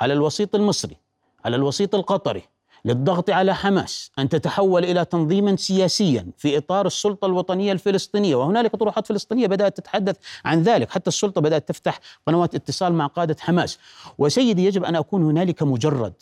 على 0.00 0.12
الوسيط 0.12 0.54
المصري 0.54 0.96
على 1.44 1.56
الوسيط 1.56 1.94
القطري 1.94 2.42
للضغط 2.84 3.30
على 3.30 3.54
حماس 3.54 4.10
أن 4.18 4.28
تتحول 4.28 4.84
إلى 4.84 5.04
تنظيما 5.04 5.56
سياسيا 5.56 6.26
في 6.38 6.58
إطار 6.58 6.86
السلطة 6.86 7.26
الوطنية 7.26 7.72
الفلسطينية. 7.72 8.36
وهنالك 8.36 8.76
طروحات 8.76 9.06
فلسطينية 9.06 9.46
بدأت 9.46 9.76
تتحدث 9.76 10.16
عن 10.44 10.62
ذلك. 10.62 10.90
حتى 10.90 11.08
السلطة 11.08 11.40
بدأت 11.40 11.68
تفتح 11.68 12.00
قنوات 12.26 12.54
اتصال 12.54 12.92
مع 12.92 13.06
قادة 13.06 13.36
حماس. 13.40 13.78
وسيدي 14.18 14.64
يجب 14.64 14.84
أن 14.84 14.96
أكون 14.96 15.22
هنالك 15.22 15.62
مجرد. 15.62 16.12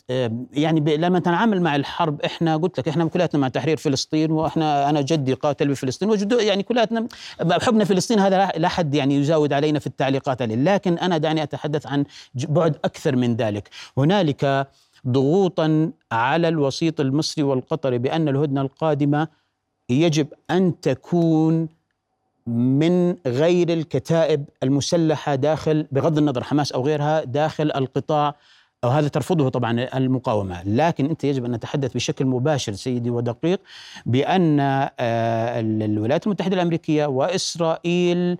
يعني 0.53 0.97
لما 0.97 1.19
نتعامل 1.19 1.61
مع 1.61 1.75
الحرب 1.75 2.21
إحنا 2.21 2.57
قلت 2.57 2.79
لك 2.79 2.87
إحنا 2.87 3.05
كلياتنا 3.05 3.41
مع 3.41 3.47
تحرير 3.47 3.77
فلسطين 3.77 4.31
وإحنا 4.31 4.89
أنا 4.89 5.01
جدي 5.01 5.33
قاتل 5.33 5.67
بفلسطين 5.67 6.09
وجدو 6.09 6.37
يعني 6.37 6.63
كلياتنا 6.63 7.07
حبنا 7.51 7.85
فلسطين 7.85 8.19
هذا 8.19 8.51
لا 8.57 8.67
حد 8.67 8.95
يعني 8.95 9.15
يزاود 9.15 9.53
علينا 9.53 9.79
في 9.79 9.87
التعليقات 9.87 10.41
عليه. 10.41 10.55
لكن 10.55 10.97
أنا 10.97 11.17
دعني 11.17 11.43
أتحدث 11.43 11.87
عن 11.87 12.05
بعد 12.35 12.75
أكثر 12.85 13.15
من 13.15 13.35
ذلك. 13.35 13.69
هنالك 13.97 14.67
ضغوطا 15.07 15.91
على 16.11 16.47
الوسيط 16.47 16.99
المصري 16.99 17.43
والقطري 17.43 17.97
بأن 17.97 18.27
الهدنة 18.27 18.61
القادمة 18.61 19.27
يجب 19.89 20.27
أن 20.51 20.81
تكون 20.81 21.67
من 22.47 23.15
غير 23.27 23.73
الكتائب 23.73 24.45
المسلحة 24.63 25.35
داخل 25.35 25.87
بغض 25.91 26.17
النظر 26.17 26.43
حماس 26.43 26.71
أو 26.71 26.85
غيرها 26.85 27.23
داخل 27.23 27.71
القطاع. 27.75 28.35
أو 28.83 28.89
هذا 28.89 29.07
ترفضه 29.07 29.49
طبعا 29.49 29.97
المقاومة. 29.97 30.63
لكن 30.63 31.05
أنت 31.05 31.23
يجب 31.23 31.45
أن 31.45 31.51
نتحدث 31.51 31.93
بشكل 31.93 32.25
مباشر 32.25 32.73
سيدي 32.73 33.09
ودقيق 33.09 33.61
بأن 34.05 34.59
الولايات 35.81 36.27
المتحدة 36.27 36.55
الأمريكية 36.55 37.05
وإسرائيل 37.05 38.37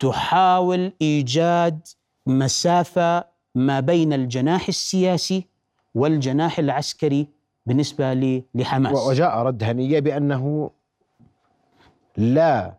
تحاول 0.00 0.92
إيجاد 1.02 1.80
مسافة 2.26 3.24
ما 3.54 3.80
بين 3.80 4.12
الجناح 4.12 4.68
السياسي 4.68 5.44
والجناح 5.94 6.58
العسكري 6.58 7.28
بالنسبة 7.66 8.42
لحماس. 8.54 9.06
وجاء 9.06 9.38
رد 9.38 9.62
هنية 9.64 10.00
بأنه 10.00 10.70
لا 12.16 12.74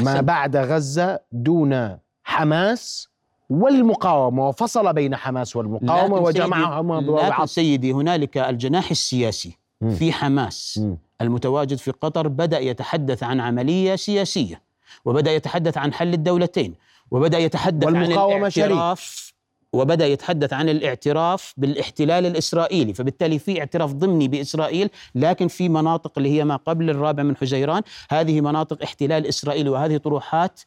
ما 0.00 0.20
بعد 0.20 0.56
غزة 0.56 1.20
دون 1.32 1.98
حماس 2.24 3.08
والمقاومة 3.50 4.48
وفصل 4.48 4.92
بين 4.92 5.16
حماس 5.16 5.56
والمقاومة 5.56 6.16
وجمعهما 6.16 7.00
لكن 7.00 7.46
سيدي 7.46 7.92
هنالك 7.92 8.38
الجناح 8.38 8.90
السياسي 8.90 9.58
م. 9.80 9.90
في 9.90 10.12
حماس. 10.12 10.78
م. 10.78 10.96
المتواجد 11.20 11.76
في 11.78 11.90
قطر 11.90 12.28
بدأ 12.28 12.58
يتحدث 12.58 13.22
عن 13.22 13.40
عملية 13.40 13.96
سياسية 13.96 14.60
وبدأ 15.04 15.30
يتحدث 15.32 15.78
عن 15.78 15.92
حل 15.92 16.14
الدولتين 16.14 16.74
وبدأ 17.10 17.38
يتحدث 17.38 17.86
عن 17.86 18.04
الاعتراف 18.04 19.33
وبدأ 19.74 20.06
يتحدث 20.06 20.52
عن 20.52 20.68
الاعتراف 20.68 21.54
بالاحتلال 21.56 22.26
الإسرائيلي 22.26 22.94
فبالتالي 22.94 23.38
في 23.38 23.58
اعتراف 23.60 23.92
ضمني 23.92 24.28
بإسرائيل 24.28 24.90
لكن 25.14 25.48
في 25.48 25.68
مناطق 25.68 26.12
اللي 26.16 26.30
هي 26.30 26.44
ما 26.44 26.56
قبل 26.56 26.90
الرابع 26.90 27.22
من 27.22 27.36
حزيران 27.36 27.82
هذه 28.10 28.40
مناطق 28.40 28.82
احتلال 28.82 29.26
إسرائيلي 29.26 29.70
وهذه 29.70 29.96
طروحات 29.96 30.60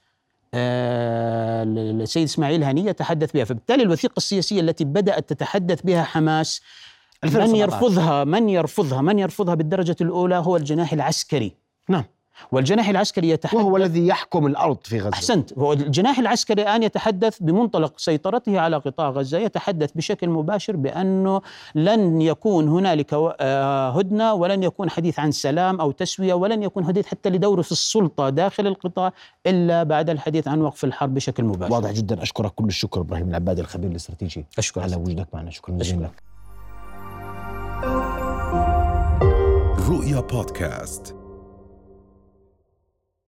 آه 0.53 1.63
السيد 1.63 2.23
إسماعيل 2.23 2.63
هنية 2.63 2.91
تحدث 2.91 3.31
بها. 3.31 3.43
فبالتالي 3.43 3.83
الوثيقة 3.83 4.17
السياسية 4.17 4.61
التي 4.61 4.83
بدأت 4.83 5.29
تتحدث 5.29 5.81
بها 5.81 6.03
حماس 6.03 6.61
من 7.23 7.55
يرفضها 7.55 8.23
من 8.23 8.49
يرفضها 8.49 9.01
من 9.01 9.19
يرفضها 9.19 9.55
بالدرجة 9.55 9.95
الأولى 10.01 10.35
هو 10.35 10.57
الجناح 10.57 10.93
العسكري. 10.93 11.51
نعم. 11.89 12.03
والجناح 12.51 12.89
العسكري 12.89 13.29
يتحدث 13.29 13.55
وهو 13.55 13.77
الذي 13.77 14.07
يحكم 14.07 14.47
الأرض 14.47 14.77
في 14.83 14.99
غزة. 14.99 15.13
أحسنت. 15.13 15.53
هو 15.57 15.73
الجناح 15.73 16.19
العسكري 16.19 16.61
الآن 16.61 16.83
يتحدث 16.83 17.37
بمنطلق 17.39 17.93
سيطرته 17.99 18.59
على 18.59 18.77
قطاع 18.77 19.09
غزة 19.09 19.37
يتحدث 19.37 19.91
بشكل 19.95 20.29
مباشر 20.29 20.75
بأنه 20.75 21.41
لن 21.75 22.21
يكون 22.21 22.67
هنالك 22.67 23.13
آه، 23.13 23.89
هدنة 23.89 24.33
ولن 24.33 24.63
يكون 24.63 24.89
حديث 24.89 25.19
عن 25.19 25.31
سلام 25.31 25.81
أو 25.81 25.91
تسوية 25.91 26.33
ولن 26.33 26.63
يكون 26.63 26.85
حديث 26.85 27.05
حتى 27.05 27.29
لدوره 27.29 27.61
في 27.61 27.71
السلطة 27.71 28.29
داخل 28.29 28.67
القطاع 28.67 29.13
إلا 29.47 29.83
بعد 29.83 30.09
الحديث 30.09 30.47
عن 30.47 30.61
وقف 30.61 30.83
الحرب 30.83 31.13
بشكل 31.13 31.43
مباشر. 31.43 31.73
واضح 31.73 31.91
جدا. 31.91 32.23
أشكرك 32.23 32.51
كل 32.51 32.65
الشكر 32.65 33.01
إبراهيم 33.01 33.29
العبادي 33.29 33.61
الخبير 33.61 33.91
الاستراتيجي. 33.91 34.45
أشكرك. 34.57 34.83
على 34.83 34.95
وجودك 34.95 35.27
معنا. 35.33 35.51
شكرا 35.51 35.75
جزيلا. 35.75 36.01
لك 36.01 36.23
رؤيا 39.89 40.19
بودكاست. 40.19 41.26